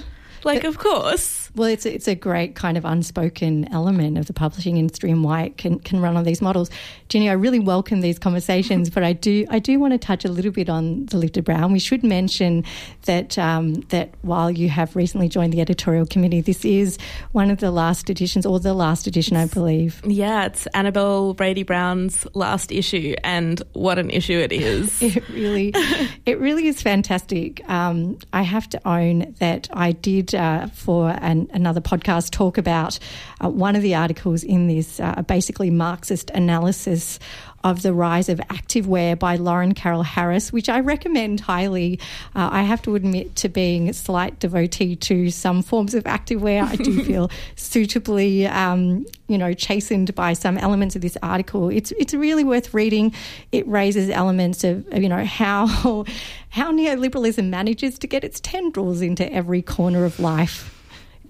like, 0.44 0.64
of 0.64 0.78
course. 0.78 1.50
Well, 1.56 1.70
it's 1.70 1.86
a, 1.86 1.94
it's 1.94 2.08
a 2.08 2.16
great 2.16 2.56
kind 2.56 2.78
of 2.78 2.86
unspoken 2.86 3.72
element 3.74 4.18
of 4.18 4.28
the 4.28 4.34
publishing 4.34 4.78
industry 4.78 5.10
and 5.10 5.24
why 5.24 5.44
it 5.44 5.58
can, 5.58 5.80
can 5.80 6.02
run 6.02 6.18
on 6.18 6.24
these 6.24 6.42
models. 6.42 6.70
Ginny, 7.08 7.30
I 7.30 7.34
really 7.34 7.60
welcome 7.60 8.02
these 8.02 8.18
conversations, 8.18 8.90
but 8.90 9.04
I 9.04 9.14
do 9.14 9.46
I 9.50 9.60
do 9.60 9.80
want 9.80 9.94
to 9.94 10.00
touch 10.00 10.26
a 10.26 10.28
little 10.28 10.52
bit 10.52 10.70
on 10.70 11.06
the 11.06 11.18
lifted 11.18 11.46
brow. 11.46 11.64
And 11.64 11.72
we 11.72 11.80
should 11.80 12.04
mention 12.04 12.64
that 13.04 13.38
um, 13.38 13.76
that 13.90 14.10
while 14.24 14.50
you 14.50 14.70
have 14.70 14.96
recently 14.96 15.30
joined 15.30 15.54
the 15.54 15.62
editorial 15.62 16.08
committee, 16.08 16.42
this 16.42 16.66
is 16.66 16.98
one 17.32 17.52
of 17.52 17.60
the 17.60 17.70
last 17.70 18.10
editions, 18.10 18.46
or 18.46 18.60
the 18.60 18.74
last 18.74 19.06
edition, 19.06 19.38
I 19.38 19.46
believe. 19.46 20.02
Yeah, 20.04 20.46
it's 20.46 20.66
Annabel 20.68 21.36
Brady 21.36 21.62
Brown's 21.62 22.26
last 22.34 22.72
issue, 22.72 23.14
and 23.24 23.62
what 23.74 24.00
an 24.00 24.10
issue 24.10 24.40
it 24.40 24.52
is. 24.52 25.02
It 25.16 25.30
really, 25.30 25.72
it 26.26 26.40
really 26.40 26.68
is 26.68 26.82
fantastic. 26.82 27.68
Um, 27.70 28.18
I 28.34 28.42
have 28.42 28.68
to 28.70 28.88
own 28.88 29.36
that 29.40 29.70
I 29.72 29.92
did 29.92 30.34
uh, 30.34 30.68
for 30.68 31.12
an, 31.22 31.48
another 31.54 31.80
podcast 31.80 32.32
talk 32.32 32.58
about 32.58 32.98
uh, 33.46 33.50
one 33.50 33.76
of 33.76 33.82
the 33.82 33.96
articles 33.96 34.44
in 34.44 34.68
this 34.68 35.00
uh, 35.00 35.22
basically 35.28 35.70
Marxist 35.70 36.30
analysis 36.32 37.20
of 37.64 37.82
the 37.82 37.94
rise 37.94 38.30
of 38.30 38.38
activewear 38.50 39.18
by 39.18 39.36
Lauren 39.38 39.74
Carroll 39.74 40.04
Harris, 40.04 40.54
which 40.54 40.70
I 40.70 40.82
recommend 40.82 41.40
highly. 41.40 42.00
Uh, 42.36 42.50
I 42.52 42.62
have 42.62 42.82
to 42.84 42.96
admit 42.96 43.36
to 43.38 43.50
being 43.50 43.90
a 43.90 43.94
slight 43.94 44.40
devotee 44.40 44.96
to 44.98 45.32
some 45.32 45.64
forms 45.64 45.96
of 45.96 46.04
activewear. 46.04 46.64
I 46.64 46.76
do 46.76 47.04
feel 47.06 47.32
suitably, 47.56 48.46
um, 48.46 49.08
you 49.28 49.38
know, 49.40 49.54
chastened 49.54 50.14
by 50.14 50.34
some 50.34 50.60
elements 50.60 50.96
of 50.96 51.02
this 51.02 51.18
article. 51.24 51.70
It's 51.70 51.92
it's 51.94 52.14
really 52.14 52.44
worth 52.44 52.74
reading. 52.74 53.14
It 53.52 53.68
raises 53.68 54.12
elements 54.12 54.64
of, 54.64 54.88
of, 54.90 55.02
you 55.02 55.10
know 55.10 55.26
how 55.26 55.66
how 56.50 56.72
neoliberalism 56.72 57.50
manages 57.50 57.98
to 58.00 58.08
get 58.08 58.24
its 58.24 58.40
tendrils 58.40 59.02
into 59.02 59.32
every 59.34 59.64
corner 59.64 60.06
of 60.06 60.20
life. 60.20 60.75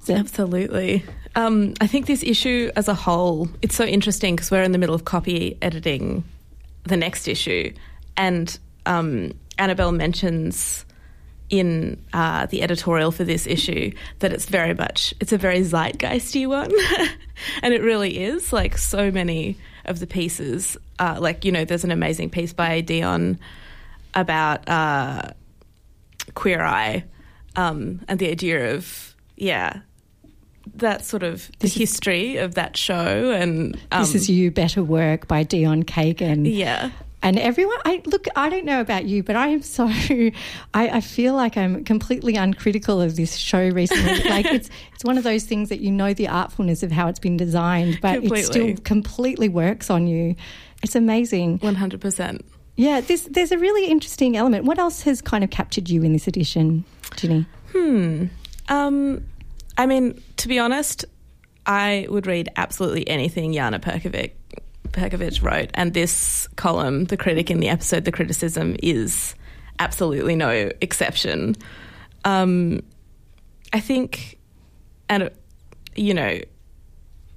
Absolutely. 0.10 1.04
Um, 1.36 1.74
I 1.82 1.88
think 1.88 2.06
this 2.06 2.24
issue 2.24 2.72
as 2.76 2.88
a 2.88 2.94
whole, 2.94 3.50
it's 3.62 3.76
so 3.76 3.84
interesting 3.84 4.36
because 4.36 4.52
we're 4.52 4.64
in 4.64 4.72
the 4.72 4.78
middle 4.78 4.96
of 4.96 5.06
copy 5.06 5.58
editing 5.62 6.24
the 6.84 6.98
next 6.98 7.28
issue, 7.28 7.74
and 8.16 8.58
um, 8.86 9.34
Annabel 9.58 9.92
mentions 9.92 10.86
in 11.50 12.04
uh, 12.14 12.46
the 12.48 12.64
editorial 12.64 13.12
for 13.12 13.24
this 13.24 13.46
issue 13.46 13.92
that 14.20 14.34
it's 14.34 14.46
very 14.46 14.74
much 14.74 15.14
it's 15.20 15.32
a 15.32 15.38
very 15.38 15.62
zeitgeisty 15.62 16.48
one, 16.48 16.72
and 17.62 17.74
it 17.74 17.82
really 17.82 18.24
is. 18.24 18.54
Like 18.54 18.78
so 18.78 19.12
many 19.12 19.58
of 19.86 20.00
the 20.00 20.08
pieces, 20.08 20.78
uh, 21.00 21.18
like 21.20 21.44
you 21.44 21.52
know, 21.52 21.66
there's 21.66 21.84
an 21.84 21.92
amazing 21.92 22.30
piece 22.30 22.54
by 22.54 22.82
Dion 22.82 23.40
about 24.14 24.68
uh, 24.70 25.30
Queer 26.34 26.62
Eye 26.62 27.04
um, 27.56 28.02
and 28.08 28.20
the 28.20 28.30
idea 28.30 28.76
of 28.76 29.16
yeah 29.36 29.82
that 30.76 31.06
sort 31.06 31.24
of 31.24 31.52
the 31.60 31.68
history 31.68 32.38
of 32.38 32.56
that 32.56 32.76
show 32.78 33.32
and 33.32 33.78
um, 33.92 34.02
this 34.02 34.16
is 34.16 34.30
you 34.30 34.52
better 34.52 34.84
work 34.84 35.28
by 35.28 35.44
Dion 35.44 35.84
Kagan. 35.84 36.52
yeah 36.52 36.92
And 37.24 37.40
everyone, 37.40 37.78
I 37.86 38.04
look, 38.06 38.28
I 38.36 38.50
don't 38.50 38.66
know 38.66 38.82
about 38.82 39.06
you, 39.06 39.24
but 39.24 39.36
I 39.36 39.48
am 39.48 39.64
so, 39.64 39.86
I, 39.90 40.32
I 40.74 41.02
feel 41.02 41.34
like 41.34 41.58
I'm 41.58 41.84
completely 41.84 42.36
uncritical 42.36 43.02
of 43.02 43.16
this 43.16 43.36
show 43.36 43.68
recently. 43.70 44.30
like 44.30 44.46
it's, 44.46 44.70
it's 44.94 45.04
one 45.04 45.18
of 45.18 45.24
those 45.24 45.44
things 45.44 45.70
that 45.70 45.80
you 45.80 45.92
know 45.92 46.14
the 46.14 46.28
artfulness 46.28 46.84
of 46.84 46.92
how 46.92 47.08
it's 47.08 47.18
been 47.18 47.36
designed, 47.36 48.00
but 48.00 48.24
it 48.24 48.46
still 48.46 48.76
Completely. 48.76 48.84
completely 48.84 49.50
works 49.50 49.90
on 49.90 50.06
you. 50.06 50.36
It's 50.84 50.96
amazing. 50.96 51.58
100% 51.60 52.42
Yeah, 52.76 53.02
this, 53.02 53.28
there's 53.32 53.52
a 53.52 53.58
really 53.58 53.88
interesting 53.88 54.38
element. 54.38 54.66
What 54.66 54.78
else 54.78 55.02
has 55.04 55.20
kind 55.20 55.44
of 55.44 55.50
captured 55.50 55.90
you 55.90 56.04
in 56.04 56.14
this 56.14 56.28
edition, 56.28 56.86
Ginny? 57.16 57.48
Hmm 57.72 58.26
um, 58.70 59.26
I 59.78 59.86
mean 59.86 60.22
to 60.38 60.48
be 60.48 60.60
honest 60.60 61.06
I 61.66 62.08
would 62.10 62.28
read 62.28 62.50
absolutely 62.56 63.08
anything 63.08 63.54
Jana 63.54 63.80
Perkovic 63.80 64.32
Perkovic 64.90 65.42
wrote 65.42 65.72
and 65.74 65.94
this 65.94 66.48
column 66.56 67.06
the 67.06 67.18
critic 67.18 67.50
in 67.52 67.60
the 67.60 67.70
episode 67.70 68.06
the 68.06 68.12
criticism 68.12 68.76
is 68.82 69.36
absolutely 69.80 70.36
no 70.36 70.72
exception. 70.82 71.56
Um, 72.24 72.82
I 73.74 73.80
think 73.80 74.40
and 75.10 75.30
you 75.96 76.14
know 76.14 76.40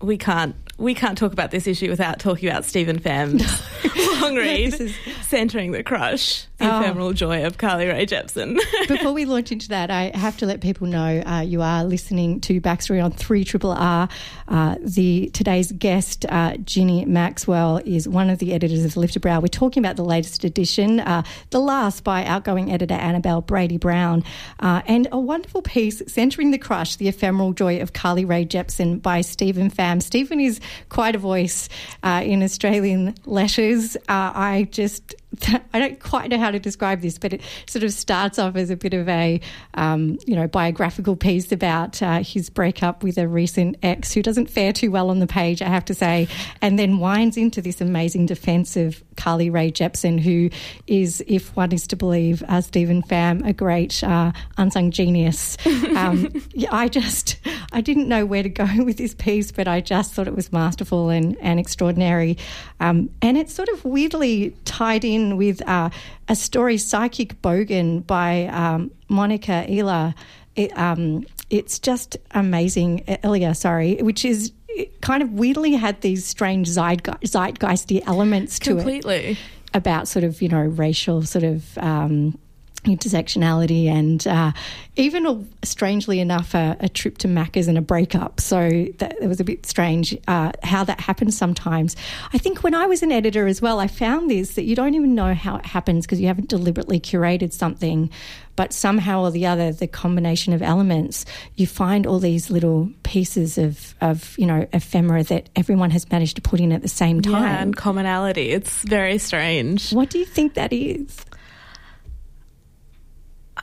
we 0.00 0.16
can't 0.16 0.54
we 0.78 0.94
can't 0.94 1.18
talk 1.18 1.32
about 1.32 1.50
this 1.50 1.66
issue 1.66 1.90
without 1.90 2.18
talking 2.20 2.48
about 2.48 2.64
Stephen 2.64 2.98
Pham's 3.00 3.42
long 4.22 4.36
read, 4.36 4.72
This 4.72 4.80
is- 4.80 4.94
Centering 5.26 5.72
the 5.72 5.82
Crush, 5.82 6.44
The 6.56 6.64
Oh. 6.72 6.80
Ephemeral 6.80 7.12
Joy 7.12 7.44
of 7.44 7.58
Carly 7.58 7.86
Rae 7.86 8.06
Jepsen. 8.06 8.58
Before 8.88 9.12
we 9.12 9.24
launch 9.26 9.52
into 9.52 9.68
that, 9.68 9.90
I 9.90 10.10
have 10.14 10.38
to 10.38 10.46
let 10.46 10.60
people 10.62 10.86
know 10.86 11.20
uh, 11.26 11.40
you 11.40 11.60
are 11.60 11.84
listening 11.84 12.40
to 12.42 12.60
Backstory 12.62 13.04
on 13.04 13.12
3 13.12 13.44
Triple 13.44 13.72
R. 13.72 14.08
Uh, 14.48 14.76
the 14.80 15.28
today's 15.34 15.70
guest, 15.72 16.24
uh, 16.30 16.56
Ginny 16.58 17.04
Maxwell, 17.04 17.80
is 17.84 18.08
one 18.08 18.30
of 18.30 18.38
the 18.38 18.54
editors 18.54 18.84
of 18.86 18.96
Lifted 18.96 19.20
Brow. 19.20 19.40
We're 19.40 19.48
talking 19.48 19.84
about 19.84 19.96
the 19.96 20.04
latest 20.04 20.44
edition, 20.44 21.00
uh, 21.00 21.22
the 21.50 21.60
last 21.60 22.04
by 22.04 22.24
outgoing 22.24 22.72
editor 22.72 22.94
Annabel 22.94 23.42
Brady 23.42 23.76
Brown, 23.76 24.24
uh, 24.60 24.80
and 24.86 25.06
a 25.12 25.18
wonderful 25.20 25.60
piece, 25.60 26.02
Centering 26.06 26.52
the 26.52 26.58
Crush, 26.58 26.96
The 26.96 27.08
Ephemeral 27.08 27.52
Joy 27.52 27.80
of 27.82 27.92
Carly 27.92 28.24
Rae 28.24 28.46
Jepsen 28.46 29.02
by 29.02 29.20
Stephen 29.20 29.70
Pham. 29.70 30.02
Stephen 30.02 30.40
is 30.40 30.58
quite 30.88 31.14
a 31.14 31.18
voice 31.18 31.68
uh, 32.02 32.22
in 32.24 32.42
Australian 32.42 33.14
letters. 33.24 33.96
Uh, 34.08 34.32
I 34.34 34.68
just 34.70 35.14
I 35.72 35.78
don't 35.78 36.00
quite 36.00 36.30
know 36.30 36.38
how 36.38 36.50
to 36.50 36.58
describe 36.58 37.00
this, 37.00 37.18
but 37.18 37.32
it 37.32 37.42
sort 37.66 37.82
of 37.82 37.92
starts 37.92 38.38
off 38.38 38.56
as 38.56 38.70
a 38.70 38.76
bit 38.76 38.94
of 38.94 39.08
a, 39.08 39.40
um, 39.74 40.18
you 40.26 40.34
know, 40.34 40.48
biographical 40.48 41.16
piece 41.16 41.52
about 41.52 42.02
uh, 42.02 42.22
his 42.22 42.50
breakup 42.50 43.02
with 43.02 43.18
a 43.18 43.28
recent 43.28 43.76
ex 43.82 44.12
who 44.12 44.22
doesn't 44.22 44.48
fare 44.48 44.72
too 44.72 44.90
well 44.90 45.10
on 45.10 45.18
the 45.18 45.26
page, 45.26 45.60
I 45.60 45.68
have 45.68 45.84
to 45.86 45.94
say, 45.94 46.28
and 46.62 46.78
then 46.78 46.98
winds 46.98 47.36
into 47.36 47.60
this 47.60 47.80
amazing 47.80 48.26
defence 48.26 48.76
of 48.76 49.02
Carly 49.16 49.50
Rae 49.50 49.70
Jepsen, 49.70 50.18
who 50.18 50.50
is, 50.86 51.22
if 51.26 51.54
one 51.56 51.72
is 51.72 51.86
to 51.88 51.96
believe 51.96 52.42
uh, 52.48 52.60
Stephen 52.60 53.02
Pham, 53.02 53.46
a 53.46 53.52
great 53.52 54.02
uh, 54.02 54.32
unsung 54.56 54.90
genius. 54.90 55.56
Um, 55.98 56.30
I 56.70 56.88
just, 56.88 57.38
I 57.72 57.80
didn't 57.80 58.08
know 58.08 58.24
where 58.24 58.42
to 58.42 58.48
go 58.48 58.66
with 58.84 58.98
this 58.98 59.14
piece, 59.14 59.50
but 59.50 59.66
I 59.66 59.80
just 59.80 60.12
thought 60.12 60.28
it 60.28 60.36
was 60.36 60.52
masterful 60.52 61.08
and, 61.08 61.36
and 61.40 61.58
extraordinary. 61.58 62.36
Um, 62.80 63.10
and 63.22 63.36
it's 63.36 63.52
sort 63.52 63.68
of 63.70 63.84
weirdly 63.84 64.54
tied 64.64 65.04
in 65.04 65.36
with 65.36 65.66
uh, 65.68 65.90
a 66.28 66.36
story, 66.36 66.78
Psychic 66.78 67.40
Bogan, 67.42 68.06
by 68.06 68.46
um, 68.46 68.90
Monica 69.08 69.64
Ela. 69.68 70.14
It, 70.54 70.76
um, 70.78 71.26
it's 71.50 71.78
just 71.78 72.16
amazing, 72.32 73.04
Elia, 73.22 73.54
sorry, 73.54 73.96
which 73.96 74.24
is 74.24 74.52
it 74.68 75.00
kind 75.00 75.22
of 75.22 75.32
weirdly 75.32 75.72
had 75.72 76.00
these 76.02 76.24
strange 76.24 76.68
zeitge- 76.68 77.20
zeitgeisty 77.22 78.02
elements 78.06 78.58
to 78.60 78.72
it 78.72 78.74
Completely. 78.76 79.38
about 79.74 80.06
sort 80.06 80.24
of 80.24 80.40
you 80.40 80.48
know 80.48 80.60
racial 80.60 81.22
sort 81.22 81.44
of 81.44 81.76
um, 81.78 82.38
intersectionality 82.84 83.86
and 83.86 84.26
uh, 84.26 84.52
even 84.96 85.26
a, 85.26 85.44
strangely 85.64 86.20
enough 86.20 86.54
a, 86.54 86.76
a 86.80 86.88
trip 86.88 87.18
to 87.18 87.28
Macca's 87.28 87.68
and 87.68 87.78
a 87.78 87.82
breakup. 87.82 88.40
So 88.40 88.86
that 88.98 89.16
it 89.20 89.26
was 89.26 89.40
a 89.40 89.44
bit 89.44 89.66
strange 89.66 90.16
uh, 90.26 90.52
how 90.62 90.84
that 90.84 91.00
happens 91.00 91.36
sometimes. 91.36 91.96
I 92.32 92.38
think 92.38 92.62
when 92.62 92.74
I 92.74 92.86
was 92.86 93.02
an 93.02 93.12
editor 93.12 93.46
as 93.46 93.60
well, 93.60 93.80
I 93.80 93.86
found 93.86 94.30
this 94.30 94.54
that 94.54 94.64
you 94.64 94.76
don't 94.76 94.94
even 94.94 95.14
know 95.14 95.34
how 95.34 95.56
it 95.56 95.66
happens 95.66 96.06
because 96.06 96.20
you 96.20 96.26
haven't 96.26 96.48
deliberately 96.48 97.00
curated 97.00 97.52
something. 97.52 98.10
But 98.56 98.72
somehow 98.72 99.22
or 99.22 99.30
the 99.30 99.46
other, 99.46 99.70
the 99.70 99.86
combination 99.86 100.52
of 100.52 100.62
elements, 100.62 101.24
you 101.54 101.68
find 101.68 102.08
all 102.08 102.18
these 102.18 102.50
little 102.50 102.90
pieces 103.04 103.56
of, 103.56 103.94
of 104.00 104.36
you 104.36 104.46
know 104.46 104.66
ephemera 104.72 105.22
that 105.24 105.48
everyone 105.54 105.90
has 105.90 106.10
managed 106.10 106.34
to 106.36 106.42
put 106.42 106.58
in 106.58 106.72
at 106.72 106.82
the 106.82 106.88
same 106.88 107.22
time. 107.22 107.42
Yeah, 107.42 107.62
and 107.62 107.76
commonality. 107.76 108.50
It's 108.50 108.82
very 108.82 109.18
strange. 109.18 109.92
What 109.92 110.10
do 110.10 110.18
you 110.18 110.24
think 110.24 110.54
that 110.54 110.72
is? 110.72 111.24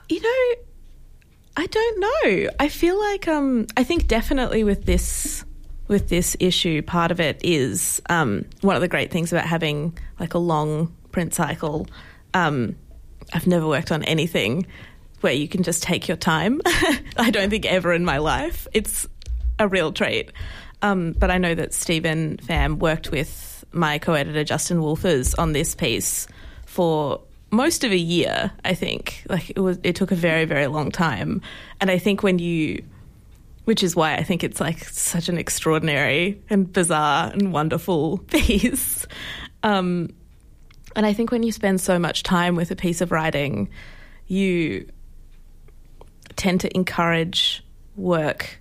You 0.08 0.20
know, 0.20 0.62
I 1.56 1.66
don't 1.66 2.00
know. 2.00 2.50
I 2.60 2.68
feel 2.68 2.98
like 2.98 3.28
um, 3.28 3.66
I 3.76 3.84
think 3.84 4.06
definitely 4.06 4.64
with 4.64 4.84
this 4.84 5.44
with 5.88 6.08
this 6.08 6.36
issue, 6.40 6.82
part 6.82 7.10
of 7.10 7.20
it 7.20 7.40
is 7.44 8.02
um, 8.08 8.44
one 8.60 8.74
of 8.74 8.82
the 8.82 8.88
great 8.88 9.10
things 9.10 9.32
about 9.32 9.46
having 9.46 9.96
like 10.18 10.34
a 10.34 10.38
long 10.38 10.94
print 11.12 11.32
cycle. 11.34 11.86
Um, 12.34 12.76
I've 13.32 13.46
never 13.46 13.66
worked 13.66 13.92
on 13.92 14.02
anything 14.04 14.66
where 15.20 15.32
you 15.32 15.48
can 15.48 15.62
just 15.62 15.82
take 15.82 16.08
your 16.08 16.16
time. 16.16 16.60
I 17.16 17.30
don't 17.30 17.50
think 17.50 17.66
ever 17.66 17.92
in 17.92 18.04
my 18.04 18.18
life. 18.18 18.66
It's 18.72 19.08
a 19.58 19.68
real 19.68 19.92
treat. 19.92 20.32
Um, 20.82 21.12
but 21.12 21.30
I 21.30 21.38
know 21.38 21.54
that 21.54 21.72
Stephen 21.72 22.36
Pham 22.38 22.78
worked 22.78 23.10
with 23.10 23.64
my 23.72 23.98
co-editor 23.98 24.44
Justin 24.44 24.78
Wolfers 24.78 25.34
on 25.38 25.52
this 25.52 25.74
piece 25.74 26.26
for 26.66 27.22
most 27.50 27.84
of 27.84 27.92
a 27.92 27.96
year. 27.96 28.50
I 28.64 28.74
think 28.74 29.24
like 29.28 29.50
it 29.50 29.60
was. 29.60 29.78
It 29.82 29.96
took 29.96 30.10
a 30.10 30.16
very 30.16 30.44
very 30.44 30.66
long 30.66 30.90
time, 30.90 31.42
and 31.80 31.90
I 31.90 31.98
think 31.98 32.22
when 32.22 32.38
you, 32.38 32.82
which 33.64 33.82
is 33.82 33.94
why 33.94 34.14
I 34.14 34.22
think 34.22 34.44
it's 34.44 34.60
like 34.60 34.84
such 34.84 35.28
an 35.28 35.38
extraordinary 35.38 36.40
and 36.50 36.72
bizarre 36.72 37.30
and 37.32 37.52
wonderful 37.52 38.18
piece. 38.30 39.06
Um, 39.62 40.10
and 40.94 41.04
I 41.04 41.12
think 41.12 41.30
when 41.30 41.42
you 41.42 41.52
spend 41.52 41.80
so 41.80 41.98
much 41.98 42.22
time 42.22 42.56
with 42.56 42.70
a 42.70 42.76
piece 42.76 43.00
of 43.00 43.12
writing, 43.12 43.68
you 44.26 44.88
tend 46.36 46.60
to 46.62 46.74
encourage 46.74 47.62
work, 47.96 48.60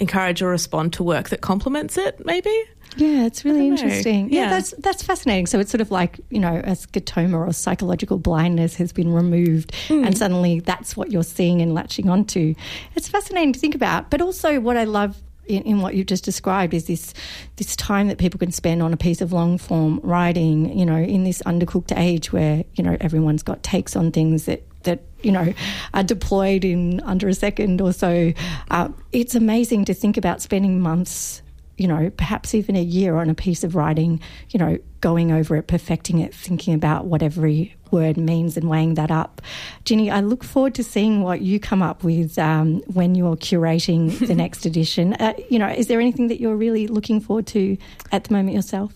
encourage 0.00 0.42
or 0.42 0.48
respond 0.48 0.92
to 0.94 1.02
work 1.02 1.28
that 1.28 1.40
complements 1.42 1.96
it, 1.96 2.24
maybe. 2.26 2.50
Yeah, 2.96 3.24
it's 3.26 3.44
really 3.44 3.58
I 3.58 3.68
don't 3.68 3.74
know. 3.76 3.82
interesting. 3.82 4.32
Yeah, 4.32 4.40
Yeah. 4.42 4.50
that's 4.50 4.74
that's 4.78 5.02
fascinating. 5.04 5.46
So 5.46 5.60
it's 5.60 5.70
sort 5.70 5.80
of 5.80 5.92
like 5.92 6.18
you 6.30 6.40
know, 6.40 6.56
a 6.56 6.72
scotoma 6.72 7.46
or 7.46 7.52
psychological 7.52 8.18
blindness 8.18 8.74
has 8.76 8.92
been 8.92 9.12
removed, 9.12 9.72
Hmm. 9.86 10.04
and 10.04 10.18
suddenly 10.18 10.58
that's 10.60 10.96
what 10.96 11.12
you're 11.12 11.22
seeing 11.22 11.62
and 11.62 11.72
latching 11.72 12.08
onto. 12.08 12.54
It's 12.96 13.08
fascinating 13.08 13.52
to 13.52 13.60
think 13.60 13.76
about. 13.76 14.10
But 14.10 14.20
also, 14.20 14.58
what 14.58 14.76
I 14.76 14.84
love 14.84 15.16
in, 15.46 15.62
in 15.62 15.80
what 15.80 15.94
you've 15.94 16.06
just 16.06 16.24
described 16.24 16.74
is 16.74 16.86
this 16.86 17.14
this 17.56 17.76
time 17.76 18.08
that 18.08 18.18
people 18.18 18.38
can 18.38 18.50
spend 18.52 18.82
on 18.82 18.92
a 18.92 18.96
piece 18.96 19.20
of 19.20 19.32
long 19.32 19.56
form 19.58 20.00
writing. 20.02 20.76
You 20.76 20.84
know, 20.86 20.96
in 20.96 21.22
this 21.22 21.42
undercooked 21.42 21.96
age 21.96 22.32
where 22.32 22.64
you 22.74 22.82
know 22.82 22.96
everyone's 23.00 23.44
got 23.44 23.62
takes 23.62 23.94
on 23.94 24.10
things 24.10 24.46
that 24.46 24.64
that 24.84 25.00
you 25.22 25.32
know 25.32 25.52
are 25.94 26.02
deployed 26.02 26.64
in 26.64 27.00
under 27.00 27.28
a 27.28 27.34
second 27.34 27.80
or 27.80 27.92
so. 27.92 28.32
Uh, 28.70 28.88
it's 29.12 29.34
amazing 29.34 29.84
to 29.86 29.94
think 29.94 30.16
about 30.16 30.40
spending 30.42 30.80
months 30.80 31.42
you 31.76 31.88
know, 31.88 32.10
perhaps 32.10 32.54
even 32.54 32.76
a 32.76 32.82
year 32.82 33.16
on 33.16 33.30
a 33.30 33.34
piece 33.34 33.64
of 33.64 33.74
writing, 33.74 34.20
you 34.50 34.58
know, 34.60 34.76
going 35.00 35.32
over 35.32 35.56
it, 35.56 35.66
perfecting 35.66 36.18
it, 36.18 36.34
thinking 36.34 36.74
about 36.74 37.06
what 37.06 37.22
every 37.22 37.74
word 37.90 38.18
means 38.18 38.58
and 38.58 38.68
weighing 38.68 38.92
that 38.96 39.10
up. 39.10 39.40
Ginny, 39.86 40.10
I 40.10 40.20
look 40.20 40.44
forward 40.44 40.74
to 40.74 40.84
seeing 40.84 41.22
what 41.22 41.40
you 41.40 41.58
come 41.58 41.80
up 41.80 42.04
with 42.04 42.38
um, 42.38 42.80
when 42.92 43.14
you're 43.14 43.34
curating 43.36 44.10
the 44.28 44.34
next 44.34 44.66
edition. 44.66 45.14
Uh, 45.14 45.32
you 45.48 45.58
know, 45.58 45.68
is 45.68 45.86
there 45.86 46.02
anything 46.02 46.28
that 46.28 46.38
you're 46.38 46.54
really 46.54 46.86
looking 46.86 47.18
forward 47.18 47.46
to 47.46 47.78
at 48.12 48.24
the 48.24 48.34
moment 48.34 48.54
yourself? 48.56 48.92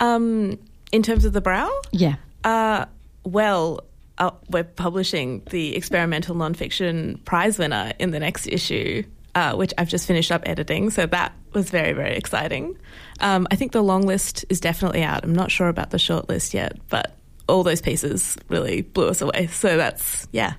Um, 0.00 0.58
in 0.90 1.04
terms 1.04 1.24
of 1.24 1.34
the 1.34 1.40
brow, 1.40 1.70
Yeah. 1.92 2.16
uh, 2.42 2.86
well, 3.22 3.78
uh, 4.18 4.30
we're 4.50 4.64
publishing 4.64 5.42
the 5.50 5.74
experimental 5.76 6.34
nonfiction 6.34 7.22
prize 7.24 7.58
winner 7.58 7.92
in 7.98 8.10
the 8.10 8.20
next 8.20 8.46
issue, 8.46 9.02
uh, 9.34 9.54
which 9.54 9.72
I've 9.76 9.88
just 9.88 10.06
finished 10.06 10.30
up 10.30 10.42
editing. 10.46 10.90
So 10.90 11.06
that 11.06 11.32
was 11.52 11.70
very, 11.70 11.92
very 11.92 12.16
exciting. 12.16 12.76
Um, 13.20 13.46
I 13.50 13.56
think 13.56 13.72
the 13.72 13.82
long 13.82 14.02
list 14.02 14.44
is 14.48 14.60
definitely 14.60 15.02
out. 15.02 15.24
I'm 15.24 15.34
not 15.34 15.50
sure 15.50 15.68
about 15.68 15.90
the 15.90 15.98
short 15.98 16.28
list 16.28 16.54
yet, 16.54 16.76
but 16.88 17.16
all 17.48 17.62
those 17.62 17.82
pieces 17.82 18.36
really 18.48 18.82
blew 18.82 19.08
us 19.08 19.20
away. 19.20 19.48
So 19.48 19.76
that's, 19.76 20.28
yeah, 20.32 20.54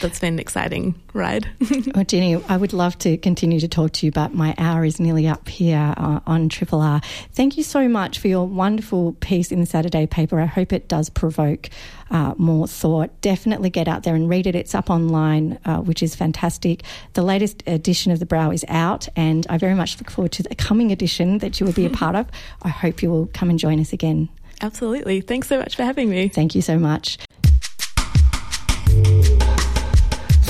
that's 0.00 0.18
been 0.18 0.34
an 0.34 0.38
exciting 0.38 0.94
ride. 1.12 1.48
Well, 1.94 2.04
Ginny, 2.06 2.42
I 2.48 2.56
would 2.56 2.72
love 2.72 2.98
to 2.98 3.16
continue 3.16 3.60
to 3.60 3.68
talk 3.68 3.92
to 3.92 4.06
you, 4.06 4.12
but 4.12 4.34
my 4.34 4.54
hour 4.58 4.84
is 4.84 5.00
nearly 5.00 5.26
up 5.26 5.48
here 5.48 5.94
uh, 5.96 6.20
on 6.26 6.48
Triple 6.48 6.80
R. 6.80 7.00
Thank 7.32 7.56
you 7.56 7.62
so 7.62 7.88
much 7.88 8.18
for 8.18 8.28
your 8.28 8.46
wonderful 8.46 9.12
piece 9.20 9.52
in 9.52 9.60
the 9.60 9.66
Saturday 9.66 10.06
paper. 10.06 10.40
I 10.40 10.46
hope 10.46 10.72
it 10.72 10.88
does 10.88 11.08
provoke 11.10 11.70
uh, 12.10 12.34
more 12.36 12.66
thought. 12.66 13.20
Definitely 13.20 13.70
get 13.70 13.88
out 13.88 14.02
there 14.02 14.14
and 14.14 14.28
read 14.28 14.46
it. 14.46 14.54
It's 14.54 14.74
up 14.74 14.90
online, 14.90 15.58
uh, 15.64 15.78
which 15.78 16.02
is 16.02 16.14
fantastic. 16.14 16.82
The 17.14 17.22
latest 17.22 17.62
edition 17.66 18.12
of 18.12 18.18
The 18.18 18.26
Brow 18.26 18.50
is 18.50 18.64
out, 18.68 19.08
and 19.16 19.46
I 19.48 19.58
very 19.58 19.74
much 19.74 19.98
look 19.98 20.10
forward 20.10 20.32
to 20.32 20.42
the 20.42 20.54
coming 20.54 20.92
edition 20.92 21.38
that 21.38 21.60
you 21.60 21.66
will 21.66 21.72
be 21.72 21.86
a 21.86 21.90
part 21.90 22.16
of. 22.16 22.26
I 22.62 22.68
hope 22.68 23.02
you 23.02 23.10
will 23.10 23.26
come 23.32 23.50
and 23.50 23.58
join 23.58 23.80
us 23.80 23.92
again. 23.92 24.28
Absolutely. 24.60 25.20
Thanks 25.20 25.48
so 25.48 25.58
much 25.58 25.76
for 25.76 25.82
having 25.82 26.08
me. 26.08 26.28
Thank 26.28 26.54
you 26.54 26.62
so 26.62 26.78
much. 26.78 27.18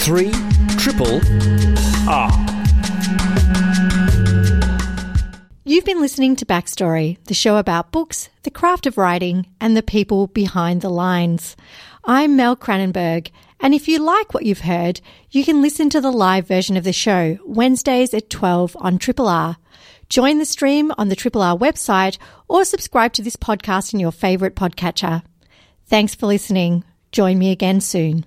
Three 0.04 0.32
triple 0.76 1.18
R. 2.06 2.30
You've 5.64 5.86
been 5.86 6.02
listening 6.02 6.36
to 6.36 6.44
Backstory, 6.44 7.16
the 7.24 7.32
show 7.32 7.56
about 7.56 7.90
books, 7.90 8.28
the 8.42 8.50
craft 8.50 8.84
of 8.84 8.98
writing, 8.98 9.46
and 9.62 9.74
the 9.74 9.82
people 9.82 10.26
behind 10.26 10.82
the 10.82 10.90
lines. 10.90 11.56
I'm 12.04 12.36
Mel 12.36 12.54
Cranenburgh, 12.54 13.30
and 13.60 13.72
if 13.72 13.88
you 13.88 13.98
like 13.98 14.34
what 14.34 14.44
you've 14.44 14.60
heard, 14.60 15.00
you 15.30 15.42
can 15.42 15.62
listen 15.62 15.88
to 15.88 16.02
the 16.02 16.12
live 16.12 16.46
version 16.46 16.76
of 16.76 16.84
the 16.84 16.92
show 16.92 17.38
Wednesdays 17.46 18.12
at 18.12 18.28
12 18.28 18.76
on 18.80 18.98
Triple 18.98 19.26
R. 19.26 19.56
Join 20.10 20.38
the 20.38 20.44
stream 20.44 20.92
on 20.98 21.08
the 21.08 21.16
Triple 21.16 21.40
R 21.40 21.56
website 21.56 22.18
or 22.46 22.66
subscribe 22.66 23.14
to 23.14 23.22
this 23.22 23.36
podcast 23.36 23.94
in 23.94 24.00
your 24.00 24.12
favourite 24.12 24.54
podcatcher. 24.54 25.22
Thanks 25.86 26.14
for 26.14 26.26
listening. 26.26 26.84
Join 27.10 27.38
me 27.38 27.50
again 27.50 27.80
soon. 27.80 28.26